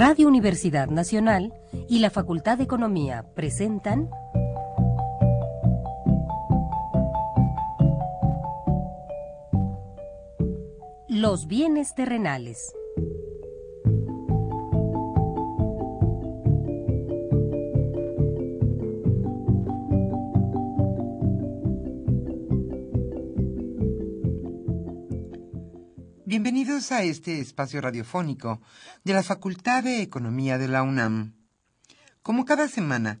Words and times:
Radio 0.00 0.28
Universidad 0.28 0.88
Nacional 0.88 1.52
y 1.86 1.98
la 1.98 2.08
Facultad 2.08 2.56
de 2.56 2.64
Economía 2.64 3.22
presentan 3.34 4.08
Los 11.06 11.46
bienes 11.46 11.94
terrenales. 11.94 12.72
Bienvenidos 26.52 26.90
a 26.90 27.04
este 27.04 27.38
espacio 27.38 27.80
radiofónico 27.80 28.60
de 29.04 29.12
la 29.12 29.22
Facultad 29.22 29.84
de 29.84 30.02
Economía 30.02 30.58
de 30.58 30.66
la 30.66 30.82
UNAM. 30.82 31.34
Como 32.22 32.44
cada 32.44 32.66
semana, 32.66 33.20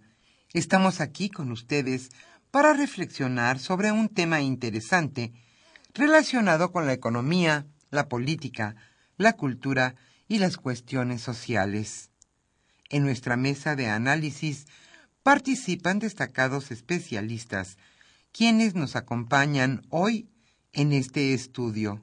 estamos 0.52 1.00
aquí 1.00 1.30
con 1.30 1.52
ustedes 1.52 2.10
para 2.50 2.72
reflexionar 2.72 3.60
sobre 3.60 3.92
un 3.92 4.08
tema 4.08 4.40
interesante 4.40 5.32
relacionado 5.94 6.72
con 6.72 6.86
la 6.86 6.92
economía, 6.92 7.68
la 7.90 8.08
política, 8.08 8.74
la 9.16 9.34
cultura 9.34 9.94
y 10.26 10.38
las 10.38 10.56
cuestiones 10.56 11.22
sociales. 11.22 12.10
En 12.88 13.04
nuestra 13.04 13.36
mesa 13.36 13.76
de 13.76 13.86
análisis 13.86 14.66
participan 15.22 16.00
destacados 16.00 16.72
especialistas, 16.72 17.78
quienes 18.32 18.74
nos 18.74 18.96
acompañan 18.96 19.82
hoy 19.88 20.28
en 20.72 20.92
este 20.92 21.32
estudio 21.32 22.02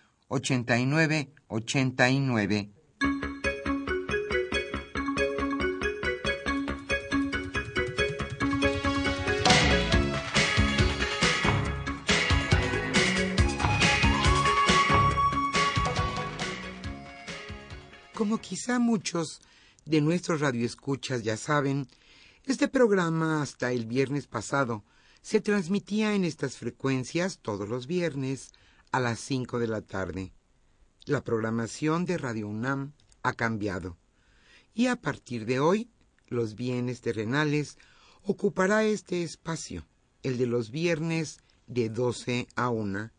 8989. 0.31 2.71
Como 18.13 18.39
quizá 18.39 18.79
muchos 18.79 19.41
de 19.83 19.99
nuestros 19.99 20.39
radioescuchas 20.39 21.23
ya 21.23 21.35
saben, 21.35 21.89
este 22.45 22.69
programa 22.69 23.41
hasta 23.41 23.73
el 23.73 23.85
viernes 23.85 24.27
pasado 24.27 24.85
se 25.21 25.41
transmitía 25.41 26.15
en 26.15 26.23
estas 26.23 26.55
frecuencias 26.55 27.39
todos 27.39 27.67
los 27.67 27.85
viernes 27.85 28.53
a 28.91 28.99
las 28.99 29.19
5 29.19 29.59
de 29.59 29.67
la 29.67 29.81
tarde. 29.81 30.33
La 31.05 31.23
programación 31.23 32.05
de 32.05 32.17
Radio 32.17 32.47
UNAM 32.47 32.93
ha 33.23 33.33
cambiado 33.33 33.97
y 34.73 34.87
a 34.87 34.95
partir 34.95 35.45
de 35.45 35.59
hoy 35.59 35.89
los 36.27 36.55
bienes 36.55 37.01
terrenales 37.01 37.77
ocupará 38.23 38.83
este 38.83 39.23
espacio, 39.23 39.85
el 40.23 40.37
de 40.37 40.45
los 40.45 40.71
viernes 40.71 41.39
de 41.67 41.89
12 41.89 42.47
a 42.55 42.69
1. 42.69 43.11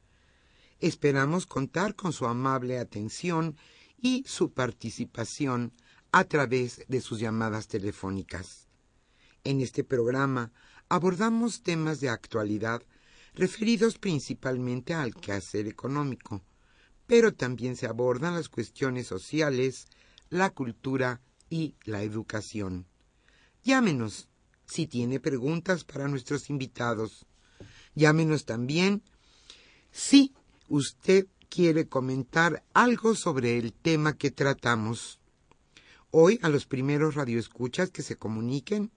Esperamos 0.80 1.46
contar 1.46 1.94
con 1.94 2.12
su 2.12 2.26
amable 2.26 2.78
atención 2.78 3.56
y 4.00 4.24
su 4.26 4.52
participación 4.52 5.72
a 6.10 6.24
través 6.24 6.84
de 6.88 7.00
sus 7.00 7.20
llamadas 7.20 7.68
telefónicas. 7.68 8.68
En 9.44 9.60
este 9.60 9.84
programa 9.84 10.52
abordamos 10.88 11.62
temas 11.62 12.00
de 12.00 12.10
actualidad 12.10 12.82
referidos 13.34 13.98
principalmente 13.98 14.94
al 14.94 15.14
quehacer 15.14 15.66
económico, 15.66 16.42
pero 17.06 17.32
también 17.32 17.76
se 17.76 17.86
abordan 17.86 18.34
las 18.34 18.48
cuestiones 18.48 19.06
sociales, 19.06 19.86
la 20.28 20.50
cultura 20.50 21.20
y 21.50 21.74
la 21.84 22.02
educación. 22.02 22.86
Llámenos 23.64 24.28
si 24.66 24.86
tiene 24.86 25.20
preguntas 25.20 25.84
para 25.84 26.08
nuestros 26.08 26.50
invitados. 26.50 27.26
Llámenos 27.94 28.44
también 28.44 29.02
si 29.90 30.32
usted 30.68 31.26
quiere 31.48 31.86
comentar 31.86 32.64
algo 32.72 33.14
sobre 33.14 33.58
el 33.58 33.74
tema 33.74 34.16
que 34.16 34.30
tratamos. 34.30 35.20
Hoy 36.10 36.38
a 36.42 36.48
los 36.48 36.66
primeros 36.66 37.14
radioescuchas 37.14 37.90
que 37.90 38.02
se 38.02 38.16
comuniquen 38.16 38.90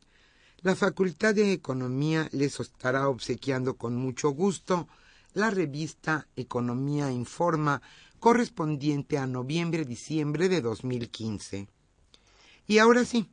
la 0.66 0.76
Facultad 0.76 1.36
de 1.36 1.53
Economía 1.53 2.28
les 2.31 2.59
estará 2.59 3.08
obsequiando 3.08 3.76
con 3.78 3.96
mucho 3.96 4.31
gusto 4.31 4.88
la 5.36 5.52
revista 5.52 6.28
Economía 6.36 7.12
Informa 7.12 7.84
correspondiente 8.20 9.20
a 9.20 9.28
noviembre-diciembre 9.28 10.50
de 10.50 10.62
2015. 10.62 11.68
Y 12.66 12.80
ahora 12.80 13.06
sí, 13.06 13.30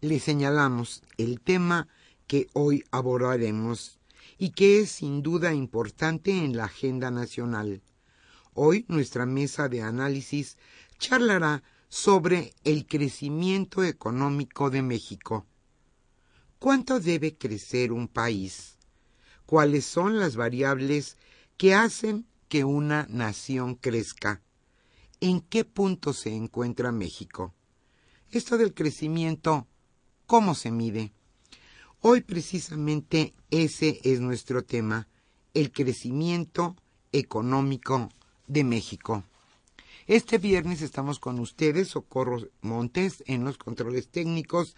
le 0.00 0.18
señalamos 0.18 1.02
el 1.18 1.42
tema 1.42 1.86
que 2.26 2.46
hoy 2.54 2.82
abordaremos 2.90 3.98
y 4.38 4.52
que 4.52 4.80
es 4.80 4.90
sin 4.90 5.22
duda 5.22 5.52
importante 5.52 6.30
en 6.30 6.56
la 6.56 6.64
agenda 6.64 7.10
nacional. 7.10 7.82
Hoy 8.54 8.86
nuestra 8.88 9.26
mesa 9.26 9.68
de 9.68 9.82
análisis 9.82 10.56
charlará 10.98 11.62
sobre 11.90 12.54
el 12.64 12.86
crecimiento 12.86 13.84
económico 13.84 14.70
de 14.70 14.80
México. 14.80 15.44
¿Cuánto 16.64 16.98
debe 16.98 17.36
crecer 17.36 17.92
un 17.92 18.08
país? 18.08 18.78
¿Cuáles 19.44 19.84
son 19.84 20.18
las 20.18 20.34
variables 20.34 21.18
que 21.58 21.74
hacen 21.74 22.26
que 22.48 22.64
una 22.64 23.06
nación 23.10 23.74
crezca? 23.74 24.40
¿En 25.20 25.42
qué 25.42 25.66
punto 25.66 26.14
se 26.14 26.34
encuentra 26.34 26.90
México? 26.90 27.52
Esto 28.30 28.56
del 28.56 28.72
crecimiento, 28.72 29.66
¿cómo 30.24 30.54
se 30.54 30.70
mide? 30.70 31.12
Hoy 32.00 32.22
precisamente 32.22 33.34
ese 33.50 34.00
es 34.02 34.20
nuestro 34.20 34.64
tema, 34.64 35.06
el 35.52 35.70
crecimiento 35.70 36.76
económico 37.12 38.08
de 38.46 38.64
México. 38.64 39.22
Este 40.06 40.38
viernes 40.38 40.80
estamos 40.80 41.18
con 41.18 41.40
ustedes, 41.40 41.88
Socorro 41.88 42.38
Montes, 42.62 43.22
en 43.26 43.44
los 43.44 43.58
controles 43.58 44.08
técnicos 44.08 44.74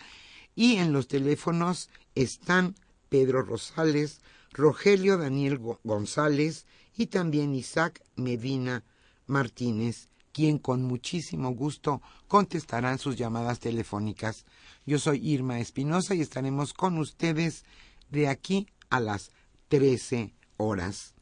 y 0.56 0.78
en 0.78 0.93
los 0.93 1.06
teléfonos 1.06 1.91
están 2.17 2.75
Pedro 3.09 3.43
Rosales, 3.43 4.21
Rogelio 4.50 5.19
Daniel 5.19 5.61
González 5.84 6.67
y 6.97 7.06
también 7.06 7.55
Isaac 7.55 8.03
Medina 8.17 8.83
Martínez, 9.27 10.09
quien 10.33 10.59
con 10.59 10.83
muchísimo 10.83 11.50
gusto 11.50 12.00
contestarán 12.27 12.99
sus 12.99 13.16
llamadas 13.16 13.61
telefónicas. 13.61 14.47
Yo 14.87 14.99
soy 14.99 15.19
Irma 15.28 15.61
Espinosa 15.61 16.15
y 16.15 16.22
estaremos 16.22 16.72
con 16.72 16.99
ustedes 16.99 17.65
de 18.10 18.28
aquí 18.28 18.66
a 18.89 18.98
las 18.98 19.31
13 19.69 20.34
horas. 20.57 21.15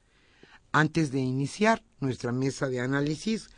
Antes 0.70 1.10
de 1.10 1.20
iniciar 1.20 1.82
nuestra 2.00 2.30
mesa 2.30 2.68
de 2.68 2.80
análisis, 2.80 3.48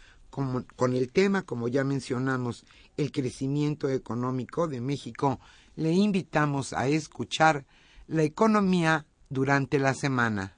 con, 0.76 0.92
el 0.92 1.10
tema, 1.10 1.42
como 1.42 1.66
ya 1.68 1.82
mencionamos, 1.82 2.66
el 2.98 3.10
crecimiento 3.10 3.88
económico 3.88 4.68
de 4.68 4.82
México 4.82 5.40
le 5.76 5.92
invitamos 5.92 6.72
a 6.72 6.88
escuchar 6.88 7.66
la 8.06 8.22
economía 8.22 9.06
durante 9.28 9.78
la 9.78 9.94
semana. 9.94 10.56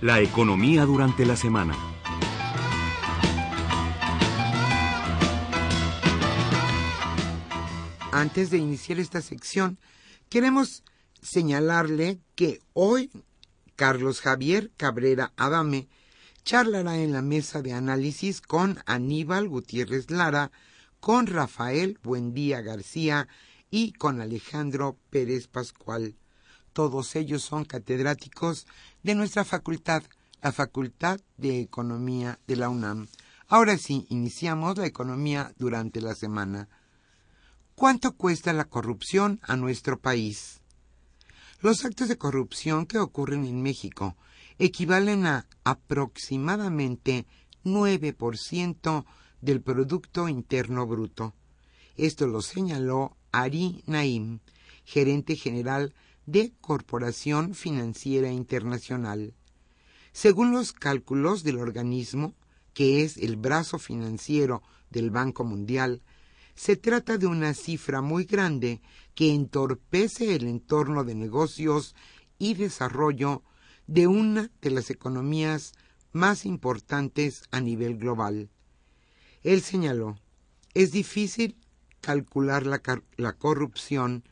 La 0.00 0.20
economía 0.20 0.84
durante 0.84 1.26
la 1.26 1.36
semana. 1.36 1.74
Antes 8.12 8.50
de 8.50 8.58
iniciar 8.58 8.98
esta 8.98 9.20
sección, 9.20 9.78
queremos 10.30 10.82
señalarle 11.20 12.20
que 12.34 12.60
hoy 12.72 13.10
Carlos 13.76 14.22
Javier 14.22 14.72
Cabrera 14.76 15.32
Adame 15.36 15.88
charlará 16.44 16.98
en 16.98 17.12
la 17.12 17.22
mesa 17.22 17.60
de 17.60 17.74
análisis 17.74 18.40
con 18.40 18.78
Aníbal 18.86 19.48
Gutiérrez 19.48 20.10
Lara, 20.10 20.50
con 20.98 21.26
Rafael 21.26 21.98
Buendía 22.02 22.62
García 22.62 23.28
y 23.70 23.92
con 23.92 24.20
Alejandro 24.20 24.96
Pérez 25.10 25.46
Pascual. 25.46 26.16
Todos 26.72 27.16
ellos 27.16 27.42
son 27.42 27.64
catedráticos 27.64 28.66
de 29.02 29.14
nuestra 29.14 29.44
facultad, 29.44 30.02
la 30.42 30.52
Facultad 30.52 31.20
de 31.36 31.60
Economía 31.60 32.38
de 32.46 32.56
la 32.56 32.68
UNAM. 32.68 33.08
Ahora 33.48 33.76
sí, 33.76 34.06
iniciamos 34.08 34.78
la 34.78 34.86
economía 34.86 35.52
durante 35.58 36.00
la 36.00 36.14
semana. 36.14 36.68
¿Cuánto 37.74 38.16
cuesta 38.16 38.52
la 38.52 38.64
corrupción 38.64 39.40
a 39.42 39.56
nuestro 39.56 40.00
país? 40.00 40.60
Los 41.60 41.84
actos 41.84 42.08
de 42.08 42.18
corrupción 42.18 42.84
que 42.84 42.98
ocurren 42.98 43.46
en 43.46 43.62
México 43.62 44.16
equivalen 44.58 45.26
a 45.26 45.46
aproximadamente 45.64 47.26
9% 47.64 49.04
del 49.40 49.62
Producto 49.62 50.28
Interno 50.28 50.86
Bruto. 50.86 51.34
Esto 51.96 52.26
lo 52.26 52.42
señaló 52.42 53.16
Ari 53.32 53.82
Naim, 53.86 54.40
gerente 54.84 55.34
general 55.36 55.94
de 56.26 56.52
Corporación 56.60 57.54
Financiera 57.54 58.30
Internacional. 58.30 59.34
Según 60.12 60.52
los 60.52 60.72
cálculos 60.72 61.42
del 61.42 61.58
organismo, 61.58 62.34
que 62.74 63.02
es 63.02 63.16
el 63.16 63.36
brazo 63.36 63.78
financiero 63.78 64.62
del 64.90 65.10
Banco 65.10 65.44
Mundial, 65.44 66.02
se 66.54 66.76
trata 66.76 67.18
de 67.18 67.26
una 67.26 67.54
cifra 67.54 68.00
muy 68.00 68.24
grande 68.24 68.80
que 69.16 69.34
entorpece 69.34 70.36
el 70.36 70.46
entorno 70.46 71.02
de 71.02 71.16
negocios 71.16 71.96
y 72.38 72.54
desarrollo 72.54 73.42
de 73.86 74.06
una 74.06 74.50
de 74.60 74.70
las 74.70 74.90
economías 74.90 75.72
más 76.12 76.44
importantes 76.44 77.44
a 77.50 77.60
nivel 77.60 77.96
global. 77.96 78.50
Él 79.42 79.62
señaló, 79.62 80.18
es 80.74 80.92
difícil 80.92 81.56
calcular 82.02 82.66
la, 82.66 83.32
corrupción, 83.32 84.22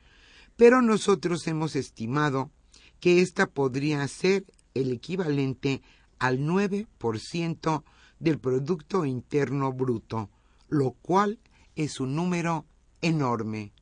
pero 0.56 0.82
nosotros 0.82 1.46
hemos 1.46 1.76
estimado 1.76 2.50
que 3.00 3.22
ésta 3.22 3.46
podría 3.46 4.06
ser 4.06 4.44
el 4.74 4.92
equivalente 4.92 5.82
al 6.18 6.40
9% 6.40 7.84
del 8.18 8.38
Producto 8.38 9.06
Interno 9.06 9.72
Bruto, 9.72 10.28
lo 10.68 10.92
cual 10.92 11.40
es 11.74 12.00
un 12.00 12.14
número 12.14 12.66
enorme. 13.00 13.72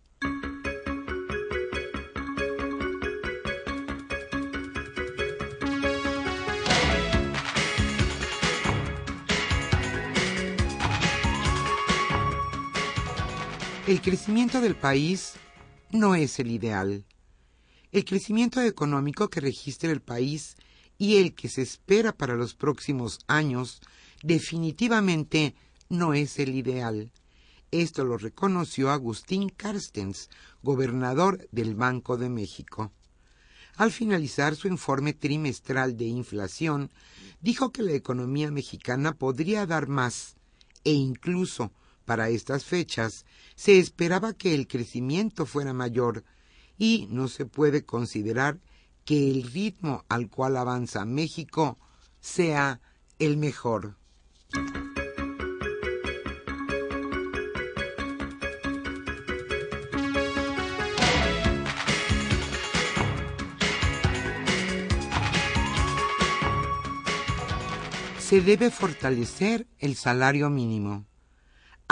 El 13.92 14.00
crecimiento 14.00 14.62
del 14.62 14.74
país 14.74 15.34
no 15.90 16.14
es 16.14 16.38
el 16.38 16.50
ideal. 16.50 17.04
El 17.90 18.06
crecimiento 18.06 18.62
económico 18.62 19.28
que 19.28 19.42
registra 19.42 19.92
el 19.92 20.00
país 20.00 20.56
y 20.96 21.18
el 21.18 21.34
que 21.34 21.50
se 21.50 21.60
espera 21.60 22.12
para 22.12 22.34
los 22.34 22.54
próximos 22.54 23.18
años 23.26 23.82
definitivamente 24.22 25.54
no 25.90 26.14
es 26.14 26.38
el 26.38 26.54
ideal. 26.54 27.10
Esto 27.70 28.06
lo 28.06 28.16
reconoció 28.16 28.90
Agustín 28.90 29.50
Carstens, 29.50 30.30
gobernador 30.62 31.46
del 31.52 31.74
Banco 31.74 32.16
de 32.16 32.30
México. 32.30 32.92
Al 33.76 33.92
finalizar 33.92 34.56
su 34.56 34.68
informe 34.68 35.12
trimestral 35.12 35.98
de 35.98 36.06
inflación, 36.06 36.90
dijo 37.42 37.72
que 37.72 37.82
la 37.82 37.92
economía 37.92 38.50
mexicana 38.50 39.12
podría 39.12 39.66
dar 39.66 39.86
más 39.86 40.36
e 40.82 40.92
incluso 40.92 41.72
para 42.04 42.28
estas 42.28 42.64
fechas 42.64 43.24
se 43.54 43.78
esperaba 43.78 44.32
que 44.32 44.54
el 44.54 44.66
crecimiento 44.66 45.46
fuera 45.46 45.72
mayor 45.72 46.24
y 46.78 47.06
no 47.10 47.28
se 47.28 47.46
puede 47.46 47.84
considerar 47.84 48.58
que 49.04 49.30
el 49.30 49.44
ritmo 49.44 50.04
al 50.08 50.28
cual 50.28 50.56
avanza 50.56 51.04
México 51.04 51.78
sea 52.20 52.80
el 53.18 53.36
mejor. 53.36 53.96
Se 68.18 68.40
debe 68.40 68.70
fortalecer 68.70 69.66
el 69.78 69.94
salario 69.94 70.48
mínimo. 70.48 71.04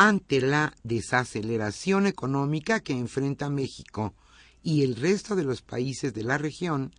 Ante 0.02 0.41
la 0.41 0.75
desaceleración 0.82 2.06
económica 2.06 2.81
que 2.81 2.94
enfrenta 2.94 3.50
México 3.50 4.14
y 4.62 4.82
el 4.82 4.97
resto 4.97 5.37
de 5.37 5.44
los 5.44 5.61
países 5.61 6.14
de 6.14 6.25
la 6.25 6.38
región, 6.38 6.94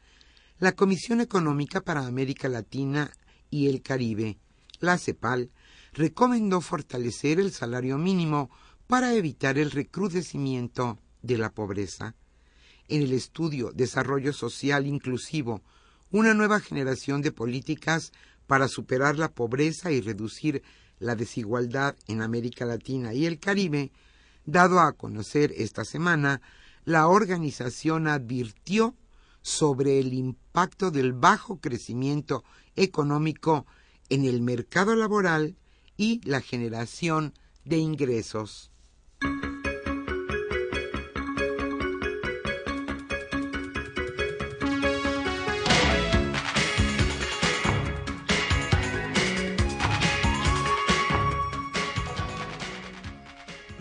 la 0.60 0.74
Comisión 0.74 1.20
Económica 1.20 1.82
para 1.82 2.06
América 2.06 2.48
Latina 2.48 3.12
y 3.50 3.70
el 3.70 3.82
Caribe, 3.82 4.38
la 4.82 5.00
CEPAL, 5.00 5.50
recomendó 5.94 6.62
fortalecer 6.62 7.40
el 7.40 7.52
salario 7.52 7.98
mínimo 7.98 8.52
para 8.86 9.16
evitar 9.16 9.58
el 9.58 9.72
recrudecimiento 9.72 11.00
de 11.24 11.40
la 11.40 11.50
pobreza. 11.50 12.14
En 12.88 13.02
el 13.02 13.14
estudio 13.14 13.72
Desarrollo 13.72 14.32
Social 14.32 14.86
Inclusivo, 14.86 15.64
una 16.12 16.36
nueva 16.36 16.60
generación 16.60 17.24
de 17.24 17.32
políticas 17.32 18.12
para 18.46 18.68
superar 18.68 19.18
la 19.18 19.32
pobreza 19.32 19.92
y 19.92 20.02
reducir 20.02 20.62
la 21.02 21.16
desigualdad 21.16 21.96
en 22.08 22.22
América 22.22 22.64
Latina 22.64 23.14
y 23.14 23.26
el 23.26 23.40
Caribe, 23.40 23.92
dado 24.46 24.80
a 24.80 24.94
conocer 24.94 25.52
esta 25.58 25.84
semana, 25.84 26.42
la 26.86 27.08
organización 27.08 28.08
advirtió 28.08 28.96
sobre 29.42 30.00
el 30.00 30.14
impacto 30.14 30.92
del 30.92 31.14
bajo 31.14 31.60
crecimiento 31.60 32.44
económico 32.76 33.66
en 34.10 34.26
el 34.26 34.42
mercado 34.42 34.96
laboral 34.96 35.56
y 35.98 36.22
la 36.24 36.40
generación 36.40 37.34
de 37.66 37.78
ingresos. 37.78 38.72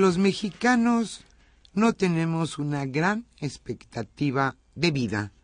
Los 0.00 0.16
mexicanos 0.16 1.26
no 1.74 1.92
tenemos 1.92 2.58
una 2.58 2.86
gran 2.86 3.26
expectativa 3.36 4.56
de 4.74 4.92
vida. 4.92 5.34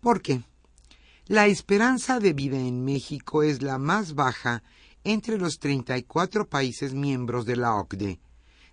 ¿Por 0.00 0.20
qué? 0.20 0.42
La 1.26 1.46
esperanza 1.46 2.18
de 2.18 2.32
vida 2.32 2.58
en 2.58 2.84
México 2.84 3.44
es 3.44 3.62
la 3.62 3.78
más 3.78 4.16
baja 4.16 4.64
entre 5.04 5.38
los 5.38 5.60
34 5.60 6.48
países 6.48 6.92
miembros 6.92 7.46
de 7.46 7.54
la 7.54 7.76
OCDE, 7.76 8.18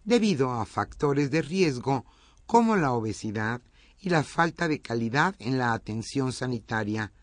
debido 0.06 0.54
a 0.54 0.66
factores 0.66 1.30
de 1.30 1.44
riesgo 1.44 2.04
como 2.48 2.76
la 2.76 2.92
obesidad 2.92 3.62
y 4.00 4.10
la 4.10 4.24
falta 4.24 4.68
de 4.68 4.82
calidad 4.82 5.36
en 5.38 5.60
la 5.60 5.74
atención 5.74 6.34
sanitaria. 6.34 7.14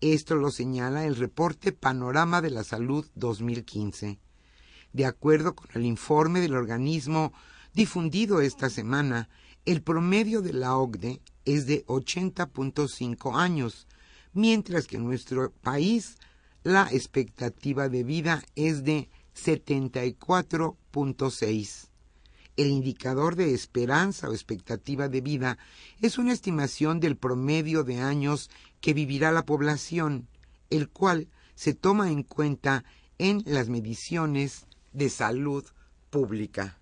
Esto 0.00 0.36
lo 0.36 0.50
señala 0.50 1.04
el 1.04 1.16
reporte 1.16 1.72
Panorama 1.72 2.40
de 2.40 2.48
la 2.48 2.64
Salud 2.64 3.06
2015. 3.14 4.20
De 4.96 5.04
acuerdo 5.04 5.54
con 5.54 5.68
el 5.74 5.84
informe 5.84 6.40
del 6.40 6.54
organismo 6.54 7.34
difundido 7.74 8.40
esta 8.40 8.70
semana, 8.70 9.28
el 9.66 9.82
promedio 9.82 10.40
de 10.40 10.54
la 10.54 10.78
OCDE 10.78 11.20
es 11.44 11.66
de 11.66 11.84
80.5 11.84 13.38
años, 13.38 13.86
mientras 14.32 14.86
que 14.86 14.96
en 14.96 15.04
nuestro 15.04 15.52
país 15.60 16.16
la 16.62 16.88
expectativa 16.90 17.90
de 17.90 18.04
vida 18.04 18.42
es 18.54 18.84
de 18.84 19.10
74.6. 19.34 21.88
El 22.56 22.68
indicador 22.68 23.36
de 23.36 23.52
esperanza 23.52 24.30
o 24.30 24.32
expectativa 24.32 25.10
de 25.10 25.20
vida 25.20 25.58
es 26.00 26.16
una 26.16 26.32
estimación 26.32 27.00
del 27.00 27.18
promedio 27.18 27.84
de 27.84 28.00
años 28.00 28.48
que 28.80 28.94
vivirá 28.94 29.30
la 29.30 29.44
población, 29.44 30.26
el 30.70 30.88
cual 30.88 31.28
se 31.54 31.74
toma 31.74 32.10
en 32.10 32.22
cuenta 32.22 32.82
en 33.18 33.42
las 33.44 33.68
mediciones 33.68 34.64
de 34.96 35.10
salud 35.10 35.62
pública. 36.08 36.78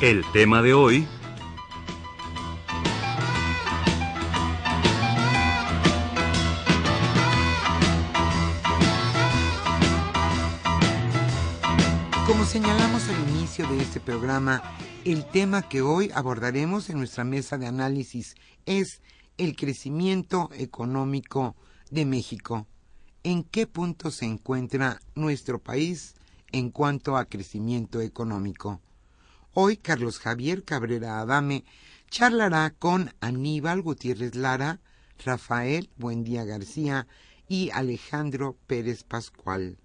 El 0.00 0.24
tema 0.32 0.62
de 0.62 0.74
hoy... 0.74 1.06
Como 12.26 12.44
señalamos 12.44 13.08
al 13.08 13.28
inicio 13.30 13.66
de 13.68 13.80
este 13.80 14.00
programa, 14.00 14.60
el 15.04 15.24
tema 15.24 15.62
que 15.68 15.80
hoy 15.82 16.10
abordaremos 16.14 16.90
en 16.90 16.98
nuestra 16.98 17.24
mesa 17.24 17.56
de 17.58 17.66
análisis 17.66 18.34
es 18.66 19.00
el 19.36 19.54
crecimiento 19.54 20.50
económico 20.54 21.56
de 21.90 22.04
México. 22.04 22.66
¿En 23.22 23.44
qué 23.44 23.66
punto 23.66 24.10
se 24.10 24.24
encuentra 24.24 25.00
nuestro 25.14 25.60
país 25.60 26.14
en 26.52 26.70
cuanto 26.70 27.16
a 27.16 27.26
crecimiento 27.26 28.00
económico? 28.00 28.80
Hoy 29.54 29.76
Carlos 29.76 30.18
Javier 30.18 30.64
Cabrera 30.64 31.20
Adame 31.20 31.64
charlará 32.10 32.70
con 32.70 33.12
Aníbal 33.20 33.82
Gutiérrez 33.82 34.34
Lara, 34.34 34.80
Rafael 35.24 35.90
Buendía 35.96 36.44
García 36.44 37.06
y 37.48 37.70
Alejandro 37.70 38.56
Pérez 38.66 39.04
Pascual. 39.04 39.78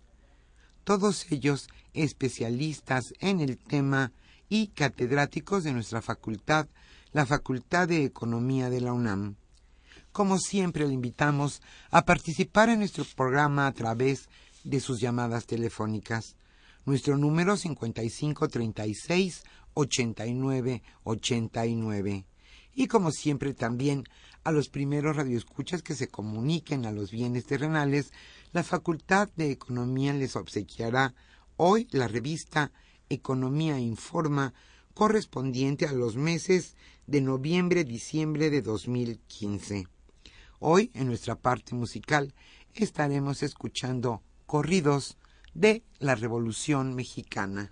Todos 0.84 1.32
ellos 1.32 1.70
especialistas 1.94 3.14
en 3.20 3.40
el 3.40 3.58
tema 3.58 4.12
y 4.54 4.68
catedráticos 4.68 5.64
de 5.64 5.74
nuestra 5.74 6.04
facultad, 6.04 6.68
la 7.12 7.26
Facultad 7.26 7.88
de 7.88 8.04
Economía 8.04 8.70
de 8.70 8.82
la 8.82 8.94
UNAM. 8.94 9.38
Como 10.12 10.38
siempre, 10.38 10.86
le 10.86 10.94
invitamos 10.94 11.64
a 11.90 12.06
participar 12.06 12.70
en 12.70 12.78
nuestro 12.78 13.04
programa 13.16 13.66
a 13.66 13.72
través 13.72 14.30
de 14.64 14.80
sus 14.80 15.02
llamadas 15.02 15.48
telefónicas. 15.48 16.36
Nuestro 16.86 17.18
número 17.18 17.58
5536 17.58 19.42
8989. 19.74 22.26
Y 22.76 22.86
como 22.86 23.10
siempre 23.10 23.56
también 23.56 24.04
a 24.44 24.52
los 24.52 24.70
primeros 24.70 25.16
radioescuchas 25.16 25.82
que 25.82 25.96
se 25.96 26.10
comuniquen 26.10 26.86
a 26.86 26.92
los 26.92 27.10
bienes 27.10 27.48
terrenales, 27.48 28.14
la 28.52 28.62
Facultad 28.62 29.30
de 29.36 29.50
Economía 29.50 30.14
les 30.14 30.36
obsequiará 30.36 31.16
hoy 31.58 31.88
la 31.90 32.08
revista 32.08 32.72
Economía 33.14 33.80
Informa 33.80 34.54
correspondiente 34.94 35.88
a 35.88 35.94
los 35.94 36.16
meses 36.16 36.76
de 37.08 37.22
noviembre-diciembre 37.22 38.50
de 38.50 38.62
2015. 38.62 39.88
Hoy, 40.60 40.92
en 40.94 41.08
nuestra 41.08 41.36
parte 41.36 41.76
musical, 41.76 42.34
estaremos 42.74 43.44
escuchando 43.44 44.22
corridos 44.46 45.18
de 45.54 45.84
la 46.00 46.16
Revolución 46.16 46.96
Mexicana. 46.96 47.72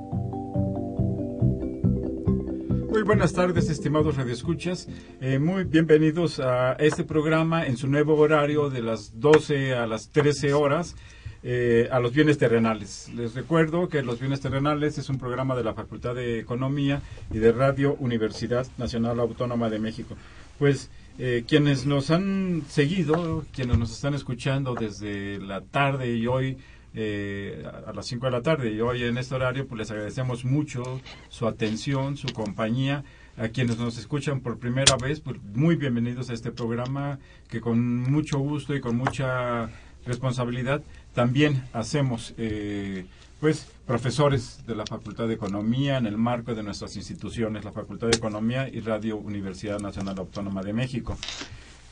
Muy 2.91 3.03
buenas 3.03 3.31
tardes, 3.31 3.69
estimados 3.69 4.17
radioescuchas. 4.17 4.89
Eh, 5.21 5.39
muy 5.39 5.63
bienvenidos 5.63 6.41
a 6.41 6.73
este 6.73 7.05
programa 7.05 7.65
en 7.65 7.77
su 7.77 7.87
nuevo 7.87 8.17
horario 8.17 8.69
de 8.69 8.81
las 8.81 9.17
12 9.17 9.75
a 9.75 9.87
las 9.87 10.09
13 10.09 10.51
horas. 10.51 10.97
Eh, 11.41 11.87
a 11.89 12.01
los 12.01 12.11
bienes 12.11 12.37
terrenales. 12.37 13.09
Les 13.15 13.33
recuerdo 13.33 13.87
que 13.87 14.03
Los 14.03 14.19
bienes 14.19 14.41
terrenales 14.41 14.97
es 14.97 15.07
un 15.09 15.17
programa 15.17 15.55
de 15.55 15.63
la 15.63 15.73
Facultad 15.73 16.15
de 16.15 16.39
Economía 16.39 17.01
y 17.31 17.37
de 17.37 17.53
Radio 17.53 17.95
Universidad 17.95 18.67
Nacional 18.77 19.21
Autónoma 19.21 19.69
de 19.69 19.79
México. 19.79 20.17
Pues 20.59 20.91
eh, 21.17 21.45
quienes 21.47 21.85
nos 21.85 22.11
han 22.11 22.63
seguido, 22.67 23.45
quienes 23.53 23.77
nos 23.77 23.91
están 23.91 24.15
escuchando 24.15 24.75
desde 24.75 25.39
la 25.39 25.61
tarde 25.61 26.13
y 26.13 26.27
hoy 26.27 26.57
eh, 26.93 27.63
a 27.85 27.93
las 27.93 28.05
5 28.07 28.25
de 28.25 28.31
la 28.31 28.41
tarde. 28.41 28.71
Y 28.71 28.81
hoy 28.81 29.03
en 29.03 29.17
este 29.17 29.35
horario 29.35 29.67
pues 29.67 29.79
les 29.79 29.91
agradecemos 29.91 30.45
mucho 30.45 31.01
su 31.29 31.47
atención, 31.47 32.17
su 32.17 32.27
compañía. 32.33 33.03
A 33.37 33.47
quienes 33.47 33.77
nos 33.77 33.97
escuchan 33.97 34.41
por 34.41 34.59
primera 34.59 34.97
vez, 34.97 35.21
pues 35.21 35.37
muy 35.55 35.75
bienvenidos 35.75 36.29
a 36.29 36.33
este 36.33 36.51
programa 36.51 37.17
que 37.49 37.61
con 37.61 37.97
mucho 38.11 38.37
gusto 38.39 38.75
y 38.75 38.81
con 38.81 38.97
mucha 38.97 39.69
responsabilidad 40.05 40.83
también 41.13 41.63
hacemos. 41.73 42.33
Eh, 42.37 43.05
pues 43.41 43.67
profesores 43.87 44.59
de 44.67 44.75
la 44.75 44.85
Facultad 44.85 45.27
de 45.27 45.33
Economía 45.33 45.97
en 45.97 46.05
el 46.05 46.15
marco 46.15 46.53
de 46.53 46.61
nuestras 46.61 46.95
instituciones, 46.95 47.65
la 47.65 47.71
Facultad 47.71 48.07
de 48.07 48.15
Economía 48.15 48.69
y 48.69 48.81
Radio 48.81 49.17
Universidad 49.17 49.79
Nacional 49.79 50.19
Autónoma 50.19 50.61
de 50.61 50.73
México. 50.73 51.17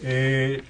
Eh, 0.04 0.62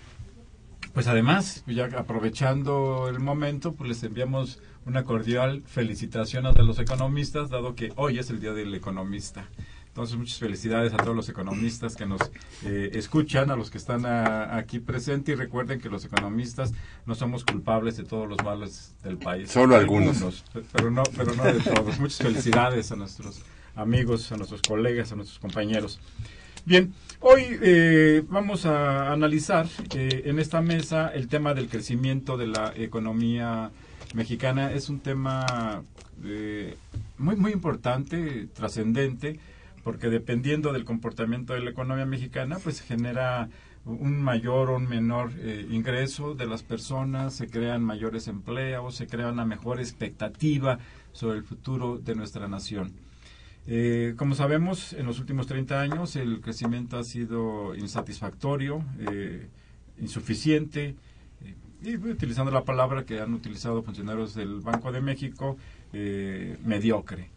pues 0.94 1.08
además, 1.08 1.64
ya 1.68 1.86
aprovechando 1.86 3.08
el 3.10 3.20
momento, 3.20 3.74
pues 3.74 3.90
les 3.90 4.04
enviamos 4.04 4.60
una 4.86 5.04
cordial 5.04 5.64
felicitación 5.66 6.46
a 6.46 6.52
los 6.52 6.80
economistas, 6.80 7.50
dado 7.50 7.76
que 7.76 7.92
hoy 7.96 8.20
es 8.20 8.30
el 8.30 8.40
Día 8.40 8.54
del 8.54 8.74
Economista. 8.74 9.48
Entonces, 9.88 10.18
muchas 10.18 10.38
felicidades 10.38 10.94
a 10.94 10.98
todos 10.98 11.16
los 11.16 11.28
economistas 11.30 11.96
que 11.96 12.06
nos 12.06 12.22
eh, 12.64 12.92
escuchan, 12.94 13.52
a 13.52 13.56
los 13.56 13.70
que 13.70 13.78
están 13.78 14.06
aquí 14.06 14.80
presentes 14.80 15.34
y 15.34 15.36
recuerden 15.36 15.82
que 15.82 15.90
los 15.90 16.06
economistas 16.06 16.74
no 17.06 17.16
somos 17.16 17.44
culpables 17.44 17.98
de 17.98 18.04
todos 18.04 18.30
los 18.30 18.38
males 18.44 18.96
del 19.04 19.18
país. 19.18 19.52
Solo 19.52 19.76
algunos. 19.76 20.46
pero, 20.72 20.92
no, 20.92 21.04
pero 21.18 21.34
no 21.36 21.44
de 21.44 21.60
todos. 21.60 22.00
muchas 22.00 22.20
felicidades 22.20 22.92
a 22.92 22.96
nuestros 22.96 23.42
amigos, 23.76 24.32
a 24.32 24.38
nuestros 24.38 24.62
colegas, 24.62 25.12
a 25.12 25.16
nuestros 25.16 25.40
compañeros. 25.40 26.00
Bien, 26.66 26.94
hoy 27.22 27.42
eh, 27.62 28.24
vamos 28.30 28.66
a 28.66 29.12
analizar 29.12 29.68
eh, 29.96 30.24
en 30.26 30.40
esta 30.40 30.62
mesa 30.62 31.08
el 31.08 31.28
tema 31.28 31.54
del 31.54 31.70
crecimiento 31.70 32.38
de 32.38 32.48
la 32.48 32.74
economía 32.76 33.72
mexicana. 34.14 34.72
Es 34.72 34.90
un 34.90 35.00
tema 35.00 35.84
eh, 36.24 36.76
muy, 37.18 37.36
muy 37.38 37.54
importante, 37.54 38.48
trascendente, 38.54 39.40
porque 39.84 40.10
dependiendo 40.10 40.74
del 40.74 40.86
comportamiento 40.86 41.54
de 41.54 41.62
la 41.62 41.72
economía 41.72 42.06
mexicana, 42.06 42.58
pues 42.62 42.82
genera 42.82 43.50
un 43.86 44.22
mayor 44.22 44.70
o 44.70 44.76
un 44.76 44.88
menor 44.88 45.32
eh, 45.38 45.66
ingreso 45.72 46.36
de 46.36 46.46
las 46.46 46.62
personas, 46.62 47.34
se 47.34 47.48
crean 47.48 47.84
mayores 47.84 48.28
empleos, 48.28 48.96
se 48.96 49.08
crea 49.08 49.32
una 49.32 49.46
mejor 49.46 49.80
expectativa 49.80 50.78
sobre 51.14 51.38
el 51.38 51.44
futuro 51.44 51.98
de 51.98 52.16
nuestra 52.16 52.48
nación. 52.48 52.94
Eh, 53.68 54.16
como 54.18 54.36
sabemos, 54.36 54.94
en 54.94 55.06
los 55.06 55.20
últimos 55.20 55.48
30 55.48 55.80
años 55.80 56.16
el 56.16 56.42
crecimiento 56.42 56.98
ha 56.98 57.04
sido 57.04 57.76
insatisfactorio, 57.76 58.84
eh, 59.12 59.48
insuficiente, 60.00 60.96
y 61.82 61.96
utilizando 61.96 62.52
la 62.52 62.66
palabra 62.66 63.06
que 63.06 63.22
han 63.22 63.34
utilizado 63.34 63.84
funcionarios 63.84 64.36
del 64.36 64.60
Banco 64.60 64.92
de 64.92 65.00
México, 65.00 65.56
mediocre. 66.66 67.30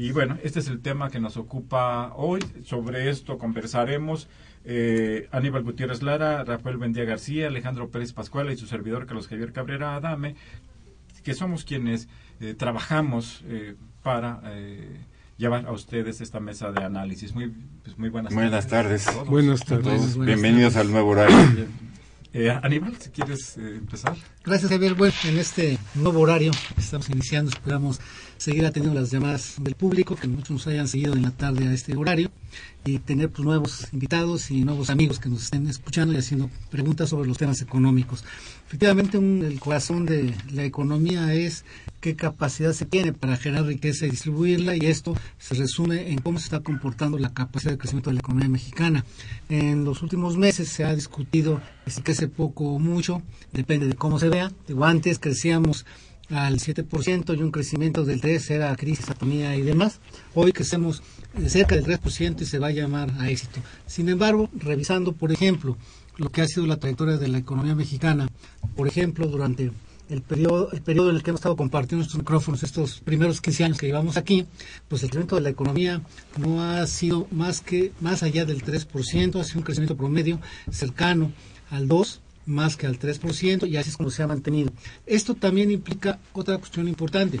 Y 0.00 0.12
bueno, 0.12 0.38
este 0.44 0.60
es 0.60 0.68
el 0.68 0.80
tema 0.80 1.10
que 1.10 1.18
nos 1.18 1.36
ocupa 1.36 2.12
hoy. 2.14 2.38
Sobre 2.62 3.10
esto 3.10 3.36
conversaremos 3.36 4.28
eh, 4.64 5.28
Aníbal 5.32 5.64
Gutiérrez 5.64 6.02
Lara, 6.02 6.44
Rafael 6.44 6.76
Bendía 6.76 7.04
García, 7.04 7.48
Alejandro 7.48 7.88
Pérez 7.88 8.12
Pascual 8.12 8.52
y 8.52 8.56
su 8.56 8.66
servidor 8.66 9.06
Carlos 9.06 9.26
Javier 9.26 9.52
Cabrera 9.52 9.96
Adame, 9.96 10.36
que 11.24 11.34
somos 11.34 11.64
quienes 11.64 12.08
eh, 12.38 12.54
trabajamos 12.54 13.42
eh, 13.48 13.74
para 14.04 14.40
llevar 15.38 15.66
a 15.66 15.72
ustedes 15.72 16.20
esta 16.20 16.40
mesa 16.40 16.72
de 16.72 16.84
análisis. 16.84 17.34
Muy, 17.34 17.54
pues, 17.82 17.96
muy 17.96 18.10
buenas, 18.10 18.34
buenas 18.34 18.66
tardes. 18.66 19.06
Buenas 19.26 19.64
tardes. 19.64 20.18
Bienvenidos 20.18 20.76
al 20.76 20.90
nuevo 20.90 21.10
horario. 21.10 21.66
Aníbal, 22.62 22.94
si 22.98 23.10
quieres 23.10 23.56
empezar. 23.56 24.14
Gracias, 24.44 24.70
Javier. 24.70 24.94
Bueno, 24.94 25.14
en 25.24 25.38
este 25.38 25.78
nuevo 25.94 26.20
horario 26.20 26.52
que 26.74 26.80
estamos 26.80 27.08
iniciando, 27.08 27.50
esperamos 27.50 28.00
seguir 28.36 28.66
atendiendo 28.66 29.00
las 29.00 29.10
llamadas 29.10 29.56
del 29.58 29.74
público, 29.74 30.14
que 30.14 30.28
muchos 30.28 30.50
nos 30.50 30.66
hayan 30.66 30.86
seguido 30.86 31.14
en 31.14 31.22
la 31.22 31.30
tarde 31.30 31.66
a 31.66 31.72
este 31.72 31.96
horario 31.96 32.30
y 32.84 32.98
tener 32.98 33.30
pues, 33.30 33.44
nuevos 33.44 33.92
invitados 33.92 34.50
y 34.50 34.62
nuevos 34.62 34.90
amigos 34.90 35.18
que 35.18 35.28
nos 35.28 35.44
estén 35.44 35.66
escuchando 35.68 36.14
y 36.14 36.18
haciendo 36.18 36.50
preguntas 36.70 37.08
sobre 37.08 37.28
los 37.28 37.38
temas 37.38 37.60
económicos. 37.62 38.24
Efectivamente, 38.68 39.16
el 39.16 39.58
corazón 39.58 40.04
de 40.04 40.34
la 40.52 40.62
economía 40.62 41.32
es 41.32 41.64
qué 42.02 42.16
capacidad 42.16 42.74
se 42.74 42.84
tiene 42.84 43.14
para 43.14 43.38
generar 43.38 43.64
riqueza 43.64 44.04
y 44.04 44.10
distribuirla 44.10 44.76
y 44.76 44.80
esto 44.80 45.16
se 45.38 45.54
resume 45.54 46.12
en 46.12 46.18
cómo 46.18 46.38
se 46.38 46.44
está 46.44 46.60
comportando 46.60 47.16
la 47.18 47.32
capacidad 47.32 47.72
de 47.72 47.78
crecimiento 47.78 48.10
de 48.10 48.14
la 48.16 48.20
economía 48.20 48.50
mexicana. 48.50 49.06
En 49.48 49.86
los 49.86 50.02
últimos 50.02 50.36
meses 50.36 50.68
se 50.68 50.84
ha 50.84 50.94
discutido 50.94 51.62
si 51.86 52.02
crece 52.02 52.28
poco 52.28 52.64
o 52.74 52.78
mucho, 52.78 53.22
depende 53.54 53.86
de 53.86 53.94
cómo 53.94 54.18
se 54.18 54.28
vea. 54.28 54.52
Digo, 54.66 54.84
antes 54.84 55.18
crecíamos 55.18 55.86
al 56.28 56.58
7% 56.58 57.38
y 57.38 57.42
un 57.42 57.50
crecimiento 57.50 58.04
del 58.04 58.20
3% 58.20 58.50
era 58.50 58.76
crisis, 58.76 59.08
atonía 59.08 59.56
y 59.56 59.62
demás. 59.62 59.98
Hoy 60.34 60.52
crecemos 60.52 61.02
cerca 61.46 61.74
del 61.74 61.86
3% 61.86 62.42
y 62.42 62.44
se 62.44 62.58
va 62.58 62.66
a 62.66 62.72
llamar 62.72 63.10
a 63.18 63.30
éxito. 63.30 63.60
Sin 63.86 64.10
embargo, 64.10 64.50
revisando, 64.52 65.12
por 65.12 65.32
ejemplo, 65.32 65.78
lo 66.18 66.30
que 66.30 66.42
ha 66.42 66.46
sido 66.46 66.66
la 66.66 66.76
trayectoria 66.76 67.16
de 67.16 67.28
la 67.28 67.38
economía 67.38 67.74
mexicana, 67.74 68.28
por 68.76 68.86
ejemplo, 68.86 69.26
durante 69.26 69.70
el 70.10 70.22
periodo, 70.22 70.70
el 70.72 70.82
periodo 70.82 71.10
en 71.10 71.16
el 71.16 71.22
que 71.22 71.30
hemos 71.30 71.40
estado 71.40 71.56
compartiendo 71.56 72.02
estos 72.02 72.18
micrófonos, 72.18 72.62
estos 72.62 73.00
primeros 73.00 73.40
15 73.40 73.64
años 73.64 73.78
que 73.78 73.86
llevamos 73.86 74.16
aquí, 74.16 74.46
pues 74.88 75.02
el 75.02 75.10
crecimiento 75.10 75.36
de 75.36 75.42
la 75.42 75.50
economía 75.50 76.02
no 76.38 76.62
ha 76.62 76.86
sido 76.86 77.26
más 77.30 77.60
que 77.60 77.92
más 78.00 78.22
allá 78.22 78.44
del 78.44 78.64
3%, 78.64 79.40
ha 79.40 79.44
sido 79.44 79.58
un 79.58 79.64
crecimiento 79.64 79.96
promedio 79.96 80.40
cercano 80.70 81.32
al 81.70 81.88
2%, 81.88 82.18
más 82.46 82.76
que 82.76 82.86
al 82.86 82.98
3% 82.98 83.68
y 83.68 83.76
así 83.76 83.90
es 83.90 83.96
como 83.98 84.10
se 84.10 84.22
ha 84.22 84.26
mantenido. 84.26 84.72
Esto 85.04 85.34
también 85.34 85.70
implica 85.70 86.18
otra 86.32 86.56
cuestión 86.56 86.88
importante 86.88 87.40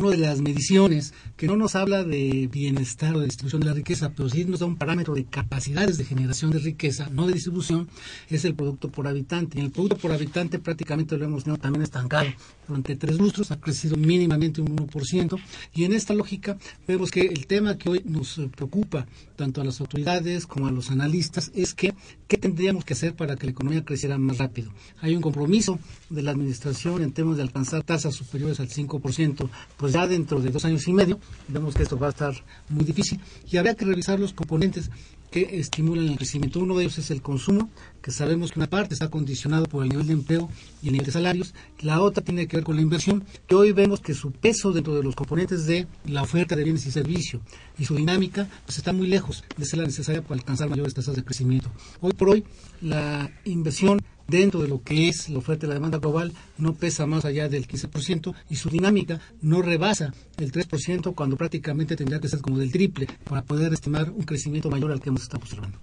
una 0.00 0.10
de 0.10 0.16
las 0.16 0.40
mediciones 0.40 1.12
que 1.36 1.46
no 1.46 1.56
nos 1.56 1.74
habla 1.74 2.04
de 2.04 2.48
bienestar 2.50 3.14
o 3.14 3.20
de 3.20 3.26
distribución 3.26 3.60
de 3.60 3.66
la 3.66 3.74
riqueza, 3.74 4.10
pero 4.10 4.28
sí 4.28 4.44
nos 4.44 4.60
da 4.60 4.66
un 4.66 4.76
parámetro 4.76 5.14
de 5.14 5.24
capacidades 5.24 5.98
de 5.98 6.04
generación 6.04 6.50
de 6.50 6.58
riqueza, 6.58 7.08
no 7.10 7.26
de 7.26 7.34
distribución, 7.34 7.88
es 8.28 8.44
el 8.44 8.54
producto 8.54 8.90
por 8.90 9.06
habitante. 9.06 9.58
Y 9.58 9.62
el 9.62 9.70
producto 9.70 9.98
por 9.98 10.12
habitante 10.12 10.58
prácticamente 10.58 11.16
lo 11.18 11.24
hemos 11.26 11.44
tenido 11.44 11.60
también 11.60 11.82
estancado. 11.82 12.28
Durante 12.66 12.96
tres 12.96 13.18
lustros 13.18 13.50
ha 13.50 13.60
crecido 13.60 13.96
mínimamente 13.96 14.60
un 14.60 14.74
1%. 14.76 15.38
Y 15.74 15.84
en 15.84 15.92
esta 15.92 16.14
lógica 16.14 16.56
vemos 16.88 17.10
que 17.10 17.22
el 17.22 17.46
tema 17.46 17.76
que 17.76 17.90
hoy 17.90 18.02
nos 18.04 18.40
preocupa 18.56 19.06
tanto 19.40 19.62
a 19.62 19.64
las 19.64 19.80
autoridades 19.80 20.46
como 20.46 20.66
a 20.66 20.70
los 20.70 20.90
analistas 20.90 21.50
es 21.54 21.72
que 21.72 21.94
qué 22.28 22.36
tendríamos 22.36 22.84
que 22.84 22.92
hacer 22.92 23.16
para 23.16 23.36
que 23.36 23.46
la 23.46 23.52
economía 23.52 23.82
creciera 23.86 24.18
más 24.18 24.36
rápido. 24.36 24.70
Hay 25.00 25.16
un 25.16 25.22
compromiso 25.22 25.78
de 26.10 26.20
la 26.22 26.32
administración 26.32 27.02
en 27.02 27.12
temas 27.12 27.38
de 27.38 27.44
alcanzar 27.44 27.82
tasas 27.82 28.14
superiores 28.14 28.60
al 28.60 28.68
5%, 28.68 29.48
pues 29.78 29.94
ya 29.94 30.06
dentro 30.06 30.42
de 30.42 30.50
dos 30.50 30.66
años 30.66 30.86
y 30.88 30.92
medio, 30.92 31.18
vemos 31.48 31.74
que 31.74 31.84
esto 31.84 31.98
va 31.98 32.08
a 32.08 32.10
estar 32.10 32.34
muy 32.68 32.84
difícil 32.84 33.18
y 33.50 33.56
habrá 33.56 33.74
que 33.74 33.86
revisar 33.86 34.20
los 34.20 34.34
componentes 34.34 34.90
que 35.30 35.60
estimulan 35.60 36.08
el 36.08 36.16
crecimiento. 36.16 36.60
Uno 36.60 36.76
de 36.76 36.84
ellos 36.84 36.98
es 36.98 37.10
el 37.10 37.22
consumo, 37.22 37.70
que 38.02 38.10
sabemos 38.10 38.52
que 38.52 38.58
una 38.58 38.68
parte 38.68 38.94
está 38.94 39.08
condicionado 39.08 39.66
por 39.66 39.82
el 39.84 39.90
nivel 39.90 40.06
de 40.06 40.12
empleo 40.14 40.48
y 40.82 40.88
el 40.88 40.92
nivel 40.92 41.06
de 41.06 41.12
salarios. 41.12 41.54
La 41.80 42.00
otra 42.00 42.24
tiene 42.24 42.46
que 42.46 42.56
ver 42.56 42.64
con 42.64 42.76
la 42.76 42.82
inversión, 42.82 43.24
que 43.46 43.54
hoy 43.54 43.72
vemos 43.72 44.00
que 44.00 44.14
su 44.14 44.32
peso 44.32 44.72
dentro 44.72 44.94
de 44.94 45.02
los 45.02 45.14
componentes 45.14 45.66
de 45.66 45.86
la 46.04 46.22
oferta 46.22 46.56
de 46.56 46.64
bienes 46.64 46.86
y 46.86 46.90
servicios 46.90 47.42
y 47.78 47.84
su 47.84 47.94
dinámica 47.94 48.48
pues 48.66 48.78
está 48.78 48.92
muy 48.92 49.06
lejos 49.06 49.44
de 49.56 49.64
ser 49.64 49.78
la 49.78 49.86
necesaria 49.86 50.22
para 50.22 50.34
alcanzar 50.34 50.68
mayores 50.68 50.94
tasas 50.94 51.16
de 51.16 51.24
crecimiento. 51.24 51.70
Hoy 52.00 52.12
por 52.12 52.30
hoy 52.30 52.44
la 52.80 53.30
inversión 53.44 54.00
dentro 54.30 54.60
de 54.60 54.68
lo 54.68 54.82
que 54.82 55.08
es 55.08 55.28
la 55.28 55.38
oferta 55.38 55.66
y 55.66 55.68
la 55.68 55.74
demanda 55.74 55.98
global 55.98 56.32
no 56.56 56.74
pesa 56.74 57.06
más 57.06 57.24
allá 57.24 57.48
del 57.48 57.66
15% 57.66 58.34
y 58.48 58.56
su 58.56 58.70
dinámica 58.70 59.20
no 59.42 59.60
rebasa 59.60 60.14
el 60.38 60.52
3% 60.52 61.14
cuando 61.14 61.36
prácticamente 61.36 61.96
tendría 61.96 62.20
que 62.20 62.28
ser 62.28 62.40
como 62.40 62.58
del 62.58 62.72
triple 62.72 63.08
para 63.24 63.42
poder 63.42 63.72
estimar 63.72 64.10
un 64.10 64.22
crecimiento 64.22 64.70
mayor 64.70 64.92
al 64.92 65.00
que 65.00 65.08
hemos 65.08 65.22
estado 65.22 65.42
observando. 65.42 65.78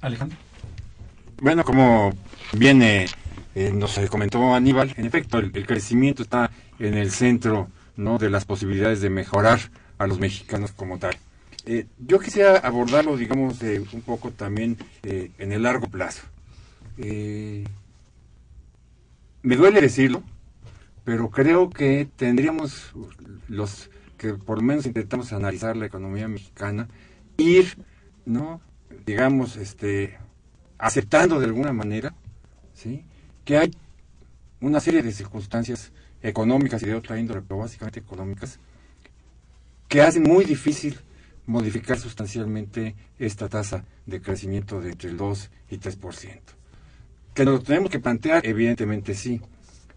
Alejandro. 0.00 0.38
Bueno, 1.40 1.64
como 1.64 2.12
viene, 2.52 3.06
eh, 3.54 3.72
nos 3.72 3.98
comentó 4.10 4.54
Aníbal, 4.54 4.94
en 4.96 5.06
efecto, 5.06 5.38
el, 5.38 5.66
crecimiento 5.66 6.22
está 6.22 6.50
en 6.78 6.94
el 6.94 7.10
centro 7.10 7.68
¿no? 7.96 8.18
de 8.18 8.30
las 8.30 8.44
posibilidades 8.44 9.00
de 9.00 9.10
mejorar 9.10 9.60
a 9.98 10.06
los 10.06 10.18
mexicanos 10.18 10.72
como 10.72 10.98
tal. 10.98 11.16
Eh, 11.66 11.86
yo 11.98 12.20
quisiera 12.20 12.58
abordarlo, 12.58 13.16
digamos, 13.16 13.58
de 13.58 13.80
un 13.80 14.00
poco 14.02 14.30
también 14.30 14.76
eh, 15.02 15.30
en 15.38 15.52
el 15.52 15.62
largo 15.62 15.88
plazo. 15.88 16.22
Eh, 16.96 17.64
me 19.46 19.54
duele 19.54 19.80
decirlo, 19.80 20.24
pero 21.04 21.30
creo 21.30 21.70
que 21.70 22.08
tendríamos 22.16 22.92
los 23.46 23.90
que 24.18 24.34
por 24.34 24.58
lo 24.58 24.64
menos 24.64 24.86
intentamos 24.86 25.32
analizar 25.32 25.76
la 25.76 25.86
economía 25.86 26.26
mexicana, 26.26 26.88
ir, 27.36 27.78
¿no? 28.24 28.60
digamos, 29.06 29.56
este, 29.56 30.18
aceptando 30.78 31.38
de 31.38 31.46
alguna 31.46 31.72
manera, 31.72 32.12
¿sí? 32.74 33.04
que 33.44 33.56
hay 33.56 33.70
una 34.60 34.80
serie 34.80 35.04
de 35.04 35.12
circunstancias 35.12 35.92
económicas 36.22 36.82
y 36.82 36.86
de 36.86 36.96
otra 36.96 37.16
índole, 37.16 37.42
pero 37.42 37.60
básicamente 37.60 38.00
económicas, 38.00 38.58
que 39.86 40.02
hacen 40.02 40.24
muy 40.24 40.44
difícil 40.44 40.98
modificar 41.46 42.00
sustancialmente 42.00 42.96
esta 43.20 43.48
tasa 43.48 43.84
de 44.06 44.20
crecimiento 44.20 44.80
de 44.80 44.90
entre 44.90 45.10
el 45.10 45.16
2 45.16 45.50
y 45.70 45.78
3%. 45.78 46.55
Que 47.36 47.44
nos 47.44 47.64
tenemos 47.64 47.90
que 47.90 48.00
plantear, 48.00 48.46
evidentemente 48.46 49.12
sí. 49.12 49.42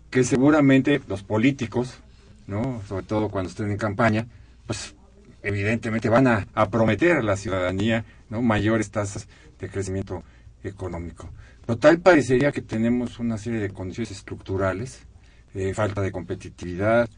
Que 0.09 0.25
seguramente 0.25 0.99
los 1.07 1.23
políticos, 1.23 2.01
¿no? 2.47 2.81
sobre 2.85 3.05
todo 3.05 3.29
cuando 3.29 3.49
estén 3.49 3.71
en 3.71 3.77
campaña, 3.77 4.27
pues 4.67 4.93
evidentemente 5.41 6.09
van 6.09 6.27
a, 6.27 6.69
prometer 6.69 7.15
a 7.15 7.23
la 7.23 7.37
ciudadanía 7.37 8.03
¿no? 8.29 8.41
mayores 8.41 8.91
tasas 8.91 9.29
de 9.57 9.69
crecimiento 9.69 10.21
económico. 10.65 11.29
Pero 11.65 11.79
tal 11.79 11.99
parecería 11.99 12.51
que 12.51 12.61
tenemos 12.61 13.19
una 13.19 13.37
serie 13.37 13.61
de 13.61 13.69
condiciones 13.69 14.11
estructurales, 14.11 15.07
eh, 15.55 15.73
falta 15.73 16.01
de 16.01 16.11
competitividad, 16.11 17.09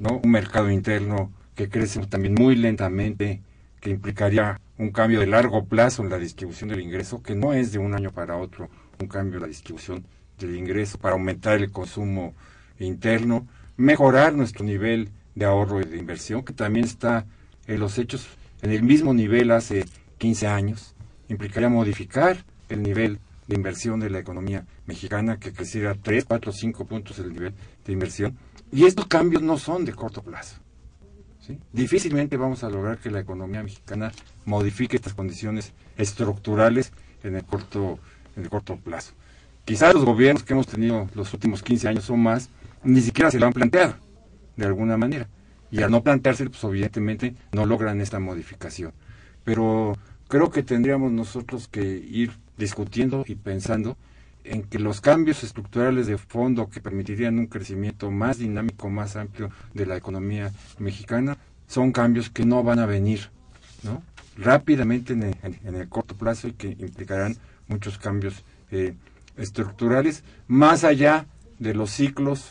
¿no? 0.00 0.20
un 0.24 0.30
mercado 0.32 0.72
interno 0.72 1.30
que 1.54 1.68
crece 1.68 2.04
también 2.06 2.34
muy 2.34 2.56
lentamente, 2.56 3.42
que 3.80 3.90
implicaría 3.90 4.60
un 4.76 4.90
cambio 4.90 5.20
de 5.20 5.28
largo 5.28 5.66
plazo 5.66 6.02
en 6.02 6.10
la 6.10 6.18
distribución 6.18 6.68
del 6.68 6.80
ingreso, 6.80 7.22
que 7.22 7.36
no 7.36 7.52
es 7.52 7.70
de 7.70 7.78
un 7.78 7.94
año 7.94 8.10
para 8.10 8.36
otro 8.36 8.68
un 9.00 9.08
cambio 9.08 9.36
en 9.36 9.42
la 9.42 9.48
distribución 9.48 10.04
del 10.38 10.56
ingreso 10.56 10.98
para 10.98 11.14
aumentar 11.14 11.58
el 11.58 11.70
consumo 11.70 12.34
interno, 12.78 13.46
mejorar 13.76 14.34
nuestro 14.34 14.64
nivel 14.64 15.10
de 15.34 15.44
ahorro 15.44 15.80
y 15.80 15.84
de 15.84 15.98
inversión, 15.98 16.44
que 16.44 16.52
también 16.52 16.84
está 16.84 17.26
en 17.66 17.80
los 17.80 17.98
hechos 17.98 18.26
en 18.62 18.72
el 18.72 18.82
mismo 18.82 19.14
nivel 19.14 19.50
hace 19.52 19.84
15 20.18 20.46
años, 20.46 20.94
implicaría 21.28 21.68
modificar 21.68 22.44
el 22.68 22.82
nivel 22.82 23.20
de 23.46 23.54
inversión 23.54 24.00
de 24.00 24.10
la 24.10 24.18
economía 24.18 24.66
mexicana, 24.86 25.38
que 25.38 25.52
creciera 25.52 25.94
3, 25.94 26.24
4, 26.24 26.52
5 26.52 26.84
puntos 26.84 27.18
el 27.18 27.32
nivel 27.32 27.54
de 27.84 27.92
inversión. 27.92 28.36
Y 28.70 28.84
estos 28.84 29.06
cambios 29.06 29.42
no 29.42 29.56
son 29.56 29.84
de 29.84 29.94
corto 29.94 30.22
plazo. 30.22 30.56
Difícilmente 31.72 32.36
vamos 32.36 32.62
a 32.62 32.68
lograr 32.68 32.98
que 32.98 33.10
la 33.10 33.20
economía 33.20 33.62
mexicana 33.62 34.12
modifique 34.44 34.96
estas 34.96 35.14
condiciones 35.14 35.72
estructurales 35.96 36.92
en 37.22 37.36
el 37.36 37.44
corto 37.44 37.98
en 38.38 38.44
el 38.44 38.50
corto 38.50 38.76
plazo. 38.76 39.12
Quizás 39.64 39.92
los 39.92 40.04
gobiernos 40.04 40.42
que 40.42 40.54
hemos 40.54 40.66
tenido 40.66 41.08
los 41.14 41.34
últimos 41.34 41.62
15 41.62 41.88
años 41.88 42.08
o 42.08 42.16
más 42.16 42.48
ni 42.82 43.02
siquiera 43.02 43.30
se 43.30 43.38
lo 43.38 43.46
han 43.46 43.52
planteado 43.52 43.96
de 44.56 44.64
alguna 44.64 44.96
manera. 44.96 45.28
Y 45.70 45.82
al 45.82 45.90
no 45.90 46.02
plantearse, 46.02 46.48
pues 46.48 46.64
evidentemente 46.64 47.34
no 47.52 47.66
logran 47.66 48.00
esta 48.00 48.18
modificación. 48.18 48.92
Pero 49.44 49.98
creo 50.28 50.50
que 50.50 50.62
tendríamos 50.62 51.12
nosotros 51.12 51.68
que 51.68 51.82
ir 51.82 52.32
discutiendo 52.56 53.24
y 53.26 53.34
pensando 53.34 53.98
en 54.44 54.62
que 54.62 54.78
los 54.78 55.00
cambios 55.00 55.44
estructurales 55.44 56.06
de 56.06 56.16
fondo 56.16 56.70
que 56.70 56.80
permitirían 56.80 57.38
un 57.38 57.46
crecimiento 57.46 58.10
más 58.10 58.38
dinámico, 58.38 58.88
más 58.88 59.16
amplio 59.16 59.50
de 59.74 59.84
la 59.84 59.96
economía 59.96 60.52
mexicana, 60.78 61.36
son 61.66 61.92
cambios 61.92 62.30
que 62.30 62.46
no 62.46 62.62
van 62.62 62.78
a 62.78 62.86
venir 62.86 63.28
¿no? 63.82 64.02
rápidamente 64.38 65.12
en 65.12 65.34
el, 65.74 65.88
corto 65.88 66.14
plazo 66.14 66.48
y 66.48 66.52
que 66.52 66.68
implicarán 66.68 67.36
muchos 67.68 67.98
cambios 67.98 68.42
eh, 68.70 68.94
estructurales, 69.36 70.24
más 70.48 70.84
allá 70.84 71.26
de 71.58 71.74
los 71.74 71.90
ciclos 71.90 72.50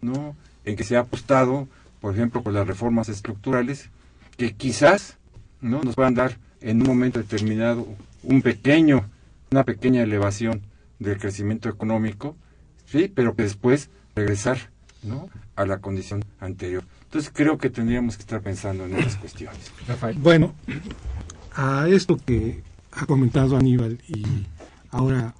¿no? 0.00 0.36
en 0.64 0.76
que 0.76 0.84
se 0.84 0.96
ha 0.96 1.00
apostado, 1.00 1.68
por 2.00 2.14
ejemplo, 2.14 2.42
por 2.42 2.52
las 2.52 2.66
reformas 2.66 3.08
estructurales, 3.08 3.88
que 4.36 4.54
quizás 4.54 5.16
¿no? 5.60 5.82
nos 5.82 5.94
puedan 5.94 6.14
dar 6.14 6.36
en 6.60 6.80
un 6.82 6.88
momento 6.88 7.18
determinado 7.18 7.86
un 8.22 8.42
pequeño, 8.42 9.08
una 9.50 9.64
pequeña 9.64 10.02
elevación 10.02 10.62
del 10.98 11.18
crecimiento 11.18 11.68
económico, 11.68 12.36
sí, 12.86 13.10
pero 13.14 13.34
que 13.34 13.44
después 13.44 13.90
regresar 14.14 14.58
¿no? 15.02 15.28
a 15.54 15.64
la 15.66 15.78
condición 15.78 16.24
anterior. 16.40 16.84
Entonces 17.04 17.30
creo 17.34 17.56
que 17.58 17.70
tendríamos 17.70 18.16
que 18.16 18.22
estar 18.22 18.40
pensando 18.42 18.84
en 18.84 18.96
esas 18.96 19.16
cuestiones. 19.16 19.72
Bueno, 20.16 20.54
a 21.54 21.88
esto 21.88 22.16
que 22.16 22.62
ha 22.92 23.06
comentado 23.06 23.56
Aníbal 23.56 23.98
y 24.08 24.24
ahora 24.96 25.34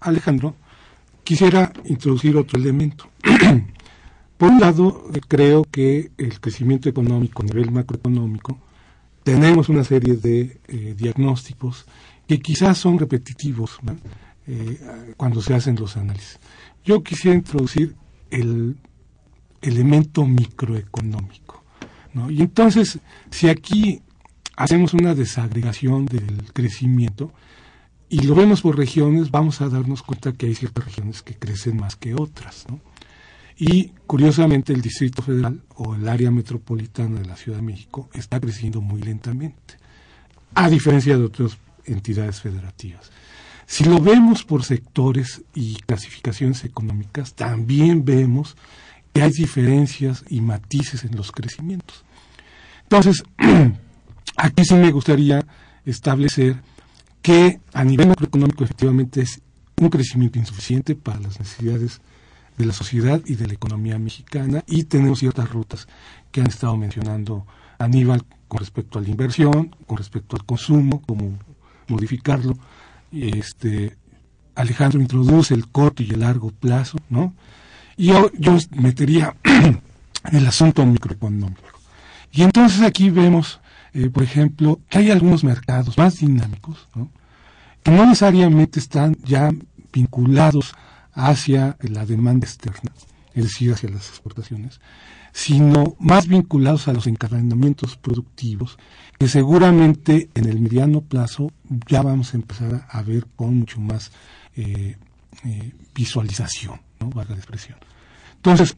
Alejandro, 0.00 0.54
quisiera 1.22 1.72
introducir 1.84 2.36
otro 2.36 2.58
elemento. 2.58 3.08
Por 4.38 4.50
un 4.50 4.60
lado, 4.60 5.04
creo 5.28 5.64
que 5.70 6.10
el 6.16 6.40
crecimiento 6.40 6.88
económico 6.88 7.42
a 7.42 7.46
nivel 7.46 7.70
macroeconómico, 7.70 8.58
tenemos 9.22 9.68
una 9.68 9.84
serie 9.84 10.16
de 10.16 10.58
eh, 10.68 10.94
diagnósticos 10.96 11.86
que 12.26 12.40
quizás 12.40 12.78
son 12.78 12.98
repetitivos 12.98 13.78
eh, 14.46 15.14
cuando 15.16 15.40
se 15.40 15.54
hacen 15.54 15.76
los 15.76 15.96
análisis. 15.96 16.38
Yo 16.84 17.02
quisiera 17.02 17.36
introducir 17.36 17.94
el 18.30 18.76
elemento 19.62 20.26
microeconómico. 20.26 21.62
Y 22.30 22.42
entonces, 22.42 22.98
si 23.30 23.48
aquí 23.48 24.00
hacemos 24.56 24.94
una 24.94 25.14
desagregación 25.14 26.06
del 26.06 26.52
crecimiento 26.52 27.32
y 28.08 28.20
lo 28.22 28.34
vemos 28.34 28.62
por 28.62 28.76
regiones, 28.76 29.30
vamos 29.30 29.60
a 29.60 29.68
darnos 29.68 30.02
cuenta 30.02 30.32
que 30.32 30.46
hay 30.46 30.54
ciertas 30.54 30.84
regiones 30.84 31.22
que 31.22 31.34
crecen 31.34 31.76
más 31.76 31.96
que 31.96 32.14
otras. 32.14 32.66
Y 33.56 33.92
curiosamente 34.06 34.72
el 34.72 34.82
Distrito 34.82 35.22
Federal 35.22 35.62
o 35.76 35.94
el 35.94 36.08
área 36.08 36.30
metropolitana 36.30 37.20
de 37.20 37.26
la 37.26 37.36
Ciudad 37.36 37.58
de 37.58 37.64
México 37.64 38.08
está 38.12 38.40
creciendo 38.40 38.80
muy 38.80 39.00
lentamente, 39.00 39.78
a 40.54 40.68
diferencia 40.68 41.16
de 41.16 41.24
otras 41.24 41.58
entidades 41.86 42.40
federativas. 42.40 43.10
Si 43.66 43.84
lo 43.84 43.98
vemos 43.98 44.44
por 44.44 44.64
sectores 44.64 45.42
y 45.54 45.76
clasificaciones 45.76 46.64
económicas, 46.64 47.34
también 47.34 48.04
vemos 48.04 48.56
que 49.12 49.22
hay 49.22 49.30
diferencias 49.30 50.24
y 50.28 50.40
matices 50.40 51.04
en 51.04 51.16
los 51.16 51.32
crecimientos. 51.32 52.04
Entonces, 52.82 53.22
aquí 54.36 54.64
sí 54.64 54.74
me 54.74 54.90
gustaría 54.90 55.46
establecer 55.86 56.60
que 57.24 57.58
a 57.72 57.84
nivel 57.84 58.08
macroeconómico 58.08 58.64
efectivamente 58.64 59.22
es 59.22 59.40
un 59.80 59.88
crecimiento 59.88 60.38
insuficiente 60.38 60.94
para 60.94 61.18
las 61.20 61.40
necesidades 61.40 62.02
de 62.58 62.66
la 62.66 62.74
sociedad 62.74 63.18
y 63.24 63.36
de 63.36 63.46
la 63.46 63.54
economía 63.54 63.98
mexicana 63.98 64.62
y 64.66 64.84
tenemos 64.84 65.20
ciertas 65.20 65.48
rutas 65.48 65.88
que 66.30 66.42
han 66.42 66.48
estado 66.48 66.76
mencionando 66.76 67.46
Aníbal 67.78 68.26
con 68.46 68.58
respecto 68.58 68.98
a 68.98 69.02
la 69.02 69.08
inversión, 69.08 69.74
con 69.86 69.96
respecto 69.96 70.36
al 70.36 70.44
consumo, 70.44 71.00
cómo 71.00 71.38
modificarlo. 71.88 72.58
Este, 73.10 73.96
Alejandro 74.54 75.00
introduce 75.00 75.54
el 75.54 75.66
corto 75.68 76.02
y 76.02 76.10
el 76.10 76.20
largo 76.20 76.50
plazo, 76.50 76.98
¿no? 77.08 77.32
Y 77.96 78.08
yo, 78.08 78.30
yo 78.38 78.54
metería 78.72 79.34
el 80.30 80.46
asunto 80.46 80.84
microeconómico. 80.84 81.80
Y 82.32 82.42
entonces 82.42 82.82
aquí 82.82 83.08
vemos, 83.08 83.60
eh, 83.94 84.10
por 84.10 84.24
ejemplo, 84.24 84.80
que 84.88 84.98
hay 84.98 85.10
algunos 85.10 85.44
mercados 85.44 85.96
más 85.96 86.18
dinámicos, 86.18 86.88
que 87.82 87.90
no 87.90 88.04
necesariamente 88.06 88.80
están 88.80 89.16
ya 89.24 89.50
vinculados 89.92 90.74
hacia 91.12 91.76
la 91.80 92.04
demanda 92.04 92.46
externa, 92.46 92.92
es 93.34 93.44
decir, 93.44 93.72
hacia 93.72 93.90
las 93.90 94.08
exportaciones, 94.08 94.80
sino 95.32 95.94
más 96.00 96.26
vinculados 96.26 96.88
a 96.88 96.92
los 96.92 97.06
encadenamientos 97.06 97.96
productivos, 97.96 98.78
que 99.18 99.28
seguramente 99.28 100.28
en 100.34 100.46
el 100.46 100.60
mediano 100.60 101.00
plazo 101.00 101.52
ya 101.88 102.02
vamos 102.02 102.34
a 102.34 102.36
empezar 102.36 102.86
a 102.88 103.02
ver 103.02 103.26
con 103.36 103.60
mucho 103.60 103.80
más 103.80 104.10
eh, 104.56 104.96
eh, 105.44 105.72
visualización. 105.94 106.80
¿no? 107.00 107.10
la 107.14 107.34
expresión. 107.34 107.78
Entonces, 108.36 108.76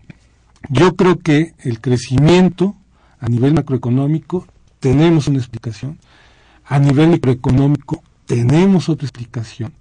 yo 0.68 0.94
creo 0.96 1.18
que 1.18 1.54
el 1.60 1.80
crecimiento 1.80 2.76
a 3.18 3.28
nivel 3.28 3.54
macroeconómico 3.54 4.46
tenemos 4.86 5.26
una 5.26 5.38
explicación, 5.38 5.98
a 6.64 6.78
nivel 6.78 7.08
microeconómico 7.08 8.04
tenemos 8.24 8.88
otra 8.88 9.04
explicación, 9.04 9.72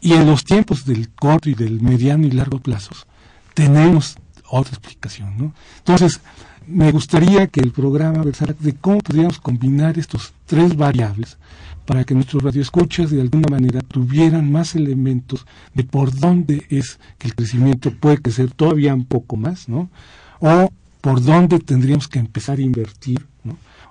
y 0.00 0.14
en 0.14 0.24
los 0.24 0.44
tiempos 0.44 0.86
del 0.86 1.10
corto 1.10 1.50
y 1.50 1.54
del 1.54 1.82
mediano 1.82 2.26
y 2.26 2.30
largo 2.30 2.58
plazos 2.58 3.06
tenemos 3.52 4.16
otra 4.48 4.72
explicación. 4.72 5.36
¿no? 5.36 5.52
Entonces, 5.76 6.22
me 6.66 6.90
gustaría 6.90 7.48
que 7.48 7.60
el 7.60 7.72
programa 7.72 8.22
versara 8.22 8.54
de 8.58 8.72
cómo 8.72 9.00
podríamos 9.00 9.38
combinar 9.40 9.98
estos 9.98 10.32
tres 10.46 10.74
variables 10.74 11.36
para 11.84 12.04
que 12.04 12.14
nuestros 12.14 12.42
radioescuchas 12.42 13.10
de 13.10 13.20
alguna 13.20 13.48
manera 13.50 13.82
tuvieran 13.82 14.50
más 14.50 14.74
elementos 14.74 15.44
de 15.74 15.84
por 15.84 16.18
dónde 16.18 16.64
es 16.70 16.98
que 17.18 17.28
el 17.28 17.34
crecimiento 17.34 17.90
puede 17.90 18.22
crecer 18.22 18.52
todavía 18.52 18.94
un 18.94 19.04
poco 19.04 19.36
más, 19.36 19.68
¿no? 19.68 19.90
O 20.38 20.72
por 21.02 21.22
dónde 21.22 21.58
tendríamos 21.58 22.08
que 22.08 22.18
empezar 22.18 22.58
a 22.58 22.62
invertir. 22.62 23.29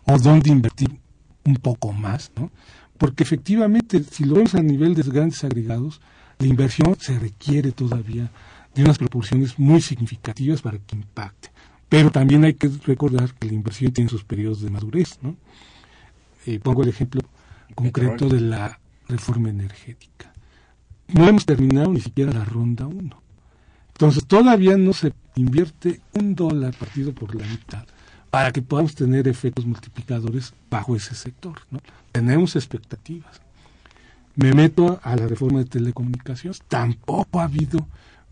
O 0.06 0.18
dónde 0.18 0.50
invertir 0.50 1.00
un 1.46 1.56
poco 1.56 1.92
más, 1.94 2.32
¿no? 2.36 2.52
Porque 2.98 3.24
efectivamente, 3.24 4.04
si 4.04 4.26
lo 4.26 4.36
vemos 4.36 4.56
a 4.56 4.62
nivel 4.62 4.94
de 4.94 5.04
grandes 5.04 5.44
agregados, 5.44 6.02
la 6.38 6.48
inversión 6.48 6.96
se 7.00 7.18
requiere 7.18 7.72
todavía 7.72 8.32
de 8.76 8.84
unas 8.84 8.98
proporciones 8.98 9.58
muy 9.58 9.82
significativas 9.82 10.62
para 10.62 10.78
que 10.80 10.96
impacte. 10.96 11.50
Pero 11.88 12.12
también 12.12 12.44
hay 12.44 12.54
que 12.54 12.70
recordar 12.86 13.34
que 13.34 13.48
la 13.48 13.54
inversión 13.54 13.92
tiene 13.92 14.10
sus 14.10 14.24
periodos 14.24 14.62
de 14.62 14.70
madurez, 14.70 15.18
¿no? 15.22 15.36
Eh, 16.46 16.60
pongo 16.60 16.84
el 16.84 16.90
ejemplo 16.90 17.22
concreto 17.74 18.30
de 18.30 18.42
la 18.42 18.80
reforma 19.08 19.50
energética. 19.50 20.34
No 21.08 21.28
hemos 21.28 21.46
terminado 21.46 21.92
ni 21.92 22.02
siquiera 22.02 22.32
la 22.32 22.46
ronda 22.46 22.86
1. 22.86 23.22
Entonces 23.94 24.26
todavía 24.26 24.78
no 24.78 24.94
se 24.94 25.14
invierte 25.36 26.02
un 26.14 26.36
dólar 26.36 26.76
partido 26.76 27.14
por 27.14 27.36
la 27.36 27.46
mitad 27.48 27.86
para 28.30 28.52
que 28.52 28.62
podamos 28.62 28.96
tener 28.96 29.28
efectos 29.28 29.66
multiplicadores 29.66 30.54
bajo 30.70 30.96
ese 30.96 31.16
sector. 31.16 31.60
Tenemos 32.12 32.56
expectativas. 32.56 33.42
Me 34.36 34.54
meto 34.54 35.00
a 35.04 35.16
la 35.16 35.28
reforma 35.28 35.60
de 35.60 35.66
telecomunicaciones. 35.66 36.62
Tampoco 36.68 37.40
ha 37.40 37.46
habido 37.46 37.88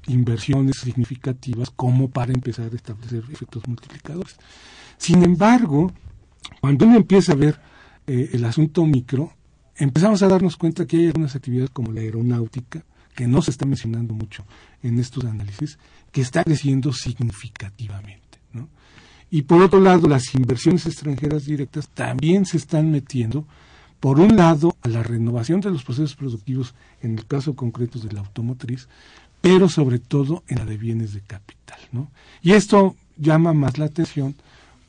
inversiones 0.07 0.77
significativas 0.77 1.69
como 1.69 2.09
para 2.09 2.31
empezar 2.31 2.71
a 2.71 2.75
establecer 2.75 3.23
efectos 3.31 3.67
multiplicadores. 3.67 4.37
Sin 4.97 5.23
embargo, 5.23 5.91
cuando 6.61 6.85
uno 6.85 6.97
empieza 6.97 7.33
a 7.33 7.35
ver 7.35 7.59
eh, 8.05 8.29
el 8.33 8.45
asunto 8.45 8.85
micro, 8.85 9.33
empezamos 9.75 10.21
a 10.23 10.27
darnos 10.27 10.55
cuenta 10.57 10.85
que 10.85 10.97
hay 10.97 11.07
algunas 11.07 11.35
actividades 11.35 11.71
como 11.71 11.91
la 11.91 12.01
aeronáutica, 12.01 12.85
que 13.15 13.27
no 13.27 13.41
se 13.41 13.51
está 13.51 13.65
mencionando 13.65 14.13
mucho 14.13 14.45
en 14.83 14.99
estos 14.99 15.25
análisis, 15.25 15.77
que 16.11 16.21
está 16.21 16.43
creciendo 16.43 16.93
significativamente. 16.93 18.26
Y 19.29 19.43
por 19.43 19.61
otro 19.61 19.79
lado, 19.79 20.07
las 20.07 20.33
inversiones 20.35 20.85
extranjeras 20.85 21.45
directas 21.45 21.89
también 21.89 22.45
se 22.45 22.57
están 22.57 22.91
metiendo, 22.91 23.45
por 23.99 24.19
un 24.19 24.35
lado, 24.37 24.75
a 24.81 24.87
la 24.87 25.03
renovación 25.03 25.59
de 25.59 25.71
los 25.71 25.83
procesos 25.83 26.15
productivos, 26.15 26.73
en 27.01 27.17
el 27.17 27.25
caso 27.25 27.55
concreto 27.55 27.99
de 27.99 28.13
la 28.13 28.21
automotriz, 28.21 28.87
pero 29.41 29.69
sobre 29.69 29.99
todo 29.99 30.43
en 30.47 30.59
la 30.59 30.65
de 30.65 30.77
bienes 30.77 31.13
de 31.13 31.21
capital. 31.21 31.79
Y 32.41 32.53
esto 32.53 32.95
llama 33.17 33.53
más 33.53 33.77
la 33.77 33.85
atención 33.85 34.35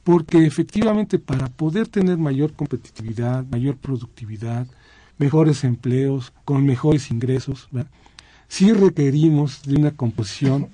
porque 0.05 0.47
efectivamente 0.47 1.19
para 1.19 1.49
poder 1.49 1.87
tener 1.87 2.17
mayor 2.17 2.55
competitividad, 2.55 3.45
mayor 3.51 3.77
productividad, 3.77 4.67
mejores 5.19 5.65
empleos, 5.65 6.33
con 6.47 6.65
mejores 6.65 7.11
ingresos, 7.11 7.69
sí 8.49 8.73
requerimos 8.73 9.63
de 9.65 9.77
una 9.77 9.91
composición 9.91 10.71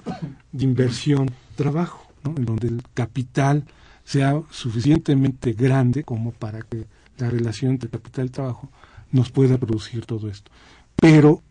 de 0.52 0.64
inversión-trabajo, 0.64 2.03
en 2.24 2.44
donde 2.44 2.68
el 2.68 2.82
capital 2.94 3.64
sea 4.04 4.40
suficientemente 4.50 5.52
grande 5.52 6.04
como 6.04 6.32
para 6.32 6.62
que 6.62 6.86
la 7.18 7.30
relación 7.30 7.72
entre 7.72 7.90
capital 7.90 8.26
y 8.26 8.30
trabajo 8.30 8.70
nos 9.10 9.30
pueda 9.30 9.58
producir 9.58 10.04
todo 10.04 10.28
esto. 10.28 10.50
Pero 10.96 11.42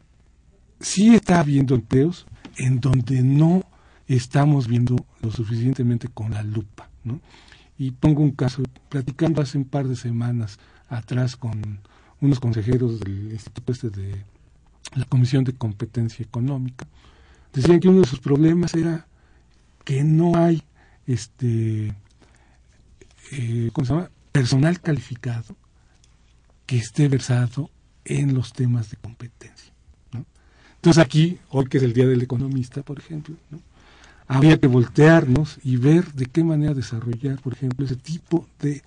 sí 0.80 1.16
está 1.16 1.40
habiendo 1.40 1.76
empleos 1.76 2.26
en 2.58 2.80
donde 2.80 3.22
no 3.22 3.64
estamos 4.08 4.68
viendo 4.68 5.06
lo 5.22 5.32
suficientemente 5.32 6.08
con 6.08 6.32
la 6.32 6.44
lupa. 6.44 6.90
¿no? 7.04 7.22
Y 7.78 7.92
pongo 7.92 8.22
un 8.22 8.32
caso, 8.32 8.64
platicando 8.90 9.42
hace 9.42 9.58
un 9.58 9.66
par 9.66 9.88
de 9.88 9.96
semanas 9.96 10.60
atrás 10.90 11.36
con 11.36 11.80
unos 12.22 12.40
consejeros 12.40 13.00
del 13.00 13.32
Instituto 13.32 13.72
Este 13.72 13.90
de 13.90 14.24
la 14.96 15.06
Comisión 15.06 15.44
de 15.44 15.54
Competencia 15.54 16.24
Económica, 16.24 16.86
decían 17.54 17.80
que 17.80 17.90
uno 17.90 18.02
de 18.02 18.08
sus 18.08 18.20
problemas 18.20 18.74
era 18.76 19.08
que 19.84 20.04
no 20.04 20.36
hay 20.36 20.64
este 21.06 21.94
eh, 23.32 23.70
¿cómo 23.74 23.86
se 23.86 23.94
llama? 23.94 24.10
personal 24.32 24.80
calificado 24.82 25.56
que 26.66 26.78
esté 26.78 27.08
versado 27.08 27.70
en 28.06 28.34
los 28.34 28.54
temas 28.54 28.90
de 28.90 28.98
competencia. 28.98 29.74
Entonces 30.76 31.02
aquí, 31.02 31.40
hoy 31.50 31.66
que 31.68 31.78
es 31.78 31.84
el 31.84 31.94
Día 31.94 32.06
del 32.06 32.22
Economista, 32.22 32.82
por 32.82 33.00
ejemplo, 33.00 33.36
habría 34.28 34.60
que 34.60 34.68
voltearnos 34.68 35.58
y 35.64 35.78
ver 35.78 36.12
de 36.12 36.26
qué 36.26 36.44
manera 36.44 36.74
desarrollar, 36.74 37.40
por 37.40 37.54
ejemplo, 37.54 37.86
ese 37.86 37.96
tipo 37.96 38.48
de 38.60 38.82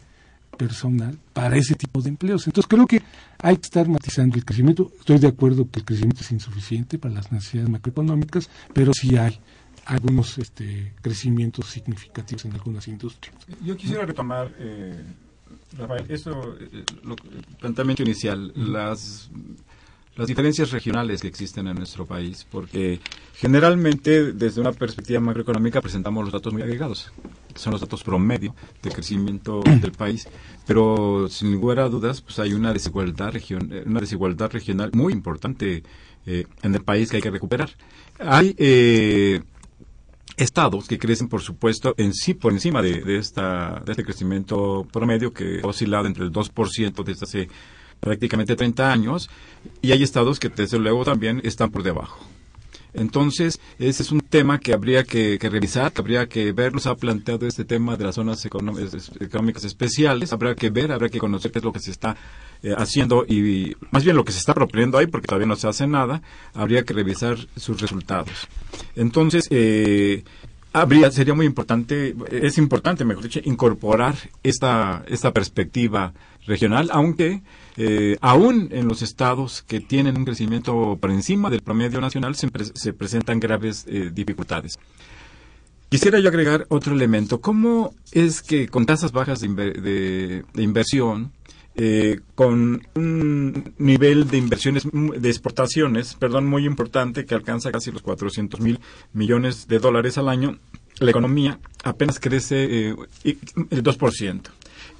personal 0.58 1.18
para 1.32 1.56
ese 1.56 1.74
tipo 1.74 2.02
de 2.02 2.10
empleos. 2.10 2.46
Entonces 2.46 2.68
creo 2.68 2.86
que 2.86 3.02
hay 3.38 3.56
que 3.56 3.62
estar 3.62 3.88
matizando 3.88 4.36
el 4.36 4.44
crecimiento. 4.44 4.92
Estoy 4.98 5.18
de 5.18 5.28
acuerdo 5.28 5.70
que 5.70 5.80
el 5.80 5.86
crecimiento 5.86 6.20
es 6.20 6.32
insuficiente 6.32 6.98
para 6.98 7.14
las 7.14 7.32
necesidades 7.32 7.70
macroeconómicas, 7.70 8.50
pero 8.74 8.92
sí 8.92 9.16
hay 9.16 9.38
algunos 9.86 10.38
este, 10.38 10.92
crecimientos 11.00 11.66
significativos 11.66 12.44
en 12.44 12.52
algunas 12.52 12.86
industrias. 12.88 13.34
Yo 13.64 13.76
quisiera 13.76 14.04
retomar, 14.04 14.52
eh, 14.58 15.02
Rafael, 15.78 16.04
eso, 16.08 16.56
eh, 16.60 16.84
lo, 17.02 17.14
el 17.14 17.56
planteamiento 17.58 18.02
inicial, 18.02 18.52
las 18.54 19.30
las 20.16 20.28
diferencias 20.28 20.70
regionales 20.70 21.20
que 21.20 21.28
existen 21.28 21.68
en 21.68 21.76
nuestro 21.76 22.06
país, 22.06 22.46
porque 22.50 23.00
generalmente 23.34 24.32
desde 24.32 24.62
una 24.62 24.72
perspectiva 24.72 25.20
macroeconómica 25.20 25.82
presentamos 25.82 26.24
los 26.24 26.32
datos 26.32 26.54
muy 26.54 26.62
agregados, 26.62 27.12
son 27.54 27.72
los 27.72 27.82
datos 27.82 28.02
promedio 28.02 28.54
de 28.82 28.90
crecimiento 28.90 29.60
del 29.62 29.92
país, 29.92 30.26
pero 30.66 31.28
sin 31.28 31.52
lugar 31.52 31.80
a 31.80 31.90
dudas 31.90 32.22
pues 32.22 32.38
hay 32.38 32.54
una 32.54 32.72
desigualdad 32.72 33.32
regional, 33.32 33.82
una 33.84 34.00
desigualdad 34.00 34.50
regional 34.50 34.90
muy 34.94 35.12
importante 35.12 35.82
eh, 36.24 36.46
en 36.62 36.74
el 36.74 36.82
país 36.82 37.10
que 37.10 37.16
hay 37.16 37.22
que 37.22 37.30
recuperar. 37.30 37.70
Hay 38.18 38.54
eh, 38.56 39.42
estados 40.36 40.86
que 40.86 40.98
crecen, 40.98 41.28
por 41.28 41.42
supuesto, 41.42 41.94
en 41.96 42.12
sí, 42.12 42.34
por 42.34 42.52
encima 42.52 42.82
de, 42.82 43.18
esta, 43.18 43.82
de 43.84 43.92
este 43.92 44.04
crecimiento 44.04 44.86
promedio 44.92 45.32
que 45.32 45.60
ha 45.62 45.66
oscilado 45.66 46.06
entre 46.06 46.24
el 46.24 46.32
2% 46.32 47.04
desde 47.04 47.24
hace 47.24 47.48
prácticamente 48.00 48.54
30 48.54 48.92
años, 48.92 49.30
y 49.80 49.92
hay 49.92 50.02
estados 50.02 50.38
que 50.38 50.48
desde 50.48 50.78
luego 50.78 51.04
también 51.04 51.40
están 51.44 51.70
por 51.70 51.82
debajo. 51.82 52.18
Entonces, 52.96 53.60
ese 53.78 54.02
es 54.02 54.10
un 54.10 54.20
tema 54.20 54.58
que 54.58 54.72
habría 54.72 55.04
que, 55.04 55.38
revisar, 55.38 55.92
que 55.92 56.00
habría 56.00 56.28
que 56.28 56.52
ver. 56.52 56.72
Nos 56.72 56.86
ha 56.86 56.94
planteado 56.94 57.46
este 57.46 57.66
tema 57.66 57.94
de 57.96 58.04
las 58.04 58.14
zonas 58.14 58.42
económicas 58.46 59.64
especiales. 59.64 60.32
Habrá 60.32 60.54
que 60.54 60.70
ver, 60.70 60.92
habrá 60.92 61.10
que 61.10 61.18
conocer 61.18 61.52
qué 61.52 61.58
es 61.58 61.64
lo 61.64 61.74
que 61.74 61.80
se 61.80 61.90
está 61.90 62.16
eh, 62.62 62.74
haciendo 62.76 63.24
y 63.26 63.76
más 63.90 64.04
bien 64.04 64.16
lo 64.16 64.24
que 64.24 64.32
se 64.32 64.38
está 64.38 64.54
proponiendo 64.54 64.98
ahí, 64.98 65.06
porque 65.06 65.26
todavía 65.26 65.46
no 65.46 65.56
se 65.56 65.68
hace 65.68 65.86
nada. 65.86 66.22
Habría 66.54 66.84
que 66.84 66.94
revisar 66.94 67.36
sus 67.56 67.80
resultados. 67.80 68.48
Entonces, 68.94 69.46
eh, 69.50 70.24
habría, 70.72 71.10
sería 71.10 71.34
muy 71.34 71.46
importante, 71.46 72.14
es 72.30 72.58
importante, 72.58 73.04
mejor 73.04 73.24
dicho, 73.24 73.40
incorporar 73.44 74.14
esta, 74.42 75.04
esta 75.08 75.32
perspectiva 75.32 76.12
regional, 76.46 76.90
aunque 76.92 77.42
eh, 77.76 78.16
aún 78.20 78.68
en 78.72 78.88
los 78.88 79.02
estados 79.02 79.62
que 79.62 79.80
tienen 79.80 80.16
un 80.16 80.24
crecimiento 80.24 80.96
por 81.00 81.10
encima 81.10 81.50
del 81.50 81.60
promedio 81.60 82.00
nacional 82.00 82.34
se, 82.34 82.92
presentan 82.92 83.40
graves 83.40 83.84
eh, 83.88 84.10
dificultades. 84.12 84.78
Quisiera 85.88 86.18
yo 86.18 86.28
agregar 86.28 86.66
otro 86.68 86.94
elemento. 86.94 87.40
¿Cómo 87.40 87.94
es 88.12 88.42
que 88.42 88.68
con 88.68 88.86
tasas 88.86 89.12
bajas 89.12 89.40
de, 89.40 90.44
inversión, 90.56 91.32
eh, 91.76 92.20
con 92.34 92.86
un 92.94 93.74
nivel 93.78 94.28
de 94.28 94.38
inversiones, 94.38 94.84
de 94.92 95.28
exportaciones, 95.28 96.14
perdón, 96.14 96.46
muy 96.46 96.64
importante, 96.64 97.26
que 97.26 97.34
alcanza 97.34 97.70
casi 97.70 97.90
los 97.92 98.02
400 98.02 98.60
mil 98.60 98.80
millones 99.12 99.68
de 99.68 99.78
dólares 99.78 100.18
al 100.18 100.28
año, 100.28 100.58
la 100.98 101.10
economía 101.10 101.58
apenas 101.84 102.18
crece 102.18 102.64
el 102.64 103.82
2%. 103.82 104.42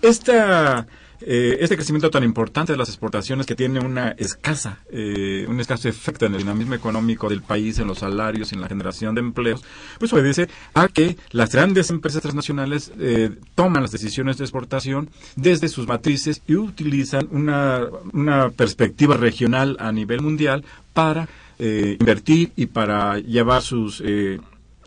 Esta 0.02 0.86
eh, 1.20 1.59
este 1.61 1.76
crecimiento 1.76 2.11
tan 2.11 2.24
importante 2.24 2.72
de 2.72 2.79
las 2.79 2.88
exportaciones 2.88 3.46
que 3.46 3.55
tiene 3.55 3.81
una 3.81 4.11
escasa, 4.11 4.81
eh, 4.90 5.46
un 5.48 5.61
escaso 5.61 5.88
efecto 5.88 6.26
en 6.26 6.35
el 6.35 6.40
dinamismo 6.40 6.74
económico 6.74 7.29
del 7.29 7.42
país, 7.42 7.79
en 7.79 7.87
los 7.87 7.98
salarios, 7.98 8.52
en 8.52 8.61
la 8.61 8.68
generación 8.68 9.14
de 9.14 9.20
empleos, 9.20 9.64
pues 9.98 10.12
obedece 10.12 10.48
a 10.74 10.88
que 10.88 11.16
las 11.31 11.52
grandes 11.52 11.90
empresas 11.90 12.22
transnacionales 12.22 12.92
eh, 12.98 13.31
toman 13.55 13.83
las 13.83 13.92
decisiones 13.92 14.38
de 14.38 14.44
exportación 14.44 15.09
desde 15.37 15.68
sus 15.68 15.87
matrices 15.87 16.42
y 16.46 16.57
utilizan 16.57 17.29
una, 17.31 17.87
una 18.12 18.50
perspectiva 18.50 19.16
regional 19.16 19.76
a 19.81 19.92
nivel 19.92 20.20
mundial 20.20 20.64
para 20.92 21.29
invertir 21.59 22.52
y 22.55 22.66
para 22.66 23.18
llevar 23.18 23.62
sus 23.62 24.02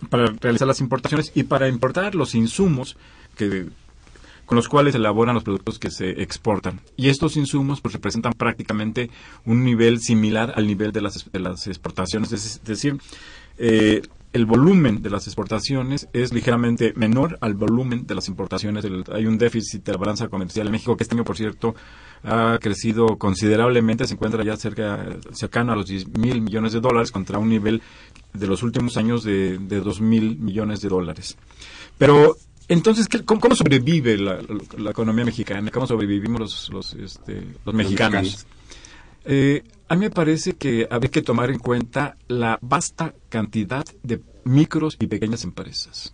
para 0.09 0.27
realizar 0.39 0.67
las 0.67 0.81
importaciones 0.81 1.31
y 1.33 1.43
para 1.43 1.67
importar 1.67 2.13
los 2.13 2.35
insumos 2.35 2.95
que 3.35 3.67
con 4.49 4.55
los 4.55 4.67
cuales 4.67 4.95
elaboran 4.95 5.35
los 5.35 5.43
productos 5.43 5.77
que 5.77 5.91
se 5.91 6.23
exportan. 6.23 6.81
Y 6.97 7.09
estos 7.09 7.37
insumos 7.37 7.81
pues 7.81 7.93
representan 7.93 8.33
prácticamente 8.33 9.11
un 9.45 9.63
nivel 9.63 9.99
similar 9.99 10.53
al 10.55 10.65
nivel 10.65 10.91
de 10.91 11.01
las, 11.01 11.31
de 11.31 11.39
las 11.39 11.67
exportaciones, 11.67 12.31
es 12.31 12.63
decir, 12.63 12.97
eh, 13.59 14.01
el 14.33 14.47
volumen 14.47 15.03
de 15.03 15.11
las 15.11 15.27
exportaciones 15.27 16.07
es 16.13 16.33
ligeramente 16.33 16.93
menor 16.95 17.37
al 17.41 17.53
volumen 17.53 18.07
de 18.07 18.15
las 18.15 18.27
importaciones. 18.27 18.85
hay 19.13 19.27
un 19.27 19.37
déficit 19.37 19.83
de 19.83 19.91
la 19.91 19.99
balanza 19.99 20.29
comercial 20.29 20.65
en 20.65 20.71
México 20.71 20.97
que 20.97 21.03
este 21.03 21.13
año, 21.13 21.23
por 21.23 21.37
cierto, 21.37 21.75
ha 22.23 22.57
crecido 22.59 23.19
considerablemente, 23.19 24.07
se 24.07 24.15
encuentra 24.15 24.43
ya 24.43 24.57
cerca, 24.57 25.15
cercano 25.31 25.73
a 25.73 25.75
los 25.75 25.85
10 25.85 26.17
mil 26.17 26.41
millones 26.41 26.73
de 26.73 26.79
dólares 26.79 27.11
contra 27.11 27.37
un 27.37 27.49
nivel 27.49 27.83
de 28.33 28.47
los 28.47 28.63
últimos 28.63 28.97
años 28.97 29.23
de, 29.23 29.59
de 29.59 29.79
2 29.79 30.01
mil 30.01 30.39
millones 30.39 30.81
de 30.81 30.89
dólares. 30.89 31.37
Pero 31.99 32.35
entonces, 32.69 33.07
cómo, 33.25 33.55
sobrevive 33.55 34.17
la, 34.17 34.39
economía 34.91 35.25
mexicana? 35.25 35.71
¿Cómo 35.71 35.87
sobrevivimos 35.87 36.39
los, 36.39 36.69
los, 36.69 36.93
este, 36.93 37.43
mexicanos? 37.65 38.45
Eh, 39.25 39.63
a 39.87 39.95
mí 39.95 40.01
me 40.01 40.11
parece 40.11 40.53
que 40.53 40.87
habría 40.89 41.09
que 41.09 41.23
tomar 41.23 41.49
en 41.49 41.57
cuenta 41.59 42.15
la 42.27 42.59
vasta 42.61 43.15
cantidad 43.27 43.85
de 44.03 44.21
micros 44.45 44.97
y 44.99 45.07
pequeñas 45.07 45.43
empresas 45.43 46.13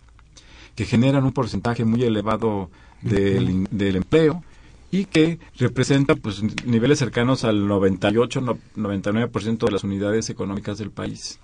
que 0.74 0.86
generan 0.86 1.24
un 1.24 1.32
porcentaje 1.32 1.84
muy 1.84 2.02
elevado 2.02 2.70
del, 3.02 3.66
del 3.70 3.96
empleo 3.96 4.42
y 4.90 5.04
que 5.04 5.38
representan 5.58 6.18
pues, 6.18 6.42
niveles 6.64 6.98
cercanos 6.98 7.44
al 7.44 7.68
98-99% 7.68 9.58
de 9.66 9.70
las 9.70 9.84
unidades 9.84 10.30
económicas 10.30 10.78
del 10.78 10.90
país 10.90 11.38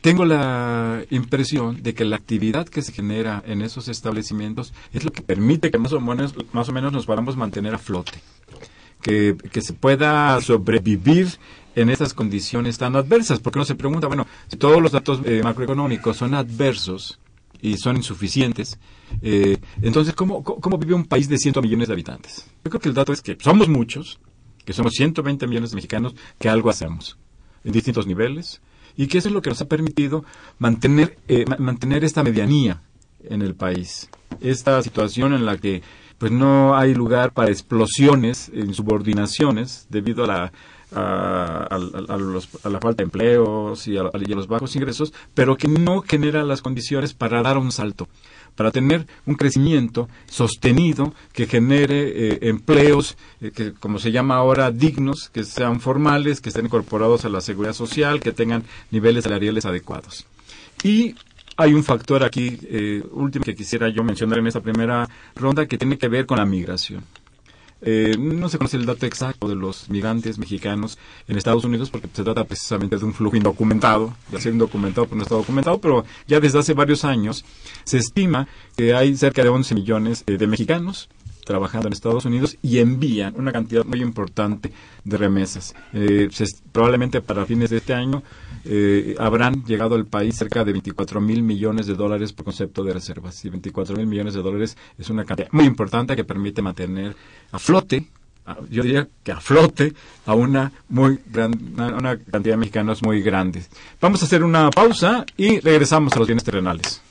tengo 0.00 0.24
la 0.24 1.04
impresión 1.10 1.82
de 1.82 1.94
que 1.94 2.04
la 2.04 2.16
actividad 2.16 2.68
que 2.68 2.82
se 2.82 2.92
genera 2.92 3.42
en 3.46 3.62
esos 3.62 3.88
establecimientos 3.88 4.72
es 4.92 5.04
lo 5.04 5.12
que 5.12 5.22
permite 5.22 5.70
que 5.70 5.78
más 5.78 5.92
o 5.92 6.00
menos, 6.00 6.34
más 6.52 6.68
o 6.68 6.72
menos 6.72 6.92
nos 6.92 7.06
podamos 7.06 7.36
mantener 7.36 7.74
a 7.74 7.78
flote, 7.78 8.18
que, 9.00 9.36
se 9.60 9.72
pueda 9.72 10.40
sobrevivir 10.40 11.28
en 11.74 11.90
estas 11.90 12.14
condiciones 12.14 12.78
tan 12.78 12.96
adversas, 12.96 13.40
porque 13.40 13.58
uno 13.58 13.66
se 13.66 13.74
pregunta, 13.74 14.06
bueno, 14.06 14.26
si 14.48 14.56
todos 14.56 14.80
los 14.80 14.92
datos 14.92 15.20
eh, 15.24 15.42
macroeconómicos 15.44 16.16
son 16.16 16.34
adversos 16.34 17.18
y 17.60 17.76
son 17.76 17.96
insuficientes, 17.96 18.78
eh, 19.22 19.58
entonces, 19.82 20.14
¿cómo, 20.14 20.42
¿cómo 20.42 20.78
vive 20.78 20.94
un 20.94 21.04
país 21.04 21.28
de 21.28 21.38
100 21.38 21.60
millones 21.62 21.88
de 21.88 21.94
habitantes? 21.94 22.46
Yo 22.64 22.70
creo 22.70 22.80
que 22.80 22.88
el 22.88 22.94
dato 22.94 23.12
es 23.12 23.20
que 23.20 23.36
somos 23.40 23.68
muchos, 23.68 24.18
que 24.64 24.72
somos 24.72 24.94
120 24.94 25.46
millones 25.46 25.70
de 25.70 25.76
mexicanos, 25.76 26.14
que 26.38 26.48
algo 26.48 26.70
hacemos 26.70 27.18
en 27.64 27.72
distintos 27.72 28.06
niveles, 28.06 28.60
y 28.96 29.06
que 29.06 29.18
eso 29.18 29.28
es 29.28 29.34
lo 29.34 29.42
que 29.42 29.50
nos 29.50 29.60
ha 29.60 29.68
permitido 29.68 30.24
mantener, 30.58 31.18
eh, 31.28 31.44
mantener 31.58 32.04
esta 32.04 32.22
medianía 32.22 32.80
en 33.24 33.42
el 33.42 33.54
país. 33.54 34.08
Esta 34.40 34.82
situación 34.82 35.32
en 35.32 35.46
la 35.46 35.56
que 35.58 35.82
pues 36.18 36.32
no 36.32 36.76
hay 36.76 36.94
lugar 36.94 37.32
para 37.32 37.50
explosiones, 37.50 38.50
en 38.54 38.72
subordinaciones, 38.72 39.86
debido 39.90 40.24
a 40.24 40.26
la, 40.26 40.52
a, 40.92 41.78
la 41.78 42.80
falta 42.80 42.96
de 42.98 43.02
empleos 43.04 43.86
a, 43.86 43.90
y 43.90 43.98
a, 43.98 44.34
los 44.34 44.48
bajos 44.48 44.74
ingresos, 44.76 45.12
pero 45.34 45.56
que 45.56 45.68
no 45.68 46.00
genera 46.00 46.42
las 46.42 46.62
condiciones 46.62 47.12
para 47.12 47.42
dar 47.42 47.58
un 47.58 47.70
salto 47.70 48.08
para 48.56 48.70
tener 48.70 49.06
un 49.26 49.34
crecimiento 49.34 50.08
sostenido 50.26 51.14
que 51.32 51.46
genere 51.46 52.08
eh, 52.08 52.38
empleos, 52.42 53.16
eh, 53.40 53.52
que 53.54 53.72
como 53.72 53.98
se 53.98 54.10
llama 54.10 54.36
ahora, 54.36 54.70
dignos, 54.70 55.28
que 55.28 55.44
sean 55.44 55.80
formales, 55.80 56.40
que 56.40 56.48
estén 56.48 56.66
incorporados 56.66 57.24
a 57.24 57.28
la 57.28 57.40
seguridad 57.40 57.74
social, 57.74 58.20
que 58.20 58.32
tengan 58.32 58.64
niveles 58.90 59.24
salariales 59.24 59.66
adecuados. 59.66 60.26
Y 60.82 61.14
hay 61.56 61.74
un 61.74 61.84
factor 61.84 62.22
aquí 62.24 62.58
eh, 62.64 63.02
último 63.12 63.44
que 63.44 63.54
quisiera 63.54 63.88
yo 63.88 64.02
mencionar 64.04 64.38
en 64.38 64.46
esta 64.46 64.60
primera 64.60 65.08
ronda 65.34 65.66
que 65.66 65.78
tiene 65.78 65.98
que 65.98 66.08
ver 66.08 66.26
con 66.26 66.38
la 66.38 66.46
migración. 66.46 67.02
Eh, 67.82 68.16
no 68.18 68.48
se 68.48 68.56
conoce 68.56 68.78
el 68.78 68.86
dato 68.86 69.04
exacto 69.04 69.48
de 69.48 69.54
los 69.54 69.90
migrantes 69.90 70.38
mexicanos 70.38 70.98
en 71.28 71.36
Estados 71.36 71.64
Unidos 71.64 71.90
porque 71.90 72.08
se 72.10 72.24
trata 72.24 72.44
precisamente 72.44 72.96
de 72.96 73.04
un 73.04 73.12
flujo 73.12 73.36
indocumentado, 73.36 74.14
de 74.30 74.40
ser 74.40 74.54
indocumentado 74.54 75.06
pero 75.06 75.16
no 75.16 75.22
está 75.22 75.34
documentado, 75.34 75.78
pero 75.78 76.04
ya 76.26 76.40
desde 76.40 76.58
hace 76.58 76.72
varios 76.72 77.04
años 77.04 77.44
se 77.84 77.98
estima 77.98 78.48
que 78.76 78.94
hay 78.94 79.14
cerca 79.16 79.42
de 79.42 79.50
11 79.50 79.74
millones 79.74 80.24
eh, 80.26 80.38
de 80.38 80.46
mexicanos 80.46 81.10
trabajando 81.46 81.86
en 81.86 81.92
Estados 81.92 82.24
Unidos 82.24 82.58
y 82.60 82.80
envían 82.80 83.34
una 83.36 83.52
cantidad 83.52 83.84
muy 83.84 84.02
importante 84.02 84.72
de 85.04 85.16
remesas. 85.16 85.74
Eh, 85.92 86.28
probablemente 86.72 87.20
para 87.20 87.46
fines 87.46 87.70
de 87.70 87.76
este 87.76 87.94
año 87.94 88.24
eh, 88.64 89.14
habrán 89.18 89.64
llegado 89.64 89.94
al 89.94 90.06
país 90.06 90.34
cerca 90.36 90.64
de 90.64 90.72
24 90.72 91.20
mil 91.20 91.44
millones 91.44 91.86
de 91.86 91.94
dólares 91.94 92.32
por 92.32 92.46
concepto 92.46 92.82
de 92.82 92.92
reservas. 92.92 93.44
Y 93.44 93.48
24 93.48 93.96
mil 93.96 94.06
millones 94.06 94.34
de 94.34 94.42
dólares 94.42 94.76
es 94.98 95.08
una 95.08 95.24
cantidad 95.24 95.48
muy 95.52 95.64
importante 95.64 96.16
que 96.16 96.24
permite 96.24 96.62
mantener 96.62 97.14
a 97.52 97.58
flote 97.60 98.08
yo 98.70 98.84
diría 98.84 99.08
que 99.24 99.32
a 99.32 99.40
flote 99.40 99.92
a 100.24 100.34
una 100.34 100.70
muy 100.88 101.18
gran, 101.26 101.52
una 101.74 102.16
cantidad 102.16 102.54
de 102.54 102.56
mexicanos 102.58 103.02
muy 103.02 103.20
grandes. 103.20 103.68
Vamos 104.00 104.22
a 104.22 104.26
hacer 104.26 104.44
una 104.44 104.70
pausa 104.70 105.24
y 105.36 105.58
regresamos 105.58 106.12
a 106.12 106.18
los 106.20 106.28
bienes 106.28 106.44
terrenales. 106.44 107.02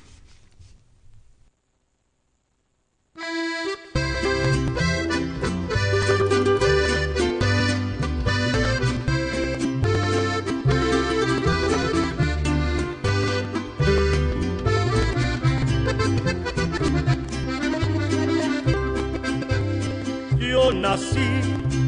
Nací, 20.86 21.30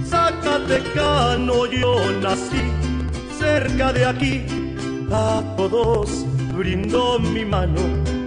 Zacatecano 0.10 1.58
yo 1.68 1.94
nací, 2.24 2.64
cerca 3.40 3.94
de 3.94 4.06
aquí, 4.06 4.46
a 5.12 5.44
todos 5.56 6.26
brindo 6.58 7.20
mi 7.20 7.46
mano, 7.46 7.82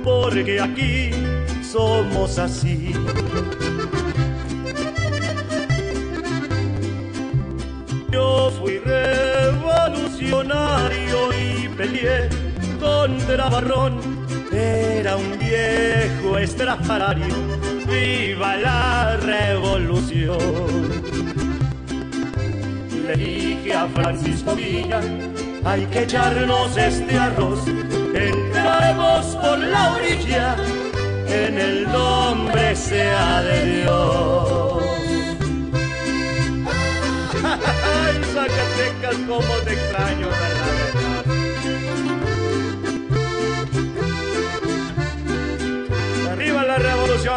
porque 0.04 0.60
aquí 0.60 1.10
somos 1.72 2.38
así. 2.38 2.92
Yo 8.12 8.52
fui 8.58 8.78
revolucionario 8.78 11.18
y 11.42 11.68
peleé 11.76 12.28
contra 12.80 13.48
Barrón, 13.48 13.94
era 14.52 15.16
un 15.16 15.36
viejo 15.38 16.38
estrafalario 16.38 17.59
viva 17.90 18.56
la 18.56 19.16
revolución. 19.16 20.38
Le 23.06 23.16
dije 23.16 23.74
a 23.74 23.88
Francisco 23.88 24.54
Villa, 24.54 25.00
hay 25.64 25.84
que 25.86 26.02
echarnos 26.04 26.76
este 26.76 27.18
arroz, 27.18 27.66
entraremos 28.14 29.26
por 29.36 29.58
la 29.58 29.94
orilla, 29.94 30.56
en 31.26 31.58
el 31.58 31.90
nombre 31.90 32.76
sea 32.76 33.42
de 33.42 33.82
Dios. 33.82 34.84
En 38.10 38.24
Zacatecas, 38.24 39.16
como 39.26 39.54
te 39.64 39.72
extraño, 39.72 40.28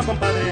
compadre. 0.05 0.51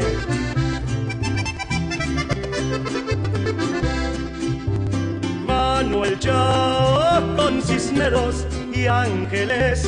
Manuel 5.46 6.20
Chao 6.20 7.36
con 7.36 7.62
Cisneros 7.62 8.46
y 8.74 8.88
Ángeles, 8.88 9.88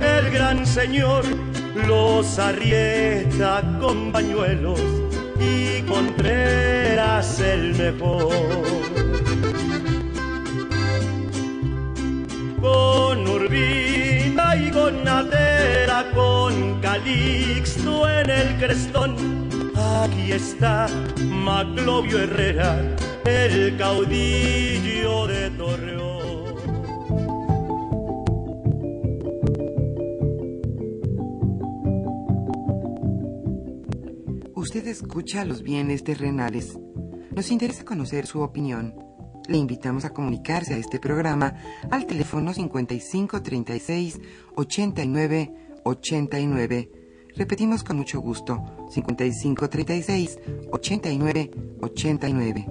el 0.00 0.30
gran 0.30 0.66
señor, 0.66 1.24
los 1.74 2.38
arrieta 2.38 3.62
con 3.80 4.12
pañuelos 4.12 4.80
y 5.40 5.82
Contreras 5.82 7.40
el 7.40 7.74
mejor. 7.74 8.30
Con 12.60 13.26
Con 14.72 15.04
con 16.14 16.80
Calixto 16.80 18.08
en 18.08 18.30
el 18.30 18.56
crestón. 18.58 19.16
Aquí 19.76 20.32
está 20.32 20.86
Maclovio 21.24 22.18
Herrera, 22.18 22.96
el 23.24 23.76
caudillo 23.76 25.26
de 25.26 25.50
Torreón. 25.50 26.10
Usted 34.54 34.86
escucha 34.86 35.44
los 35.44 35.62
bienes 35.62 36.04
terrenales. 36.04 36.78
Nos 37.34 37.50
interesa 37.50 37.84
conocer 37.84 38.26
su 38.26 38.40
opinión. 38.40 39.09
Le 39.50 39.56
invitamos 39.56 40.04
a 40.04 40.10
comunicarse 40.10 40.74
a 40.74 40.76
este 40.76 41.00
programa 41.00 41.56
al 41.90 42.06
teléfono 42.06 42.54
5536 42.54 44.20
89 44.54 45.52
89. 45.82 46.90
Repetimos 47.34 47.82
con 47.82 47.96
mucho 47.96 48.20
gusto, 48.20 48.62
5536 48.92 50.38
89 50.70 51.50
89. 51.80 52.66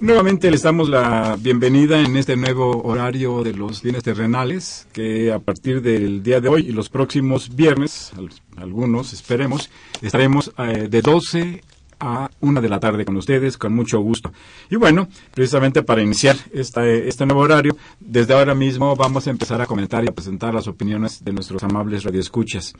Nuevamente 0.00 0.50
les 0.50 0.62
damos 0.62 0.88
la 0.88 1.36
bienvenida 1.38 2.00
en 2.00 2.16
este 2.16 2.34
nuevo 2.34 2.82
horario 2.84 3.42
de 3.42 3.52
los 3.52 3.82
bienes 3.82 4.04
terrenales, 4.04 4.86
que 4.94 5.30
a 5.30 5.38
partir 5.38 5.82
del 5.82 6.22
día 6.22 6.40
de 6.40 6.48
hoy 6.48 6.66
y 6.66 6.72
los 6.72 6.88
próximos 6.88 7.54
viernes, 7.54 8.12
algunos 8.56 9.12
esperemos, 9.12 9.70
estaremos 10.00 10.50
eh, 10.56 10.88
de 10.88 11.02
12 11.02 11.62
a 12.00 12.30
una 12.40 12.60
de 12.60 12.68
la 12.68 12.80
tarde 12.80 13.04
con 13.04 13.16
ustedes, 13.16 13.58
con 13.58 13.74
mucho 13.74 14.00
gusto. 14.00 14.32
Y 14.70 14.76
bueno, 14.76 15.08
precisamente 15.32 15.82
para 15.82 16.02
iniciar 16.02 16.36
esta, 16.52 16.86
este 16.86 17.26
nuevo 17.26 17.42
horario, 17.42 17.76
desde 18.00 18.34
ahora 18.34 18.54
mismo 18.54 18.96
vamos 18.96 19.26
a 19.26 19.30
empezar 19.30 19.60
a 19.60 19.66
comentar 19.66 20.04
y 20.04 20.08
a 20.08 20.12
presentar 20.12 20.54
las 20.54 20.68
opiniones 20.68 21.24
de 21.24 21.32
nuestros 21.32 21.62
amables 21.62 22.04
radioescuchas. 22.04 22.74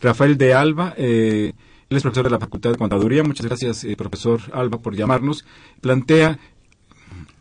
Rafael 0.00 0.36
de 0.36 0.54
Alba, 0.54 0.94
eh, 0.96 1.52
él 1.88 1.96
es 1.96 2.02
profesor 2.02 2.24
de 2.24 2.30
la 2.30 2.38
Facultad 2.38 2.70
de 2.70 2.78
Contaduría, 2.78 3.22
muchas 3.22 3.46
gracias, 3.46 3.84
eh, 3.84 3.96
profesor 3.96 4.40
Alba, 4.52 4.78
por 4.78 4.94
llamarnos, 4.94 5.44
plantea 5.80 6.38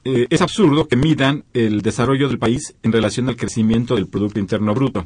eh, 0.05 0.27
es 0.29 0.41
absurdo 0.41 0.87
que 0.87 0.95
midan 0.95 1.43
el 1.53 1.81
desarrollo 1.81 2.29
del 2.29 2.39
país 2.39 2.75
en 2.83 2.91
relación 2.91 3.27
al 3.27 3.35
crecimiento 3.35 3.95
del 3.95 4.07
Producto 4.07 4.39
Interno 4.39 4.73
Bruto. 4.73 5.05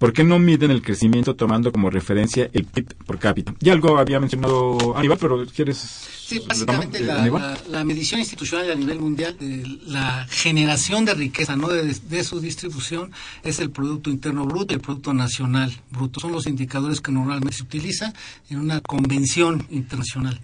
¿Por 0.00 0.14
qué 0.14 0.24
no 0.24 0.38
miden 0.38 0.70
el 0.70 0.80
crecimiento 0.80 1.36
tomando 1.36 1.70
como 1.72 1.90
referencia 1.90 2.48
el 2.54 2.64
PIB 2.64 2.94
por 3.04 3.18
cápita? 3.18 3.54
Ya 3.60 3.74
algo 3.74 3.98
había 3.98 4.18
mencionado 4.18 4.96
Aníbal, 4.96 5.18
pero 5.18 5.44
¿quieres...? 5.44 5.76
Sí, 5.76 6.40
básicamente 6.48 7.00
la, 7.00 7.84
medición 7.84 8.18
institucional 8.18 8.70
a 8.70 8.74
nivel 8.76 8.98
mundial 8.98 9.36
de 9.38 9.62
la 9.84 10.26
generación 10.30 11.04
de 11.04 11.12
riqueza, 11.12 11.54
no 11.54 11.68
de, 11.68 12.24
su 12.24 12.40
distribución, 12.40 13.12
es 13.42 13.58
el 13.58 13.70
Producto 13.70 14.08
Interno 14.08 14.46
Bruto 14.46 14.72
y 14.72 14.76
el 14.76 14.80
Producto 14.80 15.12
Nacional 15.12 15.70
Bruto. 15.90 16.18
Son 16.18 16.32
los 16.32 16.46
indicadores 16.46 17.02
que 17.02 17.12
normalmente 17.12 17.58
se 17.58 17.64
utilizan 17.64 18.14
en 18.48 18.58
una 18.58 18.80
convención 18.80 19.66
internacional. 19.68 20.40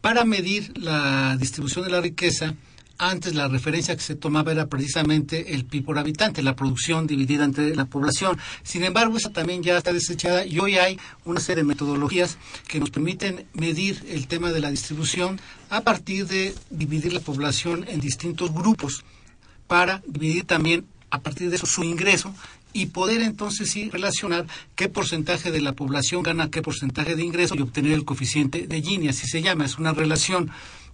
Para 0.00 0.24
medir 0.24 0.76
la 0.76 1.36
distribución 1.36 1.84
de 1.84 1.92
la 1.92 2.00
riqueza, 2.00 2.56
antes 3.00 3.34
la 3.34 3.48
referencia 3.48 3.96
que 3.96 4.02
se 4.02 4.14
tomaba 4.14 4.52
era 4.52 4.66
precisamente 4.66 5.54
el 5.54 5.64
PIB 5.64 5.86
por 5.86 5.98
habitante, 5.98 6.42
la 6.42 6.54
producción 6.54 7.06
dividida 7.06 7.44
entre 7.44 7.74
la 7.74 7.86
población. 7.86 8.38
Sin 8.62 8.84
embargo, 8.84 9.16
esa 9.16 9.30
también 9.30 9.62
ya 9.62 9.78
está 9.78 9.92
desechada 9.92 10.44
y 10.44 10.58
hoy 10.58 10.76
hay 10.76 10.98
una 11.24 11.40
serie 11.40 11.62
de 11.62 11.68
metodologías 11.68 12.36
que 12.68 12.78
nos 12.78 12.90
permiten 12.90 13.46
medir 13.54 14.04
el 14.08 14.26
tema 14.26 14.52
de 14.52 14.60
la 14.60 14.70
distribución 14.70 15.40
a 15.70 15.80
partir 15.80 16.26
de 16.26 16.54
dividir 16.68 17.14
la 17.14 17.20
población 17.20 17.86
en 17.88 18.00
distintos 18.00 18.52
grupos 18.52 19.02
para 19.66 20.02
dividir 20.06 20.44
también 20.44 20.84
a 21.10 21.20
partir 21.20 21.48
de 21.48 21.56
eso 21.56 21.66
su 21.66 21.82
ingreso 21.82 22.34
y 22.72 22.86
poder 22.86 23.22
entonces 23.22 23.70
sí 23.70 23.88
relacionar 23.88 24.46
qué 24.76 24.88
porcentaje 24.88 25.50
de 25.50 25.60
la 25.60 25.72
población 25.72 26.22
gana 26.22 26.50
qué 26.50 26.60
porcentaje 26.60 27.16
de 27.16 27.24
ingreso 27.24 27.54
y 27.56 27.62
obtener 27.62 27.92
el 27.92 28.04
coeficiente 28.04 28.66
de 28.66 28.82
Gini, 28.82 29.08
así 29.08 29.26
se 29.26 29.42
llama, 29.42 29.64
es 29.64 29.78
una 29.78 29.92
relación 29.92 30.50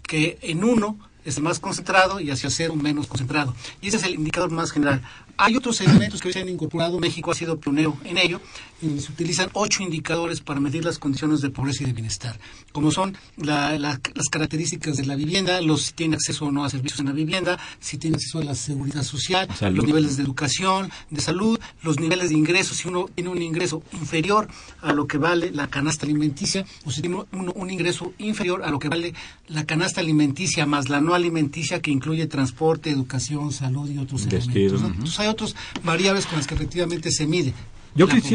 que 0.07 0.39
en 0.41 0.65
uno 0.65 0.99
es 1.27 1.41
más 1.41 1.59
concentrado 1.59 2.21
y 2.21 2.31
hacia 2.31 2.49
cero 2.49 2.75
menos 2.77 3.09
concentrado. 3.09 3.55
Y 3.83 3.89
ese 3.89 3.99
es 3.99 4.05
el 4.05 4.15
indicador 4.15 4.51
más 4.51 4.71
general. 4.71 5.03
Hay 5.39 5.57
otros 5.57 5.81
elementos 5.81 6.21
que 6.21 6.29
hoy 6.29 6.35
se 6.35 6.41
han 6.41 6.49
incorporado, 6.49 6.99
México 6.99 7.31
ha 7.31 7.35
sido 7.35 7.59
pionero 7.59 7.97
en 8.05 8.17
ello, 8.17 8.41
y 8.81 9.01
se 9.01 9.13
utilizan 9.13 9.51
ocho 9.53 9.83
indicadores 9.83 10.41
para 10.41 10.61
medir 10.61 10.85
las 10.85 10.99
condiciones 10.99 11.41
de 11.41 11.51
pobreza 11.51 11.83
y 11.83 11.87
de 11.87 11.93
bienestar, 11.93 12.39
como 12.73 12.91
son 12.91 13.17
las 13.37 13.99
características 14.31 14.97
de 14.97 15.07
la 15.07 15.15
vivienda, 15.15 15.61
los 15.61 15.83
si 15.83 15.93
tiene 15.93 16.17
acceso 16.17 16.47
o 16.47 16.53
no 16.53 16.65
a 16.65 16.71
servicios 16.71 17.01
en 17.01 17.07
la 17.07 17.13
vivienda, 17.13 17.59
si 17.81 17.99
tiene 17.99 18.17
acceso 18.17 18.39
a 18.39 18.45
la 18.45 18.55
seguridad 18.55 19.03
social, 19.03 19.49
los 19.61 19.85
niveles 19.85 20.17
de 20.17 20.23
educación, 20.23 20.91
de 21.11 21.21
salud, 21.21 21.59
los 21.83 22.01
niveles 22.01 22.31
de 22.31 22.37
ingresos, 22.37 22.79
si 22.79 22.89
uno 22.89 23.07
tiene 23.15 23.31
un 23.31 23.43
ingreso 23.43 23.83
inferior 23.93 24.49
a 24.83 24.93
lo 24.93 25.07
que 25.07 25.19
vale 25.19 25.51
la 25.51 25.69
canasta 25.69 26.07
alimenticia, 26.07 26.65
o 26.85 26.91
si 26.91 27.03
tiene 27.03 27.25
uno 27.33 27.53
un 27.55 27.71
ingreso 27.71 28.13
inferior 28.19 28.63
a 28.63 28.71
lo 28.71 28.79
que 28.79 28.89
vale 28.89 29.15
la 29.49 29.65
canasta 29.65 30.01
alimenticia 30.01 30.67
más 30.67 30.89
la 30.89 31.01
no 31.01 31.15
alimenticia 31.15 31.81
que 31.81 31.91
incluye 31.91 32.27
transporte, 32.27 32.91
educación, 32.91 33.53
salud 33.53 33.89
y 33.91 33.99
otros 33.99 34.27
elementos 34.27 35.19
hay 35.27 35.33
otras 35.33 35.55
variables 35.85 36.27
con 36.27 36.39
las 36.39 36.47
que 36.47 36.55
efectivamente 36.55 37.11
se 37.11 37.27
mide. 37.27 37.53
Yo, 37.95 38.07
quisi- 38.17 38.31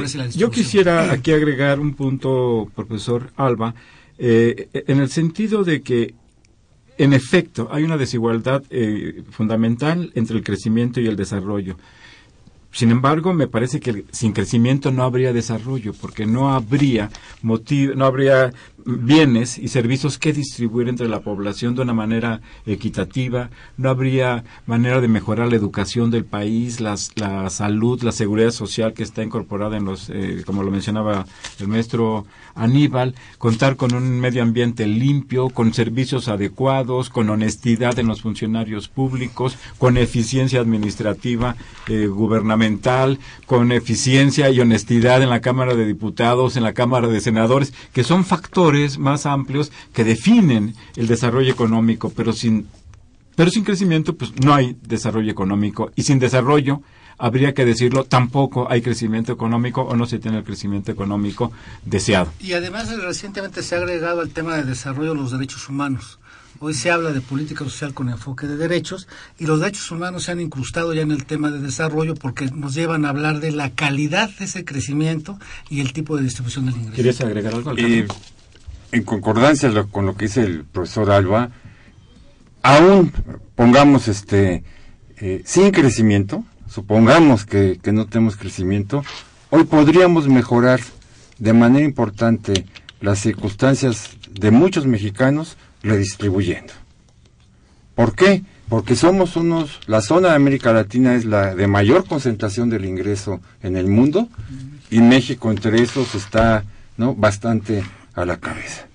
quisiera 0.50 1.12
aquí 1.12 1.32
agregar 1.32 1.80
un 1.80 1.94
punto, 1.94 2.70
profesor 2.76 3.32
Alba, 3.38 3.76
eh, 4.18 4.70
en 4.74 5.00
el 5.00 5.10
sentido 5.10 5.64
de 5.64 5.82
que, 5.82 6.14
en 6.98 7.14
efecto, 7.14 7.70
hay 7.72 7.84
una 7.84 7.98
desigualdad 7.98 8.64
eh, 8.70 9.24
fundamental 9.32 10.12
entre 10.16 10.38
el 10.38 10.44
crecimiento 10.44 11.00
y 11.00 11.08
el 11.08 11.16
desarrollo. 11.16 11.78
Sin 12.74 12.89
embargo, 12.89 13.34
me 13.34 13.48
parece 13.48 13.80
que 13.82 14.06
sin 14.12 14.32
crecimiento 14.32 14.92
no 14.92 15.04
habría 15.04 15.34
desarrollo, 15.34 15.94
porque 15.94 16.26
no 16.26 16.54
habría 16.54 17.10
motivo, 17.42 17.96
no 17.96 18.06
habría 18.06 18.54
bienes 18.86 19.58
y 19.58 19.68
servicios 19.68 20.18
que 20.18 20.34
distribuir 20.34 20.90
entre 20.90 21.08
la 21.08 21.22
población 21.22 21.76
de 21.76 21.82
una 21.82 21.94
manera 21.94 22.42
equitativa, 22.66 23.50
no 23.78 23.90
habría 23.90 24.44
manera 24.66 25.02
de 25.02 25.08
mejorar 25.08 25.50
la 25.50 25.56
educación 25.56 26.12
del 26.12 26.26
país, 26.26 26.80
las, 26.80 27.12
la 27.16 27.50
salud, 27.50 28.02
la 28.04 28.12
seguridad 28.12 28.52
social 28.52 28.94
que 28.94 29.04
está 29.04 29.24
incorporada 29.24 29.78
en 29.78 29.86
los, 29.86 30.10
eh, 30.10 30.44
como 30.46 30.64
lo 30.64 30.72
mencionaba 30.72 31.26
el 31.60 31.68
maestro 31.68 32.26
Aníbal, 32.56 33.16
contar 33.38 33.76
con 33.76 33.94
un 33.94 34.20
medio 34.20 34.44
ambiente 34.44 34.86
limpio, 34.88 35.50
con 35.50 35.74
servicios 35.74 36.28
adecuados, 36.28 37.10
con 37.10 37.30
honestidad 37.30 37.98
en 38.00 38.08
los 38.08 38.22
funcionarios 38.22 38.88
públicos, 38.88 39.58
con 39.78 39.98
eficiencia 39.98 40.60
administrativa 40.60 41.56
eh, 41.88 42.08
gubernamental, 42.08 43.20
con 43.46 43.72
eficiencia 43.72 44.50
y 44.50 44.60
honestidad 44.60 45.22
en 45.24 45.30
la 45.30 45.42
Cámara 45.42 45.76
de 45.76 45.86
Diputados, 45.86 46.58
en 46.58 46.64
la 46.64 46.74
Cámara 46.74 47.08
de 47.08 47.22
Senadores, 47.22 47.74
que 47.94 48.04
son 48.04 48.26
factores 48.26 48.70
más 48.97 49.26
amplios 49.26 49.72
que 49.93 50.03
definen 50.03 50.76
el 50.95 51.07
desarrollo 51.07 51.51
económico, 51.51 52.11
pero 52.15 52.34
sin 52.34 52.67
pero 53.36 53.49
sin 53.49 53.63
crecimiento, 53.63 54.15
pues 54.15 54.34
no 54.43 54.53
hay 54.53 54.78
desarrollo 54.84 55.32
económico. 55.32 55.91
Y 55.95 56.03
sin 56.03 56.19
desarrollo, 56.19 56.82
habría 57.17 57.53
que 57.53 57.65
decirlo, 57.65 58.03
tampoco 58.03 58.69
hay 58.69 58.82
crecimiento 58.82 59.32
económico 59.32 59.82
o 59.82 59.95
no 59.95 60.05
se 60.05 60.19
tiene 60.19 60.39
el 60.39 60.43
crecimiento 60.43 60.91
económico 60.91 61.51
deseado. 61.86 62.32
Y 62.39 62.53
además 62.53 62.95
recientemente 62.97 63.63
se 63.63 63.76
ha 63.76 63.78
agregado 63.78 64.22
al 64.22 64.30
tema 64.30 64.57
de 64.57 64.63
desarrollo 64.63 65.15
los 65.15 65.32
derechos 65.32 65.69
humanos. 65.69 66.19
Hoy 66.59 66.74
se 66.74 66.91
habla 66.91 67.11
de 67.11 67.22
política 67.22 67.63
social 67.63 67.93
con 67.93 68.09
enfoque 68.09 68.45
de 68.45 68.57
derechos 68.57 69.07
y 69.39 69.47
los 69.47 69.59
derechos 69.59 69.89
humanos 69.89 70.24
se 70.26 70.34
han 70.34 70.41
incrustado 70.41 70.93
ya 70.93 71.01
en 71.01 71.11
el 71.11 71.26
tema 71.26 71.49
de 71.49 71.59
desarrollo 71.59 72.13
porque 72.13 72.45
nos 72.51 72.76
llevan 72.76 73.05
a 73.05 73.09
hablar 73.09 73.39
de 73.39 73.51
la 73.51 73.72
calidad 73.72 74.30
de 74.38 74.45
ese 74.45 74.63
crecimiento 74.65 75.39
y 75.69 75.80
el 75.80 75.93
tipo 75.93 76.17
de 76.17 76.24
distribución 76.24 76.65
del 76.67 76.76
ingreso. 76.76 76.93
¿Quieres 76.93 77.22
agregar 77.22 77.55
algo? 77.55 77.72
Alejandro? 77.72 78.15
En 78.92 79.04
concordancia 79.04 79.72
con 79.92 80.06
lo 80.06 80.16
que 80.16 80.26
dice 80.26 80.42
el 80.42 80.66
profesor 80.66 81.12
Alba, 81.12 81.52
aún 82.62 83.12
pongamos 83.56 84.08
este 84.08 84.64
eh, 85.18 85.42
sin 85.46 85.72
crecimiento, 85.72 86.44
supongamos 86.68 87.46
que, 87.46 87.80
que 87.82 87.92
no 87.92 88.08
tenemos 88.08 88.38
crecimiento, 88.38 89.04
hoy 89.50 89.64
podríamos 89.66 90.28
mejorar 90.28 90.80
de 91.38 91.54
manera 91.54 91.86
importante 91.86 92.66
las 93.00 93.20
circunstancias 93.20 94.12
de 94.32 94.52
muchos 94.52 94.86
mexicanos 94.86 95.58
redistribuyendo. 95.84 96.74
¿Por 97.96 98.16
qué? 98.16 98.44
Porque 98.70 98.96
somos 98.96 99.36
unos, 99.36 99.80
la 99.88 100.02
zona 100.02 100.30
de 100.30 100.36
América 100.36 100.72
Latina 100.72 101.16
es 101.16 101.26
la 101.26 101.56
de 101.56 101.68
mayor 101.68 102.06
concentración 102.08 102.70
del 102.70 102.86
ingreso 102.86 103.42
en 103.62 103.76
el 103.76 103.88
mundo 103.88 104.30
y 104.89 105.02
México 105.02 105.52
entre 105.52 105.82
esos 105.82 106.16
está 106.16 106.64
¿no? 106.98 107.14
bastante 107.14 107.84
a 108.22 108.26
la 108.26 108.38
cabeza. 108.38 108.88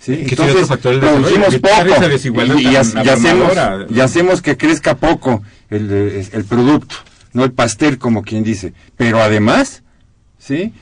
¿sí? 0.00 0.24
Desarrollo, 0.24 1.00
producimos 1.00 1.56
poco 1.58 2.58
y, 2.58 2.76
hacemos, 2.76 3.52
y 3.90 4.00
hacemos 4.00 4.42
que 4.42 4.56
crezca 4.56 4.96
poco 4.96 5.42
el, 5.70 5.90
el 6.32 6.44
producto, 6.44 6.96
no 7.32 7.44
el 7.44 7.52
pastel 7.52 7.98
como 7.98 8.22
quien 8.22 8.44
dice. 8.44 8.72
Pero 8.96 9.20
además, 9.20 9.82
¿sí? 10.38 10.72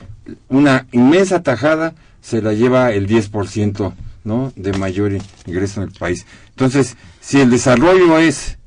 una 0.49 0.87
inmensa 0.91 1.41
tajada 1.43 1.95
se 2.21 2.41
la 2.41 2.53
lleva 2.53 2.91
el 2.91 3.07
10% 3.07 3.93
¿no? 4.23 4.51
de 4.55 4.73
mayor 4.73 5.11
ingreso 5.45 5.81
en 5.81 5.89
el 5.89 5.93
país. 5.93 6.25
Entonces, 6.49 6.97
si 7.21 7.39
el 7.39 7.49
desarrollo 7.49 8.17
es 8.19 8.57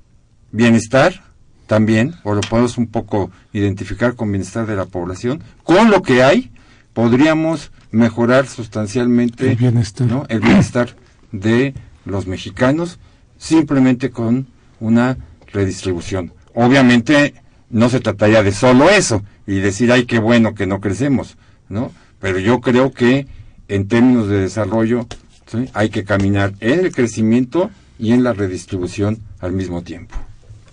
bienestar, 0.52 1.22
también, 1.70 2.16
o 2.24 2.34
lo 2.34 2.40
podemos 2.40 2.78
un 2.78 2.88
poco 2.88 3.30
identificar 3.52 4.16
con 4.16 4.32
bienestar 4.32 4.66
de 4.66 4.74
la 4.74 4.86
población, 4.86 5.40
con 5.62 5.88
lo 5.88 6.02
que 6.02 6.24
hay, 6.24 6.50
podríamos 6.94 7.70
mejorar 7.90 8.46
sustancialmente 8.46 9.50
El 9.50 9.56
bienestar. 9.56 10.06
¿no? 10.06 10.24
el 10.28 10.40
bienestar 10.40 10.96
de 11.32 11.74
los 12.04 12.26
mexicanos 12.26 12.98
simplemente 13.38 14.10
con 14.10 14.48
una 14.80 15.18
redistribución. 15.52 16.32
Obviamente 16.54 17.34
no 17.70 17.88
se 17.88 18.00
trataría 18.00 18.42
de 18.42 18.52
solo 18.52 18.90
eso 18.90 19.22
y 19.46 19.60
decir, 19.60 19.90
ay, 19.92 20.04
qué 20.04 20.18
bueno 20.18 20.54
que 20.54 20.66
no 20.66 20.80
crecemos, 20.80 21.36
¿no? 21.68 21.92
Pero 22.18 22.38
yo 22.38 22.60
creo 22.60 22.92
que 22.92 23.26
en 23.68 23.88
términos 23.88 24.28
de 24.28 24.40
desarrollo 24.40 25.06
¿sí? 25.46 25.68
hay 25.72 25.90
que 25.90 26.04
caminar 26.04 26.54
en 26.60 26.80
el 26.80 26.92
crecimiento 26.92 27.70
y 27.98 28.12
en 28.12 28.22
la 28.24 28.32
redistribución 28.32 29.18
al 29.40 29.52
mismo 29.52 29.82
tiempo. 29.82 30.16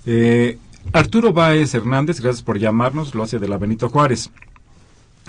Eh, 0.05 0.57
Arturo 0.93 1.34
Báez 1.34 1.74
Hernández, 1.74 2.22
gracias 2.22 2.41
por 2.41 2.57
llamarnos, 2.57 3.13
lo 3.13 3.24
hace 3.24 3.39
de 3.39 3.47
la 3.47 3.57
Benito 3.57 3.89
Juárez. 3.89 4.32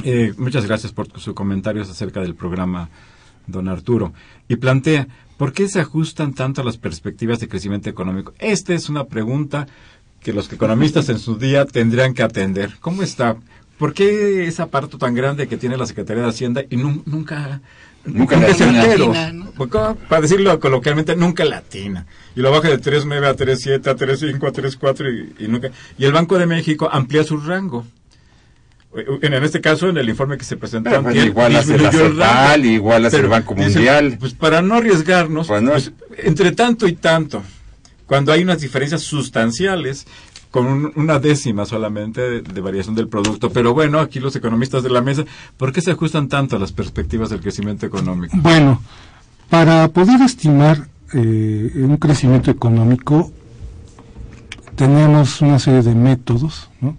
Eh, 0.05 0.33
muchas 0.39 0.65
gracias 0.67 0.93
por 0.93 1.09
sus 1.19 1.35
comentarios 1.35 1.91
acerca 1.91 2.21
del 2.21 2.35
programa, 2.35 2.89
don 3.47 3.69
Arturo. 3.69 4.13
Y 4.49 4.57
plantea, 4.57 5.09
¿por 5.37 5.53
qué 5.53 5.69
se 5.69 5.81
ajustan 5.81 6.35
tanto 6.35 6.61
a 6.61 6.65
las 6.65 6.77
perspectivas 6.79 7.41
de 7.41 7.49
crecimiento 7.49 7.91
económico? 7.91 8.33
Esta 8.39 8.75
es 8.75 8.89
una 8.89 9.05
pregunta 9.05 9.67
que 10.23 10.33
los 10.33 10.53
economistas 10.53 11.09
en 11.09 11.19
su 11.19 11.37
día 11.37 11.65
tendrían 11.65 12.15
que 12.15 12.23
atender. 12.23 12.75
¿Cómo 12.81 13.03
está? 13.03 13.37
¿Por 13.79 13.95
qué 13.95 14.47
ese 14.47 14.63
aparato 14.63 14.99
tan 14.99 15.15
grande 15.15 15.47
que 15.47 15.57
tiene 15.57 15.77
la 15.77 15.87
Secretaría 15.87 16.23
de 16.25 16.29
Hacienda 16.31 16.63
y 16.69 16.77
nun- 16.77 17.03
nunca... 17.07 17.61
Nunca 18.05 18.37
es 18.47 18.59
latina. 18.61 18.83
certero? 18.83 19.07
Latina, 19.13 19.33
¿no? 19.33 19.51
Porque, 19.57 19.79
Para 20.09 20.23
decirlo 20.23 20.59
coloquialmente, 20.61 21.15
nunca 21.15 21.45
latina. 21.45 22.07
Y 22.35 22.41
lo 22.41 22.51
baja 22.51 22.69
de 22.69 22.81
3.9 22.81 23.27
a 23.27 23.37
3.7, 23.37 23.87
a 23.89 23.97
3.5, 23.97 24.49
a 24.49 24.53
3.4 24.53 25.35
y, 25.39 25.45
y 25.45 25.49
nunca... 25.49 25.71
Y 25.99 26.05
el 26.05 26.13
Banco 26.13 26.39
de 26.39 26.47
México 26.47 26.89
amplía 26.91 27.23
su 27.25 27.37
rango. 27.39 27.85
En, 28.95 29.35
en 29.35 29.45
este 29.45 29.61
caso, 29.61 29.89
en 29.89 29.99
el 29.99 30.09
informe 30.09 30.39
que 30.39 30.45
se 30.45 30.57
presentó 30.57 30.89
Pero, 30.91 31.07
antier, 31.07 31.27
igual 31.27 31.55
hace 31.57 31.77
la 31.79 31.93
CEPAL, 31.93 32.17
rango. 32.19 32.67
igual 32.67 33.05
hace 33.05 33.17
el 33.19 33.29
Banco 33.29 33.55
dice, 33.55 33.71
Mundial. 33.75 34.17
Pues 34.19 34.33
para 34.35 34.63
no 34.63 34.75
arriesgarnos, 34.77 35.47
Pues 35.47 35.63
no. 35.63 35.73
pues, 35.73 35.93
entre 36.19 36.53
tanto 36.53 36.89
y 36.89 36.95
tanto, 36.95 37.43
cuando 38.07 38.33
hay 38.33 38.43
unas 38.43 38.61
diferencias 38.61 39.03
sustanciales, 39.03 40.07
con 40.51 40.67
un- 40.67 40.93
una 40.97 41.19
décima 41.19 41.67
solamente 41.67 42.23
de, 42.23 42.41
de 42.41 42.61
variación 42.63 42.95
del 42.95 43.07
producto. 43.09 43.51
Pero 43.51 43.75
bueno, 43.75 44.01
aquí 44.01 44.19
los 44.19 44.35
economistas 44.35 44.83
de 44.83 44.89
la 44.89 45.03
mesa, 45.03 45.25
¿por 45.59 45.73
qué 45.75 45.83
se 45.83 45.91
ajustan 45.91 46.29
tanto 46.29 46.57
a 46.57 46.59
las 46.59 46.73
perspectivas 46.73 47.29
del 47.29 47.41
crecimiento 47.43 47.85
económico? 47.85 48.35
Bueno, 48.41 48.81
para 49.51 49.87
poder 49.89 50.23
estimar 50.23 50.89
eh, 51.13 51.71
un 51.75 51.99
crecimiento 51.99 52.51
económico 52.51 53.31
tenemos 54.77 55.41
una 55.41 55.59
serie 55.59 55.83
de 55.83 55.95
métodos 55.95 56.71
¿no? 56.81 56.97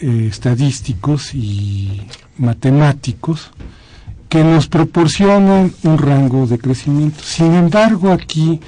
Eh, 0.00 0.26
estadísticos 0.28 1.36
y 1.36 2.02
matemáticos 2.36 3.52
que 4.28 4.42
nos 4.42 4.66
proporcionan 4.66 5.72
un 5.84 5.98
rango 5.98 6.48
de 6.48 6.58
crecimiento. 6.58 7.22
Sin 7.22 7.54
embargo, 7.54 8.10
aquí 8.10 8.60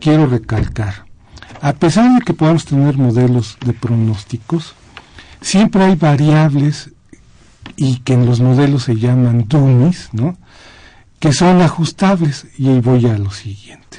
quiero 0.00 0.26
recalcar, 0.26 1.04
a 1.60 1.74
pesar 1.74 2.14
de 2.14 2.24
que 2.24 2.32
podamos 2.32 2.64
tener 2.64 2.96
modelos 2.96 3.58
de 3.66 3.74
pronósticos, 3.74 4.72
siempre 5.42 5.84
hay 5.84 5.94
variables 5.94 6.90
y 7.76 7.98
que 7.98 8.14
en 8.14 8.24
los 8.24 8.40
modelos 8.40 8.84
se 8.84 8.96
llaman 8.96 9.44
dummies, 9.46 10.08
¿no? 10.12 10.38
que 11.18 11.34
son 11.34 11.60
ajustables 11.60 12.46
y 12.56 12.68
ahí 12.68 12.80
voy 12.80 13.04
a 13.06 13.18
lo 13.18 13.30
siguiente. 13.30 13.98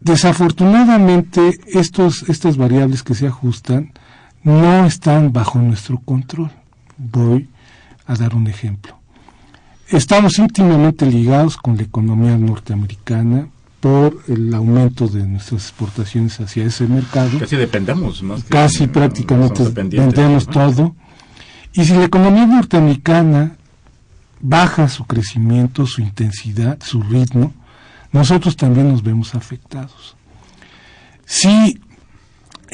Desafortunadamente, 0.00 1.60
estos, 1.72 2.24
estas 2.28 2.56
variables 2.56 3.04
que 3.04 3.14
se 3.14 3.28
ajustan 3.28 3.92
no 4.44 4.86
están 4.86 5.32
bajo 5.32 5.58
nuestro 5.58 5.98
control. 5.98 6.50
Voy 6.96 7.48
a 8.06 8.14
dar 8.14 8.34
un 8.34 8.46
ejemplo. 8.46 8.96
Estamos 9.88 10.38
íntimamente 10.38 11.06
ligados 11.06 11.56
con 11.56 11.76
la 11.76 11.82
economía 11.82 12.36
norteamericana 12.38 13.48
por 13.80 14.22
el 14.28 14.54
aumento 14.54 15.08
de 15.08 15.26
nuestras 15.26 15.62
exportaciones 15.64 16.40
hacia 16.40 16.64
ese 16.64 16.86
mercado 16.86 17.38
Casi 17.38 17.56
dependemos 17.56 18.22
más. 18.22 18.42
que- 18.44 18.48
casi 18.48 18.86
prácticamente 18.86 19.62
vendemos 19.68 20.46
todo. 20.46 20.94
Y 21.74 21.84
si 21.84 21.92
la 21.94 22.04
economía 22.04 22.46
norteamericana 22.46 23.56
baja 24.40 24.88
su 24.88 25.04
crecimiento, 25.04 25.86
su 25.86 26.00
intensidad, 26.00 26.78
su 26.82 27.02
ritmo, 27.02 27.52
nosotros 28.12 28.56
también 28.56 28.88
nos 28.90 29.02
vemos 29.02 29.34
afectados. 29.34 30.16
Si 31.26 31.78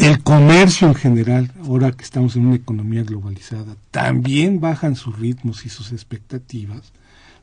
el 0.00 0.22
comercio 0.22 0.88
en 0.88 0.94
general, 0.94 1.52
ahora 1.64 1.92
que 1.92 2.04
estamos 2.04 2.34
en 2.34 2.46
una 2.46 2.56
economía 2.56 3.02
globalizada, 3.02 3.76
también 3.90 4.58
bajan 4.58 4.96
sus 4.96 5.18
ritmos 5.18 5.66
y 5.66 5.68
sus 5.68 5.92
expectativas, 5.92 6.92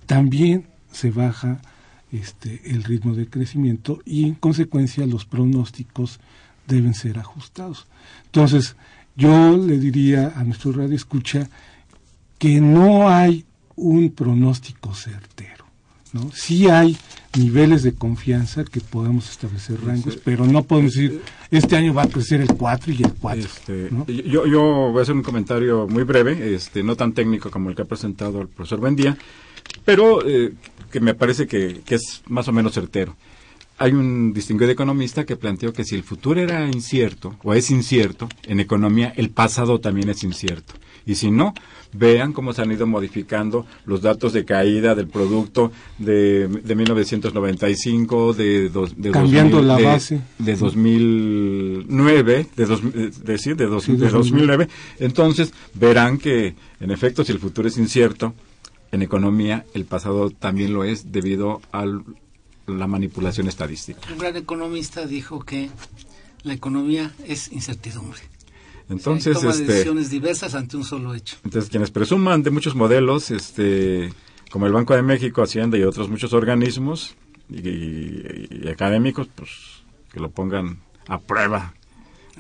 también 0.08 0.68
se 0.91 1.12
baja 1.12 1.62
este, 2.12 2.62
el 2.66 2.84
ritmo 2.84 3.14
de 3.14 3.30
crecimiento 3.30 3.99
y 4.05 4.24
en 4.24 4.34
consecuencia 4.34 5.05
los 5.05 5.26
pronósticos 5.26 6.20
deben 6.68 6.95
ser 6.95 7.20
ajustados. 7.20 7.86
Entonces, 8.26 8.76
yo 9.16 9.55
le 9.55 9.78
diría 9.78 10.34
a 10.36 10.43
nuestro 10.43 10.72
radio 10.72 10.95
escucha 10.95 11.49
que 12.39 12.60
no 12.60 13.10
hay 13.10 13.45
un 13.76 14.10
pronóstico 14.10 14.95
certero. 14.95 15.66
¿no? 16.14 16.32
Sí 16.32 16.70
hay 16.70 16.97
niveles 17.38 17.83
de 17.83 17.93
confianza 17.93 18.63
que 18.65 18.81
podemos 18.81 19.29
establecer 19.29 19.79
rangos, 19.83 20.17
pero 20.17 20.45
no 20.45 20.63
podemos 20.63 20.93
decir, 20.93 21.21
este 21.51 21.75
año 21.75 21.93
va 21.93 22.03
a 22.03 22.07
crecer 22.07 22.41
el 22.41 22.47
4 22.47 22.93
y 22.93 23.03
el 23.03 23.13
4. 23.13 23.43
Este, 23.43 23.88
¿no? 23.91 24.05
yo, 24.07 24.45
yo 24.47 24.61
voy 24.91 24.99
a 24.99 25.01
hacer 25.03 25.15
un 25.15 25.23
comentario 25.23 25.88
muy 25.88 26.03
breve, 26.03 26.55
este, 26.55 26.83
no 26.83 26.95
tan 26.95 27.13
técnico 27.13 27.51
como 27.51 27.69
el 27.69 27.75
que 27.75 27.83
ha 27.83 27.85
presentado 27.85 28.41
el 28.41 28.47
profesor 28.47 28.79
Buendía, 28.79 29.17
pero 29.85 30.27
eh, 30.27 30.53
que 30.91 30.99
me 30.99 31.13
parece 31.13 31.47
que, 31.47 31.81
que 31.85 31.95
es 31.95 32.23
más 32.27 32.47
o 32.47 32.51
menos 32.51 32.73
certero. 32.73 33.15
Hay 33.79 33.91
un 33.91 34.33
distinguido 34.33 34.71
economista 34.71 35.23
que 35.23 35.35
planteó 35.35 35.71
que 35.71 35.83
si 35.83 35.95
el 35.95 36.03
futuro 36.03 36.41
era 36.41 36.65
incierto 36.65 37.35
o 37.43 37.53
es 37.53 37.69
incierto, 37.69 38.27
en 38.43 38.59
economía 38.59 39.13
el 39.15 39.29
pasado 39.29 39.79
también 39.79 40.09
es 40.09 40.23
incierto. 40.23 40.73
Y 41.08 41.16
si 41.16 41.32
no, 41.32 41.53
vean 41.93 42.34
cómo 42.34 42.51
se 42.53 42.62
han 42.62 42.72
ido 42.72 42.86
modificando 42.86 43.66
los 43.86 44.01
datos 44.01 44.34
de 44.34 44.43
caída 44.45 44.93
del 44.93 45.08
producto 45.08 45.72
de, 45.97 46.47
de 46.47 46.76
1995, 46.76 48.34
de, 48.34 48.70
dos- 48.70 48.93
de 48.95 49.10
Cambiando 49.12 49.58
2000, 49.64 49.68
la 49.68 49.76
de- 49.78 49.84
base. 49.84 50.22
de 50.38 50.55
2009, 50.58 52.47
de, 52.55 52.66
dos, 52.66 52.82
de, 52.93 53.10
de- 53.10 53.38
sí, 53.38 53.53
dos- 53.53 53.84
Sí, 53.86 53.93
de 53.93 54.10
2009. 54.10 54.66
2009. 54.66 54.68
Entonces 54.99 55.53
verán 55.74 56.18
que, 56.18 56.55
en 56.80 56.91
efecto, 56.91 57.24
si 57.24 57.32
el 57.32 57.39
futuro 57.39 57.68
es 57.68 57.78
incierto, 57.78 58.34
en 58.91 59.01
economía 59.01 59.66
el 59.74 59.86
pasado 59.86 60.30
también 60.30 60.74
lo 60.74 60.84
es 60.84 61.12
debido 61.12 61.62
a 61.72 61.86
la 62.68 62.88
manipulación 62.88 63.47
estadística. 63.47 63.99
Un 64.12 64.18
gran 64.20 64.36
economista 64.36 65.05
dijo 65.05 65.39
que 65.39 65.70
la 66.43 66.53
economía 66.53 67.12
es 67.26 67.51
incertidumbre. 67.51 68.20
Entonces, 68.89 69.39
toma 69.39 69.51
este, 69.51 69.65
decisiones 69.65 70.09
diversas 70.09 70.55
ante 70.55 70.77
un 70.77 70.83
solo 70.83 71.13
hecho. 71.13 71.38
Entonces, 71.43 71.69
quienes 71.69 71.91
presuman 71.91 72.43
de 72.43 72.51
muchos 72.51 72.75
modelos, 72.75 73.31
este, 73.31 74.13
como 74.49 74.65
el 74.65 74.73
Banco 74.73 74.95
de 74.95 75.01
México, 75.01 75.41
Hacienda 75.41 75.77
y 75.77 75.83
otros 75.83 76.09
muchos 76.09 76.33
organismos 76.33 77.15
y, 77.49 78.63
y 78.63 78.67
académicos, 78.71 79.27
pues 79.35 79.49
que 80.11 80.19
lo 80.19 80.29
pongan 80.29 80.79
a 81.07 81.19
prueba, 81.19 81.73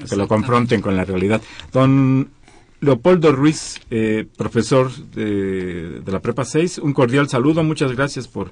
que 0.09 0.15
lo 0.15 0.27
confronten 0.27 0.81
con 0.81 0.95
la 0.95 1.03
realidad. 1.03 1.41
Don 1.73 2.29
Leopoldo 2.79 3.31
Ruiz, 3.31 3.81
eh, 3.89 4.25
profesor 4.37 4.91
de, 4.95 6.01
de 6.01 6.11
la 6.11 6.21
Prepa 6.21 6.45
6, 6.45 6.77
un 6.79 6.93
cordial 6.93 7.27
saludo, 7.27 7.63
muchas 7.63 7.91
gracias 7.93 8.27
por 8.27 8.51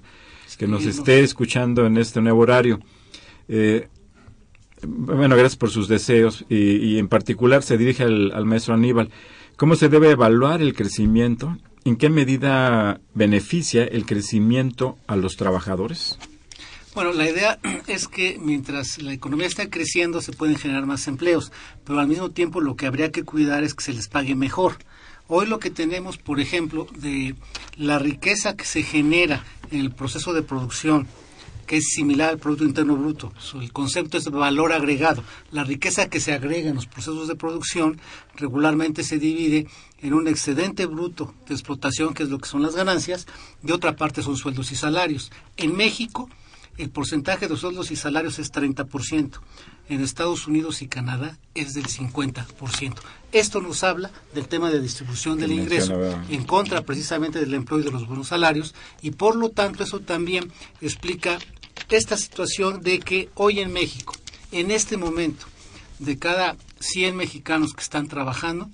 que 0.55 0.67
nos 0.67 0.85
esté 0.85 1.19
escuchando 1.21 1.85
en 1.85 1.97
este 1.97 2.21
nuevo 2.21 2.41
horario. 2.41 2.79
Eh, 3.47 3.87
bueno, 4.83 5.35
gracias 5.35 5.55
por 5.55 5.69
sus 5.69 5.87
deseos 5.87 6.45
y, 6.49 6.77
y 6.77 6.99
en 6.99 7.07
particular 7.07 7.63
se 7.63 7.77
dirige 7.77 8.03
al, 8.03 8.31
al 8.33 8.45
maestro 8.45 8.73
Aníbal. 8.73 9.09
¿Cómo 9.57 9.75
se 9.75 9.89
debe 9.89 10.11
evaluar 10.11 10.61
el 10.61 10.73
crecimiento? 10.73 11.57
¿En 11.85 11.95
qué 11.95 12.09
medida 12.09 12.99
beneficia 13.13 13.85
el 13.85 14.05
crecimiento 14.05 14.97
a 15.07 15.15
los 15.15 15.37
trabajadores? 15.37 16.17
Bueno, 16.95 17.11
la 17.11 17.29
idea 17.29 17.59
es 17.87 18.07
que 18.07 18.37
mientras 18.41 19.01
la 19.01 19.13
economía 19.13 19.47
está 19.47 19.69
creciendo 19.69 20.21
se 20.21 20.31
pueden 20.31 20.57
generar 20.57 20.85
más 20.85 21.07
empleos, 21.07 21.51
pero 21.83 21.99
al 21.99 22.07
mismo 22.07 22.31
tiempo 22.31 22.61
lo 22.61 22.75
que 22.75 22.87
habría 22.87 23.11
que 23.11 23.23
cuidar 23.23 23.63
es 23.63 23.75
que 23.75 23.83
se 23.83 23.93
les 23.93 24.07
pague 24.07 24.33
mejor. 24.33 24.77
Hoy 25.27 25.47
lo 25.47 25.59
que 25.59 25.71
tenemos, 25.71 26.17
por 26.17 26.39
ejemplo, 26.39 26.87
de 26.97 27.35
la 27.77 27.99
riqueza 27.99 28.55
que 28.55 28.65
se 28.65 28.83
genera 28.83 29.43
en 29.71 29.79
el 29.79 29.91
proceso 29.91 30.33
de 30.33 30.43
producción, 30.43 31.07
que 31.65 31.77
es 31.77 31.89
similar 31.89 32.29
al 32.29 32.39
Producto 32.39 32.65
Interno 32.65 32.95
Bruto. 32.95 33.33
El 33.59 33.71
concepto 33.71 34.17
es 34.17 34.29
valor 34.29 34.73
agregado. 34.73 35.23
La 35.51 35.63
riqueza 35.63 36.09
que 36.09 36.19
se 36.19 36.33
agrega 36.33 36.69
en 36.69 36.75
los 36.75 36.87
procesos 36.87 37.27
de 37.27 37.35
producción 37.35 37.99
regularmente 38.35 39.03
se 39.03 39.17
divide 39.17 39.67
en 40.01 40.13
un 40.13 40.27
excedente 40.27 40.85
bruto 40.85 41.33
de 41.47 41.55
explotación, 41.55 42.13
que 42.13 42.23
es 42.23 42.29
lo 42.29 42.39
que 42.39 42.49
son 42.49 42.61
las 42.61 42.75
ganancias, 42.75 43.27
y 43.63 43.71
otra 43.71 43.95
parte 43.95 44.21
son 44.21 44.37
sueldos 44.37 44.71
y 44.71 44.75
salarios. 44.75 45.31
En 45.57 45.75
México, 45.75 46.29
el 46.77 46.89
porcentaje 46.89 47.47
de 47.47 47.55
sueldos 47.55 47.91
y 47.91 47.95
salarios 47.95 48.37
es 48.37 48.51
30%. 48.51 49.39
En 49.87 50.01
Estados 50.01 50.47
Unidos 50.47 50.81
y 50.81 50.87
Canadá 50.87 51.37
es 51.53 51.73
del 51.73 51.85
50%. 51.85 52.95
Esto 53.31 53.61
nos 53.61 53.83
habla 53.83 54.11
del 54.33 54.47
tema 54.47 54.69
de 54.71 54.81
distribución 54.81 55.37
del 55.37 55.51
ingreso 55.51 55.97
en 56.29 56.43
contra 56.43 56.81
precisamente 56.81 57.39
del 57.39 57.53
empleo 57.53 57.79
y 57.79 57.83
de 57.83 57.91
los 57.91 58.07
buenos 58.07 58.29
salarios 58.29 58.73
y 59.01 59.11
por 59.11 59.35
lo 59.35 59.49
tanto 59.49 59.83
eso 59.83 59.99
también 59.99 60.51
explica 60.81 61.37
esta 61.89 62.17
situación 62.17 62.81
de 62.81 62.99
que 62.99 63.29
hoy 63.35 63.59
en 63.59 63.71
México, 63.71 64.15
en 64.51 64.71
este 64.71 64.97
momento, 64.97 65.45
de 65.99 66.17
cada 66.17 66.57
100 66.79 67.15
mexicanos 67.15 67.73
que 67.73 67.81
están 67.81 68.07
trabajando, 68.07 68.69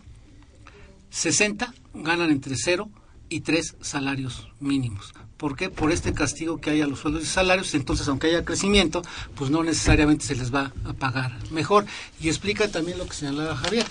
60 1.12 1.74
ganan 1.94 2.32
entre 2.32 2.56
0 2.56 2.90
y 3.30 3.42
3 3.42 3.76
salarios 3.82 4.48
mínimos. 4.60 5.14
¿Por 5.38 5.56
qué? 5.56 5.70
Por 5.70 5.92
este 5.92 6.14
castigo 6.14 6.62
que 6.62 6.70
hay 6.70 6.82
a 6.82 6.88
los 6.88 7.00
sueldos 7.00 7.24
y 7.24 7.26
salarios. 7.26 7.74
Entonces, 7.74 8.08
aunque 8.08 8.28
haya 8.28 8.46
crecimiento, 8.46 9.02
pues 9.36 9.50
no 9.50 9.64
necesariamente 9.64 10.26
se 10.26 10.36
les 10.36 10.54
va 10.54 10.72
a 10.86 10.94
pagar 10.94 11.36
mejor. 11.50 11.86
Y 12.20 12.28
explica 12.28 12.68
también 12.68 13.00
lo 13.00 13.08
que 13.08 13.16
señalaba 13.16 13.56
Javier. 13.56 13.86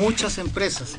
Muchas 0.00 0.38
empresas 0.38 0.96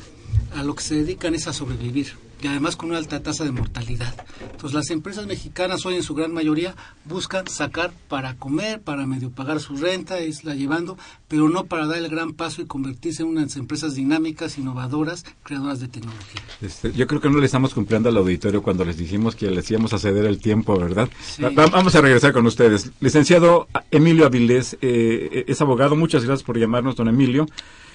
a 0.56 0.62
lo 0.62 0.74
que 0.74 0.82
se 0.82 0.94
dedican 0.94 1.34
es 1.34 1.46
a 1.48 1.52
sobrevivir 1.52 2.16
y 2.42 2.46
además 2.46 2.76
con 2.76 2.90
una 2.90 2.98
alta 2.98 3.22
tasa 3.22 3.44
de 3.44 3.52
mortalidad. 3.52 4.14
Entonces 4.50 4.72
las 4.74 4.90
empresas 4.90 5.26
mexicanas 5.26 5.84
hoy 5.86 5.96
en 5.96 6.02
su 6.02 6.14
gran 6.14 6.32
mayoría 6.32 6.74
buscan 7.04 7.46
sacar 7.48 7.92
para 8.08 8.34
comer, 8.36 8.80
para 8.80 9.06
medio 9.06 9.30
pagar 9.30 9.60
su 9.60 9.76
renta, 9.76 10.16
la 10.42 10.54
llevando, 10.54 10.96
pero 11.28 11.48
no 11.48 11.64
para 11.64 11.86
dar 11.86 11.98
el 11.98 12.08
gran 12.08 12.32
paso 12.32 12.62
y 12.62 12.66
convertirse 12.66 13.22
en 13.22 13.28
unas 13.28 13.56
empresas 13.56 13.94
dinámicas, 13.94 14.58
innovadoras, 14.58 15.24
creadoras 15.42 15.80
de 15.80 15.88
tecnología. 15.88 16.40
Este, 16.60 16.92
yo 16.92 17.06
creo 17.06 17.20
que 17.20 17.30
no 17.30 17.38
le 17.38 17.46
estamos 17.46 17.74
cumpliendo 17.74 18.08
al 18.08 18.16
auditorio 18.16 18.62
cuando 18.62 18.84
les 18.84 18.96
dijimos 18.96 19.36
que 19.36 19.50
les 19.50 19.70
íbamos 19.70 19.92
a 19.92 19.98
ceder 19.98 20.24
el 20.26 20.38
tiempo, 20.38 20.78
¿verdad? 20.78 21.08
Sí. 21.22 21.42
Va- 21.42 21.50
va- 21.50 21.66
vamos 21.66 21.94
a 21.94 22.00
regresar 22.00 22.32
con 22.32 22.46
ustedes. 22.46 22.90
Licenciado 23.00 23.68
Emilio 23.90 24.26
Avilés, 24.26 24.76
eh, 24.82 25.44
es 25.46 25.60
abogado. 25.60 25.96
Muchas 25.96 26.24
gracias 26.24 26.44
por 26.44 26.58
llamarnos, 26.58 26.96
don 26.96 27.08
Emilio. 27.08 27.46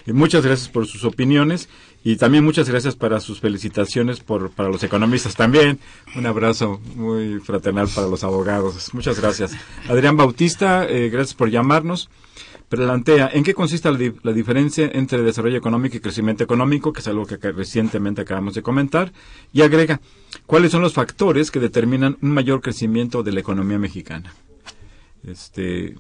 Y 0.05 0.13
muchas 0.13 0.45
gracias 0.45 0.69
por 0.69 0.85
sus 0.85 1.03
opiniones 1.03 1.67
y 2.03 2.17
también 2.17 2.43
muchas 2.43 2.69
gracias 2.69 2.95
para 2.95 3.19
sus 3.19 3.39
felicitaciones 3.39 4.19
por, 4.19 4.51
para 4.51 4.69
los 4.69 4.83
economistas 4.83 5.35
también. 5.35 5.79
Un 6.15 6.27
abrazo 6.27 6.79
muy 6.95 7.39
fraternal 7.39 7.87
para 7.87 8.07
los 8.07 8.23
abogados. 8.23 8.93
Muchas 8.93 9.19
gracias. 9.19 9.53
Adrián 9.89 10.15
Bautista, 10.15 10.87
eh, 10.87 11.09
gracias 11.09 11.33
por 11.33 11.49
llamarnos. 11.49 12.09
Plantea, 12.69 13.29
¿en 13.33 13.43
qué 13.43 13.53
consiste 13.53 13.91
la, 13.91 13.99
la 14.23 14.33
diferencia 14.33 14.89
entre 14.93 15.21
desarrollo 15.21 15.57
económico 15.57 15.97
y 15.97 15.99
crecimiento 15.99 16.43
económico? 16.43 16.93
Que 16.93 16.99
es 16.99 17.07
algo 17.07 17.25
que 17.25 17.37
recientemente 17.37 18.21
acabamos 18.21 18.53
de 18.53 18.61
comentar. 18.61 19.11
Y 19.53 19.61
agrega, 19.61 20.01
¿cuáles 20.45 20.71
son 20.71 20.81
los 20.81 20.93
factores 20.93 21.49
que 21.49 21.59
determinan 21.59 22.17
un 22.21 22.31
mayor 22.31 22.61
crecimiento 22.61 23.23
de 23.23 23.31
la 23.31 23.39
economía 23.39 23.79
mexicana? 23.79 24.33
Este, 25.23 25.95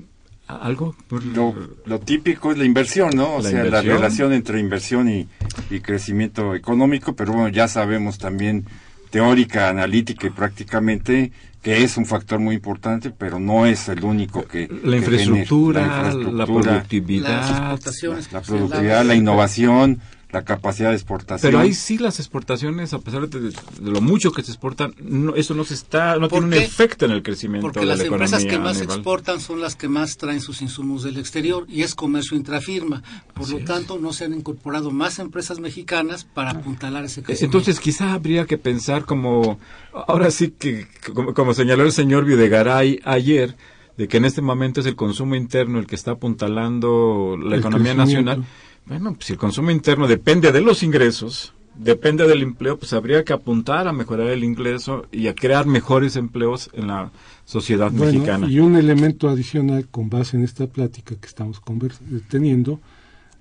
¿Algo? 0.47 0.95
Lo, 1.33 1.55
lo 1.85 1.99
típico 1.99 2.51
es 2.51 2.57
la 2.57 2.65
inversión, 2.65 3.11
¿no? 3.15 3.35
O 3.35 3.41
La 3.41 3.49
sea, 3.49 3.63
la 3.63 3.81
relación 3.81 4.31
entre 4.31 4.59
inversión 4.59 5.09
y, 5.09 5.27
y 5.71 5.79
crecimiento 5.79 6.53
económico, 6.53 7.15
pero 7.15 7.33
bueno, 7.33 7.49
ya 7.49 7.67
sabemos 7.67 8.19
también 8.19 8.65
teórica, 9.09 9.69
analítica 9.69 10.27
y 10.27 10.29
prácticamente 10.29 11.31
que 11.63 11.83
es 11.83 11.97
un 11.97 12.05
factor 12.05 12.39
muy 12.39 12.53
importante, 12.53 13.09
pero 13.09 13.39
no 13.39 13.65
es 13.65 13.89
el 13.89 14.03
único 14.03 14.45
que... 14.45 14.69
La 14.83 14.97
infraestructura, 14.97 15.81
la, 15.81 15.87
infraestructura, 15.87 16.45
productividad. 16.45 17.29
Las 17.29 17.49
exportaciones. 17.49 18.31
la 18.31 18.43
se 18.43 18.51
productividad, 18.51 19.03
la 19.03 19.15
innovación, 19.15 19.99
la 20.31 20.43
capacidad 20.43 20.89
de 20.89 20.95
exportación. 20.95 21.51
Pero 21.51 21.59
ahí 21.61 21.73
sí 21.73 21.97
las 21.97 22.19
exportaciones, 22.19 22.93
a 22.93 22.99
pesar 22.99 23.29
de, 23.29 23.39
de 23.49 23.53
lo 23.79 24.01
mucho 24.01 24.31
que 24.31 24.43
se 24.43 24.51
exportan, 24.51 24.93
no, 25.01 25.35
eso 25.35 25.53
no 25.53 25.63
se 25.63 25.73
está, 25.75 26.17
no 26.17 26.27
¿Por 26.27 26.41
tiene 26.41 26.57
un 26.57 26.63
efecto 26.63 27.05
en 27.05 27.11
el 27.11 27.23
crecimiento 27.23 27.67
Porque 27.67 27.81
de 27.81 27.85
las 27.85 27.99
la 27.99 28.05
empresas 28.05 28.43
que 28.43 28.59
más 28.59 28.77
Aníbal. 28.77 28.97
exportan 28.97 29.39
son 29.39 29.61
las 29.61 29.75
que 29.75 29.87
más 29.87 30.17
traen 30.17 30.41
sus 30.41 30.61
insumos 30.61 31.03
del 31.03 31.17
exterior 31.17 31.65
y 31.69 31.83
es 31.83 31.95
comercio 31.95 32.35
intrafirma. 32.35 33.03
Por 33.33 33.43
Así 33.43 33.53
lo 33.53 33.59
es. 33.59 33.65
tanto, 33.65 33.97
no 33.97 34.13
se 34.13 34.25
han 34.25 34.33
incorporado 34.33 34.91
más 34.91 35.19
empresas 35.19 35.59
mexicanas 35.59 36.25
para 36.25 36.51
apuntalar 36.51 37.05
ese 37.05 37.23
crecimiento. 37.23 37.57
Entonces 37.57 37.79
quizá 37.79 38.13
habría 38.13 38.45
que 38.45 38.57
pensar 38.57 39.05
como, 39.05 39.59
ahora 39.93 40.31
sí 40.31 40.51
que, 40.57 40.87
como, 41.13 41.33
como 41.33 41.53
señaló 41.53 41.83
el 41.83 41.91
señor 41.91 42.25
Videgaray 42.25 42.99
ayer, 43.05 43.55
de 43.97 44.07
que 44.09 44.17
en 44.17 44.25
este 44.25 44.41
momento 44.41 44.81
es 44.81 44.85
el 44.87 44.95
consumo 44.95 45.35
interno 45.35 45.79
el 45.79 45.87
que 45.87 45.95
está 45.95 46.11
apuntalando 46.11 47.37
la 47.41 47.55
El 47.55 47.61
economía 47.61 47.93
nacional. 47.93 48.43
Bueno, 48.85 49.13
pues 49.13 49.25
si 49.25 49.33
el 49.33 49.39
consumo 49.39 49.71
interno 49.71 50.07
depende 50.07 50.51
de 50.51 50.61
los 50.61 50.83
ingresos, 50.83 51.53
depende 51.75 52.27
del 52.27 52.43
empleo, 52.43 52.77
pues 52.77 52.93
habría 52.93 53.23
que 53.23 53.33
apuntar 53.33 53.87
a 53.87 53.93
mejorar 53.93 54.27
el 54.27 54.43
ingreso 54.43 55.07
y 55.11 55.27
a 55.27 55.35
crear 55.35 55.65
mejores 55.65 56.15
empleos 56.15 56.69
en 56.73 56.87
la 56.87 57.11
sociedad 57.45 57.91
Bueno, 57.91 58.13
mexicana. 58.13 58.47
y 58.47 58.59
un 58.59 58.75
elemento 58.75 59.27
adicional 59.27 59.87
con 59.89 60.09
base 60.09 60.37
en 60.37 60.43
esta 60.43 60.67
plática 60.67 61.15
que 61.15 61.27
estamos 61.27 61.59
eh, 61.59 62.21
teniendo, 62.29 62.79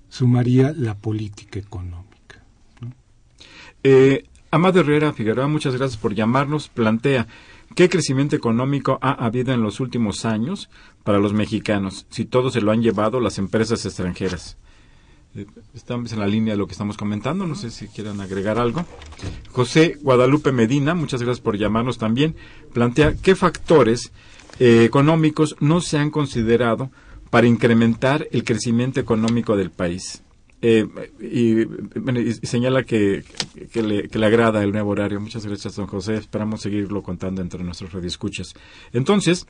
sumaría 0.09 0.73
la 0.77 0.95
política 0.95 1.59
económica. 1.59 2.43
Eh, 3.83 4.25
Amado 4.51 4.81
Herrera 4.81 5.13
Figueroa, 5.13 5.49
muchas 5.49 5.75
gracias 5.75 6.01
por 6.01 6.15
llamarnos. 6.15 6.69
Plantea, 6.69 7.27
¿qué 7.75 7.89
crecimiento 7.89 8.37
económico 8.37 8.99
ha 9.03 9.13
habido 9.13 9.53
en 9.53 9.63
los 9.63 9.81
últimos 9.81 10.25
años 10.25 10.71
para 11.03 11.19
los 11.19 11.33
mexicanos 11.33 12.07
si 12.09 12.25
todo 12.25 12.51
se 12.51 12.61
lo 12.61 12.71
han 12.71 12.81
llevado 12.81 13.19
las 13.21 13.39
empresas 13.39 13.85
extranjeras? 13.85 14.57
Estamos 15.75 16.13
en 16.13 16.21
la 16.21 16.29
línea 16.29 16.55
de 16.55 16.59
lo 16.59 16.67
que 16.67 16.73
estamos 16.73 16.97
comentando, 16.97 17.47
no 17.47 17.57
sé 17.57 17.71
si 17.71 17.89
quieran 17.89 18.21
agregar 18.21 18.59
algo. 18.59 18.85
José 19.51 19.99
Guadalupe 20.01 20.53
Medina, 20.53 20.95
muchas 20.95 21.23
gracias 21.23 21.43
por 21.43 21.59
llamarnos 21.59 21.99
también, 21.99 22.37
plantea 22.73 23.15
qué 23.21 23.35
factores 23.35 24.13
eh, 24.61 24.85
económicos 24.85 25.57
no 25.59 25.81
se 25.81 25.99
han 25.99 26.11
considerado 26.11 26.91
para 27.31 27.49
incrementar 27.49 28.29
el 28.31 28.45
crecimiento 28.45 29.01
económico 29.01 29.57
del 29.57 29.71
país. 29.71 30.23
Eh, 30.63 30.87
y, 31.21 32.47
señala 32.47 32.85
que, 32.85 33.25
le, 33.75 34.25
agrada 34.25 34.63
el 34.63 34.73
nuevo 34.73 34.93
horario. 34.93 35.21
Muchas 35.21 35.45
gracias, 35.45 35.77
don 35.77 35.87
José. 35.87 36.15
Esperamos 36.15 36.63
seguirlo 36.63 37.03
contando 37.03 37.43
entre 37.43 37.63
nuestros 37.65 37.93
radioescuchas. 37.93 38.55
Entonces, 38.93 39.47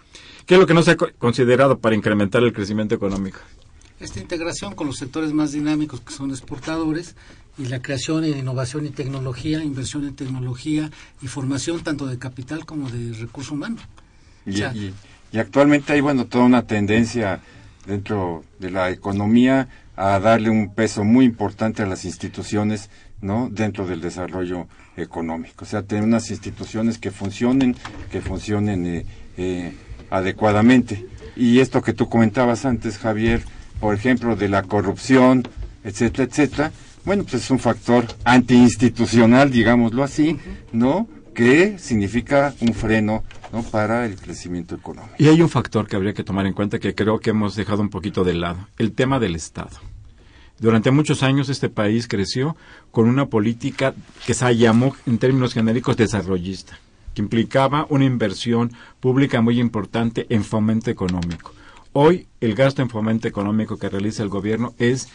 ¿qué 0.47 0.55
es 0.55 0.61
lo 0.61 0.67
que 0.67 0.75
no 0.75 0.83
se 0.83 0.93
ha 0.93 0.97
considerado 0.97 1.79
para 1.79 1.95
incrementar 1.95 2.43
el 2.43 2.53
crecimiento 2.53 2.95
económico? 2.95 3.39
Esta 4.01 4.21
integración 4.21 4.75
con 4.75 4.87
los 4.87 4.97
sectores 4.97 5.33
más 5.33 5.53
dinámicos 5.53 6.01
que 6.01 6.13
son 6.13 6.31
exportadores 6.31 7.15
y 7.57 7.67
la 7.67 7.81
creación 7.81 8.23
de 8.23 8.31
innovación 8.31 8.87
y 8.87 8.91
tecnología, 8.91 9.63
inversión 9.63 10.05
en 10.05 10.17
tecnología 10.17 10.91
y 11.23 11.29
formación 11.29 11.83
tanto 11.83 12.07
de 12.07 12.19
capital 12.19 12.67
como 12.67 12.91
de 12.91 13.13
recurso 13.15 13.55
humano. 13.55 13.77
Y, 14.47 14.63
y 15.33 15.39
actualmente 15.39 15.93
hay, 15.93 16.01
bueno, 16.01 16.27
toda 16.27 16.45
una 16.45 16.67
tendencia 16.67 17.41
dentro 17.87 18.45
de 18.59 18.71
la 18.71 18.91
economía 18.91 19.69
a 19.97 20.19
darle 20.19 20.51
un 20.51 20.75
peso 20.75 21.05
muy 21.05 21.25
importante 21.25 21.83
a 21.83 21.87
las 21.87 22.05
instituciones 22.05 22.91
¿no? 23.21 23.49
dentro 23.51 23.87
del 23.87 24.01
desarrollo 24.01 24.67
económico. 24.97 25.65
O 25.65 25.69
sea, 25.69 25.83
tener 25.83 26.05
unas 26.05 26.31
instituciones 26.31 26.99
que 26.99 27.11
funcionen, 27.11 27.77
que 28.11 28.21
funcionen 28.21 28.87
eh, 28.87 29.07
eh, 29.37 29.73
adecuadamente. 30.11 31.07
Y 31.37 31.61
esto 31.61 31.83
que 31.83 31.93
tú 31.93 32.09
comentabas 32.09 32.65
antes, 32.65 32.99
Javier, 32.99 33.45
por 33.85 33.95
ejemplo, 33.95 34.35
de 34.35 34.49
la 34.49 34.63
corrupción, 34.63 35.47
etcétera, 35.85 36.25
etcétera, 36.25 36.73
bueno, 37.05 37.23
pues 37.25 37.35
es 37.35 37.51
un 37.51 37.59
factor 37.59 38.07
antiinstitucional, 38.25 39.51
digámoslo 39.51 40.03
así, 40.03 40.39
¿no? 40.73 41.07
Que 41.35 41.79
significa 41.79 42.55
un 42.63 42.73
freno 42.73 43.25
¿no? 43.53 43.63
para 43.63 44.07
el 44.07 44.17
crecimiento 44.17 44.75
económico. 44.75 45.15
Y 45.19 45.29
hay 45.29 45.43
un 45.43 45.51
factor 45.51 45.87
que 45.87 45.97
habría 45.97 46.15
que 46.15 46.25
tomar 46.25 46.47
en 46.47 46.55
cuenta 46.55 46.79
que 46.79 46.95
creo 46.95 47.21
que 47.21 47.29
hemos 47.29 47.57
dejado 47.57 47.83
un 47.83 47.91
poquito 47.91 48.25
de 48.25 48.33
lado, 48.33 48.69
el 48.79 48.93
tema 48.93 49.19
del 49.21 49.37
Estado. 49.37 49.77
Durante 50.59 50.91
muchos 50.91 51.23
años 51.23 51.51
este 51.51 51.69
país 51.69 52.09
creció 52.09 52.57
con 52.91 53.07
una 53.07 53.27
política 53.27 53.93
que 54.25 54.33
se 54.33 54.57
llamó 54.57 54.97
en 55.05 55.19
términos 55.19 55.53
genéricos 55.53 55.99
desarrollista, 55.99 56.79
que 57.13 57.21
implicaba 57.21 57.87
una 57.91 58.07
inversión 58.07 58.73
pública 59.01 59.43
muy 59.43 59.61
importante 59.61 60.25
en 60.31 60.43
fomento 60.43 60.91
económico. 60.91 61.53
Hoy 61.97 62.27
el 62.41 62.57
gasto 62.57 62.83
en 62.83 62.91
fomento 62.91 63.29
económico 63.29 63.79
que 63.79 63.89
realiza 63.89 64.25
el 64.25 64.29
gobierno 64.29 64.75
es 64.81 65.09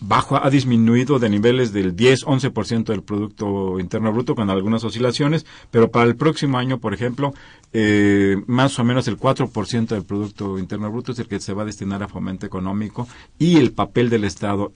bajo, 0.00 0.34
ha 0.34 0.50
disminuido 0.50 1.20
de 1.20 1.30
niveles 1.30 1.72
del 1.72 1.94
10-11% 1.94 2.86
del 2.86 3.04
Producto 3.04 3.78
Interno 3.78 4.12
Bruto 4.12 4.34
con 4.34 4.50
algunas 4.50 4.82
oscilaciones, 4.82 5.46
pero 5.70 5.92
para 5.92 6.06
el 6.06 6.16
próximo 6.16 6.58
año, 6.58 6.78
por 6.78 6.94
ejemplo, 6.94 7.32
eh, 7.72 8.38
más 8.48 8.76
o 8.80 8.82
menos 8.82 9.06
el 9.06 9.18
4% 9.18 9.86
del 9.86 10.02
Producto 10.02 10.58
Interno 10.58 10.90
Bruto 10.90 11.12
es 11.12 11.20
el 11.20 11.28
que 11.28 11.38
se 11.38 11.52
va 11.52 11.62
a 11.62 11.66
destinar 11.66 12.02
a 12.02 12.08
fomento 12.08 12.44
económico 12.44 13.06
y 13.38 13.58
el 13.58 13.70
papel 13.70 14.10
del 14.10 14.24
Estado 14.24 14.72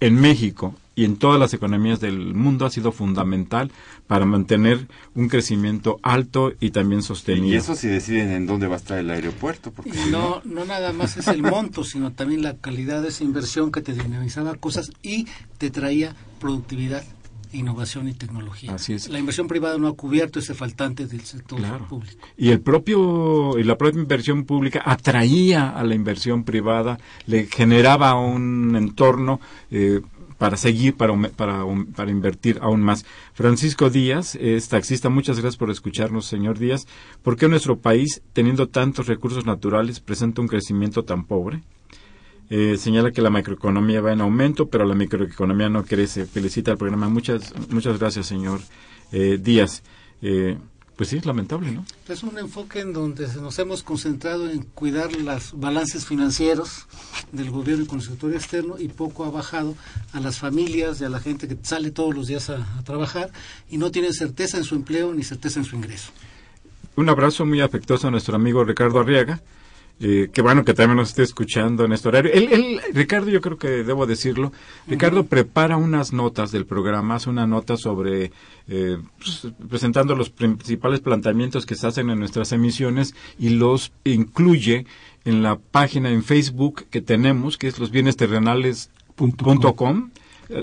en 0.00 0.20
México 0.20 0.74
y 1.00 1.06
en 1.06 1.16
todas 1.16 1.40
las 1.40 1.54
economías 1.54 1.98
del 1.98 2.34
mundo 2.34 2.66
ha 2.66 2.70
sido 2.70 2.92
fundamental 2.92 3.72
para 4.06 4.26
mantener 4.26 4.86
un 5.14 5.30
crecimiento 5.30 5.98
alto 6.02 6.52
y 6.60 6.72
también 6.72 7.02
sostenido. 7.02 7.54
Y 7.54 7.56
eso 7.56 7.74
si 7.74 7.88
deciden 7.88 8.30
en 8.32 8.46
dónde 8.46 8.66
va 8.66 8.74
a 8.74 8.76
estar 8.76 8.98
el 8.98 9.08
aeropuerto. 9.08 9.70
Porque 9.70 9.98
no, 10.10 10.42
no 10.44 10.66
nada 10.66 10.92
más 10.92 11.16
es 11.16 11.26
el 11.28 11.40
monto, 11.42 11.84
sino 11.84 12.12
también 12.12 12.42
la 12.42 12.58
calidad 12.58 13.00
de 13.00 13.08
esa 13.08 13.24
inversión 13.24 13.72
que 13.72 13.80
te 13.80 13.94
dinamizaba 13.94 14.56
cosas 14.56 14.92
y 15.02 15.26
te 15.56 15.70
traía 15.70 16.14
productividad 16.38 17.02
innovación 17.52 18.06
y 18.06 18.12
tecnología. 18.12 18.74
Así 18.74 18.92
es. 18.92 19.08
La 19.08 19.18
inversión 19.18 19.48
privada 19.48 19.78
no 19.78 19.88
ha 19.88 19.96
cubierto 19.96 20.38
ese 20.38 20.52
faltante 20.52 21.06
del 21.06 21.22
sector 21.22 21.58
público. 21.88 22.26
Y 22.36 22.50
el 22.50 22.60
propio 22.60 23.58
y 23.58 23.64
la 23.64 23.78
propia 23.78 24.02
inversión 24.02 24.44
pública 24.44 24.82
atraía 24.84 25.70
a 25.70 25.82
la 25.82 25.94
inversión 25.94 26.44
privada, 26.44 26.98
le 27.24 27.46
generaba 27.46 28.14
un 28.20 28.76
entorno 28.76 29.40
eh, 29.70 30.02
para 30.40 30.56
seguir, 30.56 30.94
para, 30.96 31.14
para, 31.36 32.10
invertir 32.10 32.60
aún 32.62 32.80
más. 32.80 33.04
Francisco 33.34 33.90
Díaz 33.90 34.36
es 34.36 34.70
taxista. 34.70 35.10
Muchas 35.10 35.38
gracias 35.38 35.58
por 35.58 35.70
escucharnos, 35.70 36.24
señor 36.24 36.58
Díaz. 36.58 36.86
¿Por 37.22 37.36
qué 37.36 37.46
nuestro 37.46 37.78
país, 37.78 38.22
teniendo 38.32 38.66
tantos 38.66 39.06
recursos 39.06 39.44
naturales, 39.44 40.00
presenta 40.00 40.40
un 40.40 40.48
crecimiento 40.48 41.04
tan 41.04 41.24
pobre? 41.24 41.60
Eh, 42.48 42.78
señala 42.78 43.12
que 43.12 43.20
la 43.20 43.28
macroeconomía 43.28 44.00
va 44.00 44.14
en 44.14 44.22
aumento, 44.22 44.70
pero 44.70 44.86
la 44.86 44.94
microeconomía 44.94 45.68
no 45.68 45.84
crece. 45.84 46.24
Felicita 46.24 46.70
al 46.70 46.78
programa. 46.78 47.10
Muchas, 47.10 47.52
muchas 47.68 47.98
gracias, 47.98 48.24
señor 48.24 48.60
eh, 49.12 49.38
Díaz. 49.38 49.82
Eh, 50.22 50.56
pues 51.00 51.08
sí, 51.08 51.16
es 51.16 51.24
lamentable, 51.24 51.70
¿no? 51.70 51.86
Es 52.10 52.22
un 52.22 52.36
enfoque 52.36 52.80
en 52.80 52.92
donde 52.92 53.26
nos 53.36 53.58
hemos 53.58 53.82
concentrado 53.82 54.50
en 54.50 54.64
cuidar 54.64 55.10
los 55.16 55.58
balances 55.58 56.04
financieros 56.04 56.84
del 57.32 57.50
gobierno 57.50 57.84
y 57.84 57.86
con 57.86 58.00
el 58.00 58.04
sector 58.04 58.34
externo 58.34 58.74
y 58.78 58.88
poco 58.88 59.24
ha 59.24 59.30
bajado 59.30 59.76
a 60.12 60.20
las 60.20 60.38
familias 60.38 61.00
y 61.00 61.04
a 61.04 61.08
la 61.08 61.18
gente 61.18 61.48
que 61.48 61.56
sale 61.62 61.90
todos 61.90 62.14
los 62.14 62.26
días 62.26 62.50
a, 62.50 62.56
a 62.78 62.84
trabajar 62.84 63.30
y 63.70 63.78
no 63.78 63.90
tiene 63.90 64.12
certeza 64.12 64.58
en 64.58 64.64
su 64.64 64.74
empleo 64.74 65.14
ni 65.14 65.22
certeza 65.22 65.58
en 65.58 65.64
su 65.64 65.74
ingreso. 65.74 66.10
Un 66.96 67.08
abrazo 67.08 67.46
muy 67.46 67.62
afectuoso 67.62 68.08
a 68.08 68.10
nuestro 68.10 68.36
amigo 68.36 68.62
Ricardo 68.62 69.00
Arriaga 69.00 69.40
eh, 70.00 70.30
qué 70.32 70.40
bueno 70.40 70.64
que 70.64 70.72
también 70.72 70.96
nos 70.96 71.10
esté 71.10 71.22
escuchando 71.22 71.84
en 71.84 71.92
este 71.92 72.08
horario. 72.08 72.32
Él, 72.32 72.80
Ricardo, 72.94 73.28
yo 73.28 73.42
creo 73.42 73.58
que 73.58 73.68
debo 73.68 74.06
decirlo, 74.06 74.50
Ricardo 74.86 75.26
prepara 75.26 75.76
unas 75.76 76.14
notas 76.14 76.52
del 76.52 76.64
programa, 76.64 77.16
hace 77.16 77.28
una 77.28 77.46
nota 77.46 77.76
sobre, 77.76 78.32
eh, 78.66 78.96
pues, 79.18 79.46
presentando 79.68 80.16
los 80.16 80.30
principales 80.30 81.00
planteamientos 81.00 81.66
que 81.66 81.74
se 81.74 81.86
hacen 81.86 82.08
en 82.08 82.18
nuestras 82.18 82.52
emisiones 82.52 83.14
y 83.38 83.50
los 83.50 83.92
incluye 84.04 84.86
en 85.26 85.42
la 85.42 85.58
página 85.58 86.10
en 86.10 86.24
Facebook 86.24 86.86
que 86.88 87.02
tenemos, 87.02 87.58
que 87.58 87.68
es 87.68 87.78
losbienesterrenales.com 87.78 90.10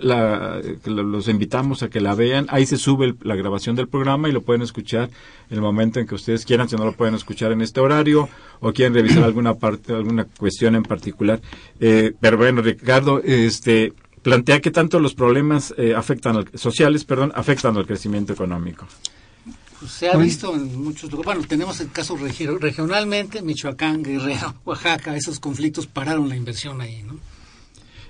la, 0.02 0.62
los 0.86 1.28
invitamos 1.28 1.84
a 1.84 1.90
que 1.90 2.00
la 2.00 2.16
vean. 2.16 2.48
Ahí 2.50 2.66
se 2.66 2.78
sube 2.78 3.16
la 3.22 3.36
grabación 3.36 3.76
del 3.76 3.88
programa 3.88 4.30
y 4.30 4.32
lo 4.32 4.42
pueden 4.42 4.62
escuchar 4.62 5.10
en 5.50 5.56
el 5.56 5.62
momento 5.62 6.00
en 6.00 6.08
que 6.08 6.16
ustedes 6.16 6.46
quieran, 6.46 6.70
si 6.70 6.76
no 6.76 6.86
lo 6.86 6.94
pueden 6.94 7.16
escuchar 7.16 7.52
en 7.52 7.62
este 7.62 7.80
horario 7.80 8.30
o 8.60 8.74
quieren 8.74 8.94
revisar 8.94 9.24
alguna 9.24 9.56
parte, 9.56 9.94
alguna 9.94 10.26
cuestión 10.26 10.76
en 10.76 10.84
particular. 10.84 11.42
Eh, 11.80 12.14
pero 12.20 12.38
bueno, 12.38 12.62
Ricardo, 12.62 13.22
este 13.24 13.94
plantea 14.22 14.60
que 14.60 14.72
tanto 14.72 15.00
los 15.00 15.14
problemas 15.14 15.74
eh, 15.78 15.96
afectan 15.96 16.46
sociales, 16.54 17.06
perdón, 17.06 17.32
afectan 17.34 17.78
al 17.78 17.88
crecimiento 17.88 18.34
económico. 18.34 18.86
Pues 19.80 19.92
se 19.92 20.10
ha 20.10 20.18
visto 20.18 20.54
en 20.56 20.84
muchos 20.84 21.12
lugares. 21.12 21.26
Bueno, 21.26 21.48
tenemos 21.48 21.80
el 21.80 21.92
caso 21.92 22.18
regionalmente, 22.18 23.42
Michoacán, 23.42 24.04
Guerrero, 24.04 24.56
Oaxaca, 24.66 25.16
esos 25.16 25.40
conflictos 25.40 25.88
pararon 25.88 26.28
la 26.28 26.36
inversión 26.36 26.82
ahí, 26.82 27.04
¿no? 27.04 27.20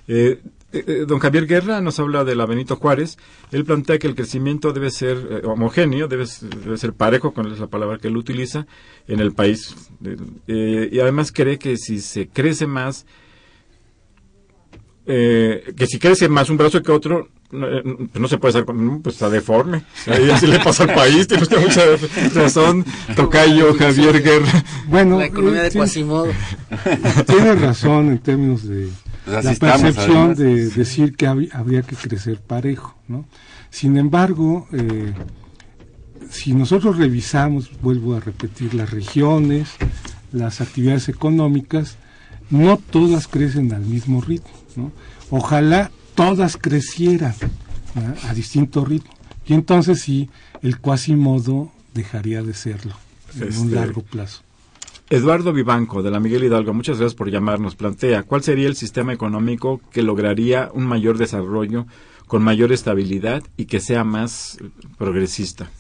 Eh, 0.08 0.42
eh, 0.78 0.84
eh, 0.88 1.06
don 1.08 1.20
Javier 1.20 1.48
Guerra 1.48 1.82
nos 1.82 2.00
habla 2.00 2.24
de 2.24 2.36
la 2.36 2.46
Benito 2.46 2.76
Juárez. 2.76 3.18
Él 3.52 3.66
plantea 3.66 3.98
que 3.98 4.08
el 4.08 4.16
crecimiento 4.16 4.74
debe 4.74 4.92
ser 4.92 5.18
eh, 5.18 5.42
homogéneo, 5.46 6.08
debe, 6.08 6.26
ser 6.26 6.94
parejo, 6.94 7.34
con 7.34 7.52
es 7.52 7.60
la 7.60 7.68
palabra 7.68 7.98
que 7.98 8.08
él 8.08 8.18
utiliza, 8.18 8.68
en 9.08 9.20
el 9.20 9.34
país. 9.34 9.76
y 10.48 11.00
además 11.00 11.32
cree 11.32 11.58
que 11.58 11.78
si 11.78 12.00
se 12.00 12.28
crece 12.28 12.68
más, 12.68 13.06
que 15.06 15.88
si 15.88 16.00
crece 16.00 16.28
más 16.28 16.50
un 16.50 16.58
brazo 16.58 16.82
que 16.82 16.92
otro, 16.92 17.30
no, 17.50 17.68
pues 18.12 18.30
se 18.30 18.38
puede 18.38 18.50
hacer, 18.50 18.66
pues 19.02 19.16
está 19.16 19.30
deforme. 19.30 19.84
Ahí 20.06 20.30
así 20.30 20.48
le 20.48 20.60
pasa 20.60 20.84
al 20.84 20.94
país, 20.94 21.28
tiene 21.28 21.44
usted 21.44 21.62
mucha 21.62 21.82
razón, 22.36 22.86
Tocayo 23.16 23.74
Javier 23.76 24.22
Guerra. 24.22 24.64
Bueno, 24.88 25.20
la 25.20 25.28
economía 25.28 25.64
de 25.64 25.72
Quasimodo. 25.72 26.28
Tiene 27.26 27.56
razón 27.56 28.10
en 28.10 28.20
términos 28.20 28.68
de 28.68 28.90
la 29.28 29.54
percepción 29.54 30.36
de 30.36 30.70
decir 30.70 31.16
que 31.16 31.28
habría 31.28 31.82
que 31.82 31.96
crecer 31.96 32.40
parejo. 32.40 32.96
¿no? 33.08 33.26
Sin 33.70 33.98
embargo, 33.98 34.68
eh, 34.72 35.14
si 36.30 36.54
nosotros 36.54 36.98
revisamos, 36.98 37.70
vuelvo 37.82 38.16
a 38.16 38.20
repetir, 38.20 38.74
las 38.74 38.92
regiones, 38.92 39.70
las 40.32 40.62
actividades 40.62 41.10
económicas, 41.10 41.98
no 42.50 42.78
todas 42.78 43.28
crecen 43.28 43.74
al 43.74 43.82
mismo 43.82 44.22
ritmo. 44.22 44.50
¿no? 44.76 44.92
Ojalá 45.30 45.92
todas 46.16 46.58
crecieran 46.58 47.36
a 48.28 48.34
distinto 48.34 48.86
ritmo. 48.86 49.14
Y 49.46 49.54
entonces 49.54 50.02
sí, 50.02 50.30
el 50.62 50.80
cuasimodo 50.80 51.72
dejaría 51.94 52.44
de 52.44 52.54
serlo 52.54 52.96
en 53.36 53.44
un 53.44 53.50
este, 53.50 53.76
largo 53.76 54.02
plazo. 54.02 54.42
Eduardo 55.10 55.54
Vivanco, 55.54 56.04
de 56.04 56.12
la 56.12 56.20
Miguel 56.20 56.44
Hidalgo, 56.44 56.74
muchas 56.74 56.98
gracias 56.98 57.16
por 57.16 57.32
llamarnos. 57.32 57.76
Plantea, 57.76 58.24
¿cuál 58.24 58.44
sería 58.44 58.68
el 58.68 58.76
sistema 58.76 59.14
económico 59.14 59.80
que 59.92 60.04
lograría 60.04 60.70
un 60.74 60.86
mayor 60.86 61.18
desarrollo, 61.18 61.86
con 62.28 62.44
mayor 62.44 62.74
estabilidad 62.74 63.42
y 63.56 63.66
que 63.66 63.80
sea 63.80 64.04
más 64.04 64.58
progresista? 64.98 65.72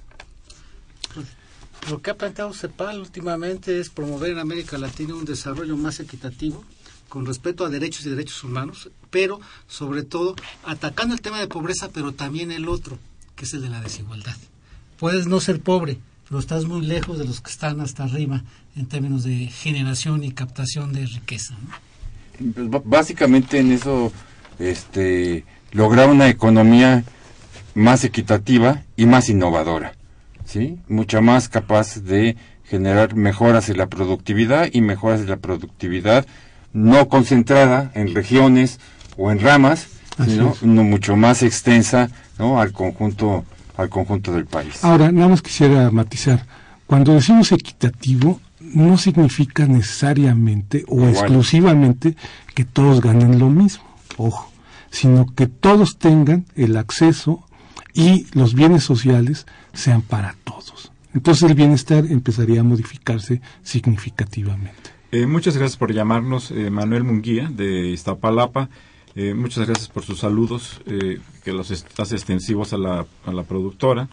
Lo 1.89 2.01
que 2.01 2.11
ha 2.11 2.17
planteado 2.17 2.53
CEPAL 2.53 3.01
últimamente 3.01 3.81
es 3.81 3.89
promover 3.89 4.31
en 4.31 4.39
América 4.39 4.77
Latina 4.77 5.13
un 5.15 5.25
desarrollo 5.25 5.75
más 5.75 5.99
equitativo, 5.99 6.63
con 7.09 7.25
respeto 7.25 7.65
a 7.65 7.69
derechos 7.69 8.05
y 8.05 8.09
derechos 8.09 8.45
humanos, 8.45 8.89
pero 9.09 9.41
sobre 9.67 10.03
todo 10.03 10.37
atacando 10.63 11.13
el 11.13 11.21
tema 11.21 11.39
de 11.39 11.47
pobreza, 11.47 11.89
pero 11.93 12.13
también 12.13 12.53
el 12.53 12.69
otro, 12.69 12.97
que 13.35 13.43
es 13.43 13.53
el 13.53 13.61
de 13.61 13.69
la 13.69 13.81
desigualdad. 13.81 14.37
Puedes 14.97 15.27
no 15.27 15.41
ser 15.41 15.59
pobre, 15.61 15.99
pero 16.27 16.39
estás 16.39 16.65
muy 16.65 16.85
lejos 16.85 17.17
de 17.17 17.25
los 17.25 17.41
que 17.41 17.49
están 17.49 17.79
hasta 17.79 18.03
arriba 18.03 18.43
en 18.75 18.85
términos 18.87 19.23
de 19.23 19.47
generación 19.47 20.23
y 20.23 20.31
captación 20.31 20.93
de 20.93 21.05
riqueza. 21.05 21.55
Pues, 22.53 22.67
básicamente 22.85 23.59
en 23.59 23.71
eso, 23.71 24.11
este, 24.59 25.45
lograr 25.71 26.09
una 26.09 26.29
economía 26.29 27.03
más 27.75 28.03
equitativa 28.03 28.83
y 28.95 29.05
más 29.05 29.29
innovadora, 29.29 29.93
¿sí? 30.45 30.79
Mucha 30.87 31.21
más 31.21 31.47
capaz 31.49 32.01
de 32.01 32.35
generar 32.63 33.15
mejoras 33.15 33.69
en 33.69 33.77
la 33.77 33.87
productividad 33.87 34.69
y 34.71 34.81
mejoras 34.81 35.21
de 35.21 35.27
la 35.27 35.37
productividad 35.37 36.25
no 36.73 37.07
concentrada 37.07 37.91
en 37.95 38.13
regiones 38.13 38.79
o 39.15 39.31
en 39.31 39.39
ramas, 39.39 39.87
sino 40.25 40.83
mucho 40.83 41.15
más 41.15 41.43
extensa 41.43 42.09
¿no? 42.37 42.59
al 42.59 42.71
conjunto 42.71 43.45
al 43.77 43.89
conjunto 43.89 44.33
del 44.33 44.45
país. 44.45 44.83
Ahora, 44.83 45.11
nada 45.11 45.29
más 45.29 45.41
quisiera 45.41 45.89
matizar. 45.91 46.45
Cuando 46.87 47.13
decimos 47.13 47.51
equitativo, 47.51 48.41
no 48.59 48.97
significa 48.97 49.65
necesariamente 49.65 50.83
o 50.87 51.07
exclusivamente 51.07 52.15
que 52.53 52.65
todos 52.65 53.01
ganen 53.01 53.39
lo 53.39 53.49
mismo, 53.49 53.83
ojo, 54.17 54.51
sino 54.89 55.25
que 55.33 55.47
todos 55.47 55.97
tengan 55.97 56.45
el 56.55 56.75
acceso 56.77 57.43
y 57.93 58.27
los 58.33 58.53
bienes 58.53 58.83
sociales 58.83 59.45
sean 59.73 60.01
para 60.01 60.35
todos. 60.43 60.91
Entonces 61.13 61.49
el 61.49 61.55
bienestar 61.55 62.05
empezaría 62.05 62.61
a 62.61 62.63
modificarse 62.63 63.41
significativamente. 63.63 64.91
Eh, 65.11 65.25
muchas 65.25 65.57
gracias 65.57 65.77
por 65.77 65.93
llamarnos, 65.93 66.51
eh, 66.51 66.69
Manuel 66.69 67.03
Munguía, 67.03 67.49
de 67.49 67.89
Iztapalapa. 67.89 68.69
Eh, 69.19 69.33
muchas 69.33 69.65
gracias 69.65 69.89
por 69.89 70.03
sus 70.03 70.19
saludos, 70.19 70.79
que 70.85 71.51
los 71.51 71.71
hace 71.71 72.15
extensivos 72.15 72.71
a 72.73 72.77
la, 72.77 73.07
a 73.25 73.31
la 73.33 73.41
productora. 73.41 74.09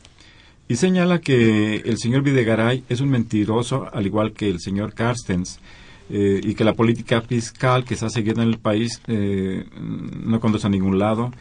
Y 0.67 0.77
señala 0.77 1.21
que 1.21 1.77
el 1.85 1.99
señor 1.99 2.23
Videgaray 2.23 2.85
es 2.89 3.03
un 3.03 3.11
mentiroso, 3.11 3.87
al 3.93 4.07
igual 4.07 4.33
que 4.33 4.49
el 4.49 4.61
señor 4.61 4.95
Carstens, 4.95 5.61
y 6.09 6.55
que 6.55 6.65
la 6.65 6.73
política 6.73 7.21
fiscal 7.21 7.85
que 7.85 7.97
ha 7.97 8.09
seguido 8.09 8.41
en 8.41 8.49
el 8.49 8.59
país 8.59 9.03
no 9.07 10.41
conduce 10.41 10.69
a 10.69 10.71
ningún 10.71 10.99
lado, 10.99 11.33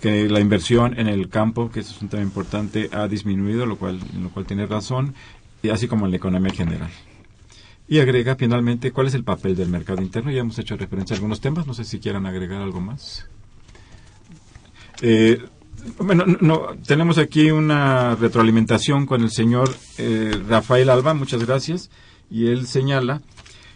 que 0.00 0.28
la 0.28 0.40
inversión 0.40 0.98
en 0.98 1.06
el 1.06 1.28
campo, 1.28 1.70
que 1.70 1.80
es 1.80 2.02
un 2.02 2.08
tema 2.08 2.24
importante, 2.24 2.90
ha 2.90 3.06
disminuido, 3.06 3.66
lo 3.66 3.76
cual, 3.76 4.00
en 4.16 4.24
lo 4.24 4.30
cual 4.30 4.46
tiene 4.46 4.66
razón, 4.66 5.14
y 5.62 5.68
así 5.68 5.86
como 5.86 6.06
en 6.06 6.10
la 6.10 6.16
economía 6.16 6.52
general. 6.52 6.90
Y 7.88 8.00
agrega 8.00 8.36
finalmente 8.36 8.90
cuál 8.90 9.06
es 9.06 9.14
el 9.14 9.24
papel 9.24 9.54
del 9.54 9.68
mercado 9.68 10.02
interno. 10.02 10.30
Ya 10.30 10.40
hemos 10.40 10.58
hecho 10.58 10.76
referencia 10.76 11.14
a 11.14 11.16
algunos 11.18 11.40
temas, 11.40 11.66
no 11.66 11.74
sé 11.74 11.84
si 11.84 12.00
quieran 12.00 12.26
agregar 12.26 12.60
algo 12.60 12.80
más. 12.80 13.28
Eh, 15.02 15.40
bueno, 15.98 16.24
no, 16.40 16.68
tenemos 16.86 17.18
aquí 17.18 17.50
una 17.50 18.16
retroalimentación 18.16 19.06
con 19.06 19.22
el 19.22 19.30
señor 19.30 19.74
eh, 19.98 20.32
Rafael 20.48 20.90
Alba, 20.90 21.14
muchas 21.14 21.44
gracias, 21.44 21.90
y 22.30 22.48
él 22.48 22.66
señala 22.66 23.22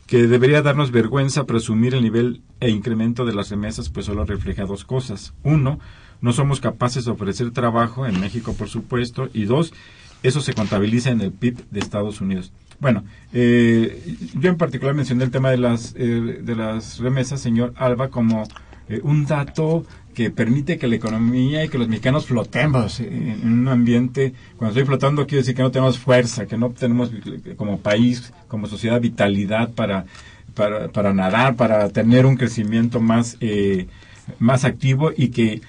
que 0.07 0.27
debería 0.27 0.61
darnos 0.61 0.91
vergüenza 0.91 1.45
presumir 1.45 1.95
el 1.95 2.03
nivel 2.03 2.43
e 2.59 2.71
incremento 2.71 3.25
de 3.25 3.33
las 3.33 3.51
remesas, 3.51 3.91
pues 3.91 4.07
solo 4.07 4.25
refleja 4.25 4.65
dos 4.65 4.85
cosas. 4.85 5.35
Uno, 5.45 5.79
no 6.21 6.33
somos 6.33 6.61
capaces 6.61 7.05
de 7.05 7.13
ofrecer 7.13 7.53
trabajo 7.53 8.07
en 8.07 8.19
México, 8.19 8.55
por 8.55 8.69
supuesto, 8.69 9.29
y 9.33 9.45
dos, 9.45 9.73
eso 10.25 10.41
se 10.41 10.53
contabiliza 10.53 11.11
en 11.11 11.21
el 11.21 11.31
PIB 11.31 11.65
de 11.71 11.79
Estados 11.79 12.21
Unidos. 12.21 12.53
Bueno, 12.81 13.05
eh, 13.33 14.17
yo 14.35 14.49
en 14.49 14.57
particular 14.57 14.95
mencioné 14.95 15.25
el 15.25 15.31
tema 15.31 15.51
de 15.51 15.59
las, 15.59 15.95
eh, 15.97 16.41
de 16.43 16.57
las 16.57 16.99
remesas, 16.99 17.41
señor 17.41 17.75
Alba, 17.77 18.09
como 18.09 18.45
eh, 18.89 19.01
un 19.03 19.27
dato 19.27 19.85
que 20.15 20.31
permite 20.31 20.79
que 20.79 20.89
la 20.89 20.97
economía 20.97 21.63
y 21.63 21.69
que 21.69 21.79
los 21.79 21.89
mexicanos 21.89 22.27
flotemos 22.27 22.99
en, 23.01 23.41
un 23.45 23.69
ambiente, 23.69 24.33
cuando 24.57 24.71
estoy 24.71 24.87
flotando 24.87 25.27
quiero 25.27 25.43
decir 25.43 25.55
que 25.55 25.63
no 25.63 25.71
tenemos 25.71 25.99
fuerza, 25.99 26.47
que 26.47 26.57
no 26.57 26.71
tenemos 26.71 27.13
como 27.57 27.79
país, 27.79 28.33
como 28.49 28.67
sociedad 28.67 29.01
vitalidad 29.01 29.71
para, 29.73 30.07
para, 30.55 30.89
para 30.89 31.13
nadar, 31.13 31.57
para 31.57 31.91
tener 31.91 32.27
un 32.27 32.37
crecimiento 32.37 32.99
más, 33.01 33.39
más 34.41 34.65
activo 34.65 35.13
y 35.17 35.29
que 35.29 35.61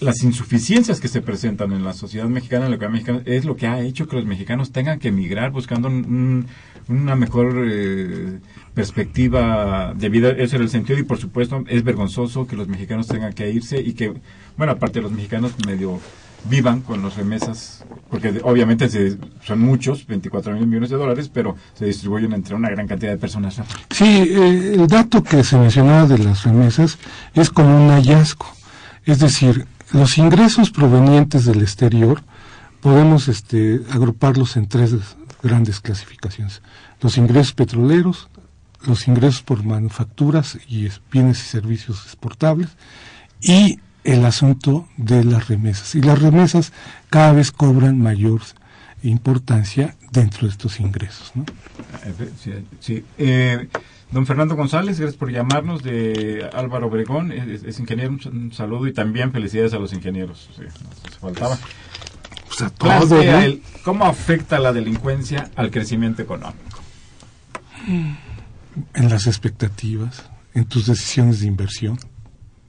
las 0.00 0.22
insuficiencias 0.22 1.00
que 1.00 1.08
se 1.08 1.20
presentan 1.20 1.72
en 1.72 1.84
la 1.84 1.92
sociedad 1.92 2.26
mexicana, 2.26 2.64
en 2.64 2.70
la 2.70 2.76
economía 2.76 3.00
mexicana, 3.00 3.22
es 3.26 3.44
lo 3.44 3.56
que 3.56 3.66
ha 3.66 3.80
hecho 3.80 4.08
que 4.08 4.16
los 4.16 4.24
mexicanos 4.24 4.72
tengan 4.72 4.98
que 4.98 5.08
emigrar 5.08 5.50
buscando 5.50 5.88
una 5.88 7.16
mejor 7.16 7.66
eh, 7.66 8.38
perspectiva 8.74 9.92
de 9.94 10.08
vida. 10.08 10.30
Ese 10.30 10.56
era 10.56 10.64
el 10.64 10.70
sentido 10.70 10.98
y, 10.98 11.02
por 11.02 11.18
supuesto, 11.18 11.64
es 11.68 11.84
vergonzoso 11.84 12.46
que 12.46 12.56
los 12.56 12.68
mexicanos 12.68 13.06
tengan 13.08 13.32
que 13.34 13.50
irse 13.50 13.80
y 13.80 13.92
que, 13.92 14.14
bueno, 14.56 14.72
aparte 14.72 15.00
de 15.00 15.02
los 15.02 15.12
mexicanos 15.12 15.54
medio 15.66 16.00
vivan 16.44 16.80
con 16.80 17.02
los 17.02 17.16
remesas, 17.16 17.84
porque 18.08 18.40
obviamente 18.42 18.88
son 19.42 19.60
muchos, 19.60 20.06
24 20.06 20.54
mil 20.54 20.66
millones 20.66 20.88
de 20.88 20.96
dólares, 20.96 21.30
pero 21.32 21.56
se 21.74 21.84
distribuyen 21.84 22.32
entre 22.32 22.54
una 22.54 22.70
gran 22.70 22.88
cantidad 22.88 23.12
de 23.12 23.18
personas. 23.18 23.60
Sí, 23.90 24.04
eh, 24.06 24.74
el 24.74 24.86
dato 24.86 25.22
que 25.22 25.44
se 25.44 25.58
mencionaba 25.58 26.06
de 26.06 26.16
las 26.18 26.44
remesas 26.44 26.98
es 27.34 27.50
como 27.50 27.84
un 27.84 27.90
hallazgo. 27.90 28.46
Es 29.04 29.18
decir, 29.18 29.66
los 29.92 30.18
ingresos 30.18 30.70
provenientes 30.70 31.44
del 31.44 31.62
exterior 31.62 32.22
podemos 32.80 33.28
este, 33.28 33.80
agruparlos 33.90 34.56
en 34.56 34.68
tres 34.68 34.94
grandes 35.42 35.80
clasificaciones. 35.80 36.62
Los 37.00 37.18
ingresos 37.18 37.52
petroleros, 37.52 38.28
los 38.86 39.08
ingresos 39.08 39.42
por 39.42 39.64
manufacturas 39.64 40.58
y 40.68 40.88
bienes 41.10 41.40
y 41.40 41.46
servicios 41.46 42.04
exportables 42.04 42.68
y 43.40 43.80
el 44.04 44.24
asunto 44.24 44.88
de 44.96 45.24
las 45.24 45.48
remesas. 45.48 45.94
Y 45.94 46.00
las 46.00 46.20
remesas 46.20 46.72
cada 47.10 47.32
vez 47.32 47.52
cobran 47.52 47.98
mayor 47.98 48.40
importancia 49.02 49.96
dentro 50.12 50.46
de 50.46 50.52
estos 50.52 50.80
ingresos. 50.80 51.32
¿no? 51.34 51.44
Sí, 52.42 52.52
sí. 52.80 53.04
Eh, 53.18 53.68
Don 54.12 54.26
Fernando 54.26 54.56
González, 54.56 54.98
gracias 54.98 55.16
por 55.16 55.30
llamarnos 55.30 55.84
de 55.84 56.48
Álvaro 56.52 56.88
Obregón, 56.88 57.30
es, 57.30 57.78
ingeniero, 57.78 58.16
un, 58.26 58.52
saludo 58.52 58.88
y 58.88 58.92
también 58.92 59.30
felicidades 59.30 59.72
a 59.72 59.78
los 59.78 59.92
ingenieros. 59.92 60.50
Sí, 60.56 60.64
faltaba. 61.20 61.56
Pues 62.58 63.60
¿Cómo 63.84 64.04
afecta 64.06 64.58
la 64.58 64.72
delincuencia 64.72 65.50
al 65.54 65.70
crecimiento 65.70 66.22
económico? 66.22 66.58
En 67.86 69.08
las 69.08 69.28
expectativas, 69.28 70.28
en 70.54 70.64
tus 70.64 70.86
decisiones 70.86 71.40
de 71.40 71.46
inversión. 71.46 71.98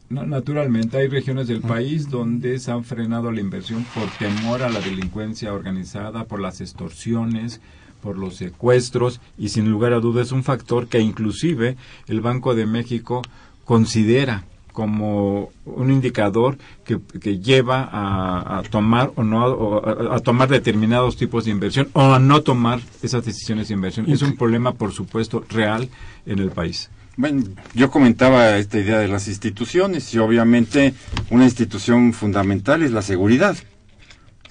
No, 0.10 0.26
naturalmente, 0.26 0.98
hay 0.98 1.08
regiones 1.08 1.48
del 1.48 1.62
país 1.62 2.10
donde 2.10 2.60
se 2.60 2.70
han 2.70 2.84
frenado 2.84 3.32
la 3.32 3.40
inversión 3.40 3.86
por 3.96 4.10
temor 4.20 4.62
a 4.62 4.70
la 4.70 4.82
delincuencia 4.82 5.54
organizada, 5.54 6.26
por 6.26 6.40
las 6.40 6.62
extorsiones, 6.62 7.62
por 8.02 8.18
los 8.18 8.36
secuestros 8.36 9.22
y 9.38 9.50
sin 9.50 9.70
lugar 9.70 9.94
a 9.94 10.00
dudas 10.00 10.28
es 10.28 10.32
un 10.32 10.44
factor 10.44 10.88
que 10.88 11.00
inclusive 11.00 11.78
el 12.08 12.22
Banco 12.22 12.56
de 12.56 12.66
México 12.66 13.22
considera 13.66 14.44
como 14.72 15.50
un 15.66 15.92
indicador 15.92 16.58
que, 16.86 17.00
que 17.20 17.40
lleva 17.40 17.90
a, 17.92 18.64
tomar 18.64 19.12
o 19.16 19.24
no 19.24 19.82
a, 19.84 20.20
tomar 20.20 20.50
determinados 20.50 21.18
tipos 21.18 21.46
de 21.46 21.52
inversión 21.52 21.90
o 21.94 22.14
a 22.14 22.20
no 22.20 22.42
tomar 22.42 22.80
esas 23.02 23.26
decisiones 23.26 23.68
de 23.68 23.74
inversión. 23.74 24.10
Es 24.10 24.22
un 24.22 24.36
problema 24.38 24.74
por 24.74 24.92
supuesto 24.92 25.44
real 25.50 25.90
en 26.26 26.40
el 26.40 26.52
país. 26.52 26.90
Bueno 27.18 27.44
yo 27.74 27.92
comentaba 27.92 28.58
esta 28.58 28.80
idea 28.80 29.00
de 29.00 29.08
las 29.08 29.28
instituciones 29.28 30.14
y 30.14 30.20
obviamente 30.20 30.94
una 31.30 31.44
institución 31.44 32.14
fundamental 32.14 32.82
es 32.82 32.92
la 32.92 33.02
seguridad 33.02 33.58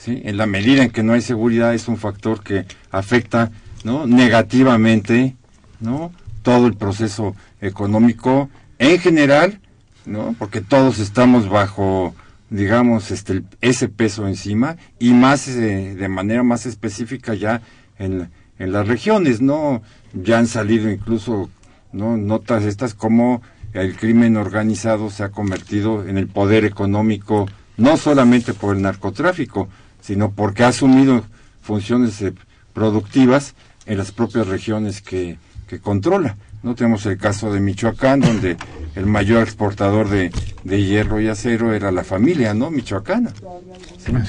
¿sí? 0.00 0.22
En 0.24 0.38
la 0.38 0.46
medida 0.46 0.82
en 0.82 0.90
que 0.90 1.02
no 1.02 1.12
hay 1.12 1.20
seguridad 1.20 1.74
es 1.74 1.86
un 1.86 1.98
factor 1.98 2.42
que 2.42 2.64
afecta 2.90 3.50
¿no? 3.84 4.06
negativamente 4.06 5.36
¿no? 5.78 6.10
todo 6.42 6.66
el 6.66 6.74
proceso 6.74 7.36
económico 7.60 8.48
en 8.78 8.98
general, 8.98 9.60
¿no? 10.06 10.34
porque 10.38 10.62
todos 10.62 10.98
estamos 10.98 11.48
bajo 11.48 12.14
digamos 12.48 13.12
este 13.12 13.44
ese 13.60 13.88
peso 13.88 14.26
encima 14.26 14.76
y 14.98 15.12
más 15.12 15.46
eh, 15.46 15.94
de 15.94 16.08
manera 16.08 16.42
más 16.42 16.66
específica 16.66 17.34
ya 17.34 17.62
en, 17.96 18.28
en 18.58 18.72
las 18.72 18.88
regiones 18.88 19.40
no 19.40 19.82
ya 20.14 20.38
han 20.38 20.48
salido 20.48 20.90
incluso 20.90 21.48
no 21.92 22.16
notas 22.16 22.64
estas 22.64 22.94
como 22.94 23.40
el 23.72 23.96
crimen 23.96 24.36
organizado 24.36 25.10
se 25.10 25.22
ha 25.22 25.28
convertido 25.28 26.04
en 26.08 26.18
el 26.18 26.26
poder 26.26 26.64
económico 26.64 27.46
no 27.76 27.96
solamente 27.96 28.52
por 28.52 28.74
el 28.74 28.82
narcotráfico 28.82 29.68
sino 30.10 30.32
porque 30.32 30.64
ha 30.64 30.68
asumido 30.68 31.24
funciones 31.62 32.20
eh, 32.20 32.34
productivas 32.72 33.54
en 33.86 33.96
las 33.96 34.10
propias 34.10 34.48
regiones 34.48 35.02
que, 35.02 35.38
controla. 35.84 36.36
No 36.64 36.74
tenemos 36.74 37.06
el 37.06 37.16
caso 37.16 37.52
de 37.52 37.60
Michoacán, 37.60 38.18
donde 38.18 38.56
el 38.96 39.06
mayor 39.06 39.44
exportador 39.44 40.08
de, 40.08 40.32
hierro 40.64 41.20
y 41.20 41.28
acero 41.28 41.72
era 41.72 41.92
la 41.92 42.02
familia, 42.02 42.54
¿no? 42.54 42.72
Michoacana. 42.72 43.32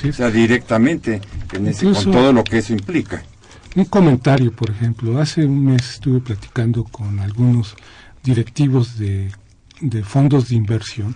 O 0.05 0.13
sea, 0.13 0.29
directamente, 0.29 1.19
en 1.51 1.65
ese, 1.65 1.91
con 1.91 2.11
todo 2.11 2.32
lo 2.32 2.43
que 2.43 2.59
eso 2.59 2.73
implica. 2.73 3.23
Un 3.75 3.86
comentario, 3.86 4.51
por 4.51 4.69
ejemplo. 4.69 5.19
Hace 5.19 5.47
un 5.47 5.65
mes 5.65 5.93
estuve 5.93 6.19
platicando 6.19 6.84
con 6.84 7.19
algunos 7.19 7.75
directivos 8.23 8.99
de 8.99 9.32
de 9.82 10.03
fondos 10.03 10.49
de 10.49 10.55
inversión, 10.55 11.15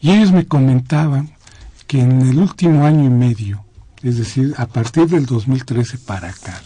y 0.00 0.12
ellos 0.12 0.32
me 0.32 0.46
comentaban 0.46 1.30
que 1.88 2.00
en 2.00 2.20
el 2.20 2.38
último 2.38 2.86
año 2.86 3.06
y 3.06 3.10
medio, 3.10 3.64
es 4.02 4.18
decir, 4.18 4.54
a 4.58 4.66
partir 4.66 5.08
del 5.08 5.26
2013 5.26 5.98
para 5.98 6.28
acá, 6.28 6.62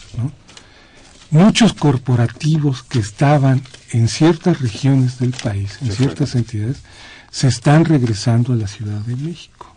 muchos 1.31 1.73
corporativos 1.73 2.83
que 2.83 2.99
estaban 2.99 3.63
en 3.91 4.07
ciertas 4.09 4.59
regiones 4.61 5.17
del 5.17 5.31
país, 5.31 5.79
en 5.81 5.91
ciertas 5.93 6.35
entidades, 6.35 6.83
se 7.31 7.47
están 7.47 7.85
regresando 7.85 8.53
a 8.53 8.57
la 8.57 8.67
Ciudad 8.67 8.99
de 9.01 9.15
México. 9.15 9.73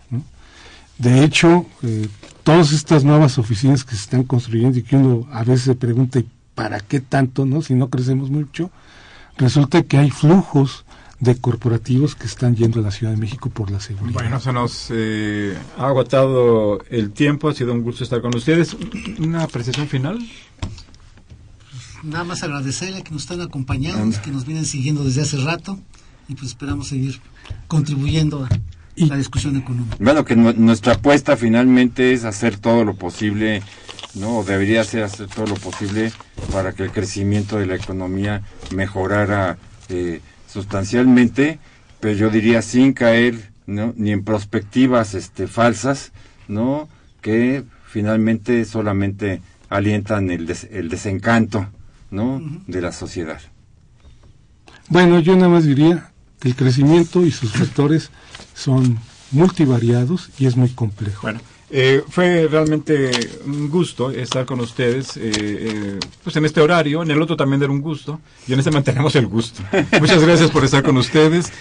De 0.99 1.23
hecho, 1.23 1.67
eh, 1.83 2.09
todas 2.43 2.73
estas 2.73 3.05
nuevas 3.05 3.39
oficinas 3.39 3.85
que 3.85 3.95
se 3.95 4.03
están 4.03 4.25
construyendo 4.25 4.79
y 4.79 4.83
que 4.83 4.97
uno 4.97 5.29
a 5.31 5.45
veces 5.45 5.63
se 5.63 5.75
pregunta, 5.75 6.21
¿para 6.55 6.81
qué 6.81 7.01
tanto, 7.01 7.47
no? 7.47 7.63
Si 7.63 7.75
no 7.75 7.89
crecemos 7.89 8.31
mucho, 8.31 8.71
resulta 9.37 9.83
que 9.83 9.99
hay 9.99 10.11
flujos 10.11 10.86
de 11.21 11.37
corporativos 11.37 12.15
que 12.15 12.27
están 12.27 12.57
yendo 12.57 12.81
a 12.81 12.83
la 12.83 12.91
Ciudad 12.91 13.13
de 13.13 13.19
México 13.19 13.49
por 13.51 13.71
la 13.71 13.81
seguridad. 13.81 14.21
Bueno, 14.21 14.41
se 14.41 14.53
nos 14.53 14.89
eh, 14.91 15.57
ha 15.79 15.87
agotado 15.87 16.81
el 16.91 17.11
tiempo, 17.13 17.49
ha 17.49 17.55
sido 17.55 17.73
un 17.73 17.83
gusto 17.83 18.05
estar 18.05 18.21
con 18.21 18.35
ustedes. 18.35 18.77
¿Una 19.19 19.43
apreciación 19.43 19.89
final? 19.89 20.19
Nada 22.03 22.25
más 22.25 22.43
agradecerle 22.43 23.03
que 23.03 23.11
nos 23.11 23.23
están 23.23 23.41
acompañando, 23.41 24.21
que 24.23 24.31
nos 24.31 24.45
vienen 24.45 24.67
siguiendo 24.67 25.05
desde 25.05 25.23
hace 25.23 25.39
rato 25.39 25.79
y 26.29 26.35
pues 26.35 26.49
esperamos 26.49 26.89
seguir 26.89 27.21
contribuyendo 27.67 28.45
a 28.45 28.49
la 28.97 29.17
discusión 29.17 29.57
económica. 29.57 29.97
Bueno, 29.99 30.25
que 30.25 30.37
nuestra 30.37 30.95
apuesta 30.95 31.37
finalmente 31.37 32.13
es 32.13 32.25
hacer 32.25 32.59
todo 32.59 32.85
lo 32.85 32.95
posible, 32.95 33.63
¿no? 34.15 34.45
debería 34.45 34.85
ser 34.85 35.05
hacer 35.05 35.29
todo 35.29 35.47
lo 35.47 35.55
posible 35.55 36.13
para 36.53 36.73
que 36.73 36.85
el 36.85 36.93
crecimiento 36.93 37.59
de 37.59 37.67
la 37.67 37.77
economía 37.77 38.43
mejorara 38.75 39.59
eh, 39.89 40.21
sustancialmente, 40.57 41.59
pero 42.01 42.15
yo 42.15 42.31
diría 42.31 42.63
sin 42.63 42.95
caer 42.95 43.53
¿no? 43.67 43.93
ni 43.97 44.11
en 44.11 44.25
perspectivas 44.25 45.13
este, 45.13 45.49
falsas, 45.49 46.13
¿no? 46.49 46.89
que 47.21 47.63
finalmente 47.87 48.65
solamente 48.65 49.43
alientan 49.69 50.31
el, 50.31 50.51
el 50.71 50.89
desencanto 50.89 51.67
¿no? 52.11 52.41
de 52.67 52.81
la 52.81 52.93
sociedad. 52.93 53.41
Bueno, 54.89 55.19
yo 55.21 55.37
nada 55.37 55.51
más 55.51 55.65
diría 55.65 56.11
que 56.41 56.49
el 56.49 56.57
crecimiento 56.57 57.27
y 57.27 57.31
sus 57.31 57.53
factores 57.53 58.11
son 58.55 58.99
multivariados 59.33 60.31
y 60.39 60.47
es 60.47 60.57
muy 60.57 60.71
complejo. 60.71 61.21
Bueno, 61.23 61.41
eh, 61.69 62.05
fue 62.09 62.47
realmente 62.49 63.11
un 63.45 63.69
gusto 63.69 64.13
estar 64.13 64.47
con 64.47 64.61
ustedes 64.61 65.17
eh, 65.17 65.33
eh, 65.35 66.01
pues 66.23 66.37
en 66.37 66.45
este 66.45 66.61
horario, 66.61 67.03
en 67.03 67.11
el 67.11 67.21
otro 67.21 67.37
también 67.37 67.61
era 67.61 67.73
un 67.73 67.81
gusto 67.81 68.21
y 68.47 68.53
en 68.53 68.61
este 68.61 68.71
mantenemos 68.71 69.17
el 69.17 69.27
gusto. 69.27 69.63
Muchas 70.01 70.23
gracias 70.23 70.51
por 70.51 70.65
estar 70.65 70.85
con 70.85 70.97
ustedes. 70.97 71.53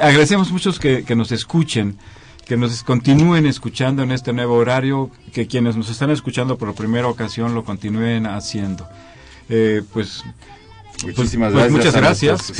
agradecemos 0.00 0.50
mucho 0.50 0.72
que, 0.78 1.04
que 1.04 1.14
nos 1.14 1.32
escuchen 1.32 1.98
que 2.46 2.56
nos 2.56 2.84
continúen 2.84 3.44
escuchando 3.44 4.04
en 4.04 4.12
este 4.12 4.32
nuevo 4.32 4.54
horario, 4.54 5.10
que 5.32 5.48
quienes 5.48 5.76
nos 5.76 5.90
están 5.90 6.10
escuchando 6.10 6.56
por 6.56 6.72
primera 6.76 7.08
ocasión 7.08 7.54
lo 7.54 7.64
continúen 7.64 8.26
haciendo. 8.26 8.88
pues 9.92 10.22
Muchísimas 11.04 11.52
pues, 11.52 11.72
gracias. 11.72 11.72
Muchas 11.72 11.94
gracias. 11.94 12.52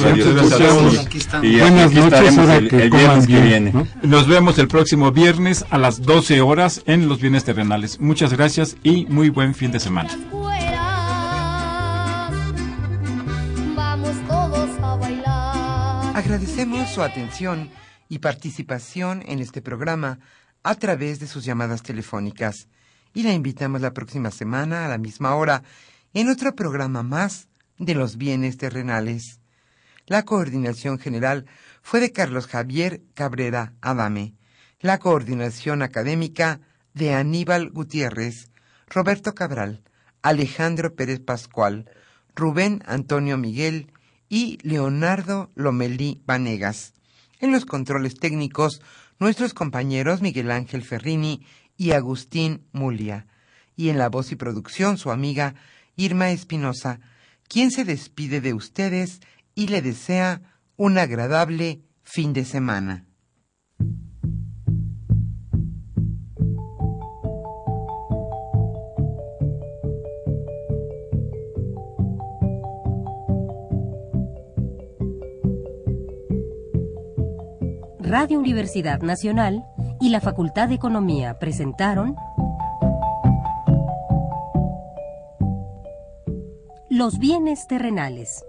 Y 1.42 1.58
Buenas 1.58 1.92
noches, 1.92 2.36
el, 2.36 2.68
que 2.68 2.88
viernes 2.90 3.26
que 3.26 3.40
viene. 3.40 3.72
Nos 4.02 4.28
vemos 4.28 4.58
el 4.58 4.68
próximo 4.68 5.10
viernes 5.12 5.64
a 5.70 5.78
las 5.78 6.02
12 6.02 6.40
horas 6.40 6.82
en 6.86 7.08
los 7.08 7.20
bienes 7.20 7.44
terrenales. 7.44 8.00
Muchas 8.00 8.32
gracias 8.32 8.76
y 8.82 9.06
muy 9.06 9.30
buen 9.30 9.54
fin 9.54 9.72
de 9.72 9.80
semana. 9.80 10.10
Agradecemos 16.14 16.90
su 16.90 17.02
atención 17.02 17.70
y 18.08 18.18
participación 18.18 19.22
en 19.26 19.40
este 19.40 19.62
programa 19.62 20.18
a 20.62 20.74
través 20.74 21.20
de 21.20 21.26
sus 21.26 21.44
llamadas 21.44 21.82
telefónicas 21.82 22.68
y 23.14 23.22
la 23.22 23.32
invitamos 23.32 23.80
la 23.80 23.92
próxima 23.92 24.30
semana 24.30 24.84
a 24.84 24.88
la 24.88 24.98
misma 24.98 25.34
hora 25.34 25.62
en 26.14 26.28
otro 26.28 26.54
programa 26.54 27.02
más 27.02 27.48
de 27.78 27.94
los 27.94 28.16
bienes 28.16 28.56
terrenales. 28.56 29.40
La 30.06 30.24
coordinación 30.24 30.98
general 30.98 31.46
fue 31.82 32.00
de 32.00 32.12
Carlos 32.12 32.46
Javier 32.46 33.02
Cabrera 33.14 33.74
Adame. 33.80 34.34
La 34.80 34.98
coordinación 34.98 35.82
académica 35.82 36.60
de 36.94 37.14
Aníbal 37.14 37.70
Gutiérrez, 37.70 38.50
Roberto 38.88 39.34
Cabral, 39.34 39.82
Alejandro 40.22 40.94
Pérez 40.94 41.20
Pascual, 41.20 41.90
Rubén 42.34 42.82
Antonio 42.86 43.36
Miguel 43.36 43.92
y 44.28 44.58
Leonardo 44.62 45.50
Lomelí 45.54 46.22
Vanegas. 46.26 46.94
En 47.40 47.52
los 47.52 47.66
controles 47.66 48.14
técnicos, 48.14 48.80
nuestros 49.18 49.54
compañeros 49.54 50.22
Miguel 50.22 50.50
Ángel 50.50 50.82
Ferrini 50.82 51.46
y 51.76 51.92
Agustín 51.92 52.62
Mulia. 52.72 53.26
Y 53.76 53.88
en 53.88 53.98
la 53.98 54.08
voz 54.08 54.32
y 54.32 54.36
producción, 54.36 54.98
su 54.98 55.10
amiga 55.10 55.54
Irma 55.96 56.30
Espinosa, 56.30 57.00
quien 57.48 57.70
se 57.70 57.84
despide 57.84 58.40
de 58.40 58.54
ustedes 58.54 59.20
y 59.54 59.68
le 59.68 59.82
desea 59.82 60.42
un 60.76 60.98
agradable 60.98 61.82
fin 62.02 62.32
de 62.32 62.44
semana. 62.44 63.06
Radio 77.98 78.38
Universidad 78.38 79.00
Nacional 79.00 79.64
y 80.00 80.10
la 80.10 80.20
Facultad 80.20 80.68
de 80.68 80.76
Economía 80.76 81.40
presentaron 81.40 82.14
Los 86.96 87.18
bienes 87.18 87.66
terrenales. 87.66 88.42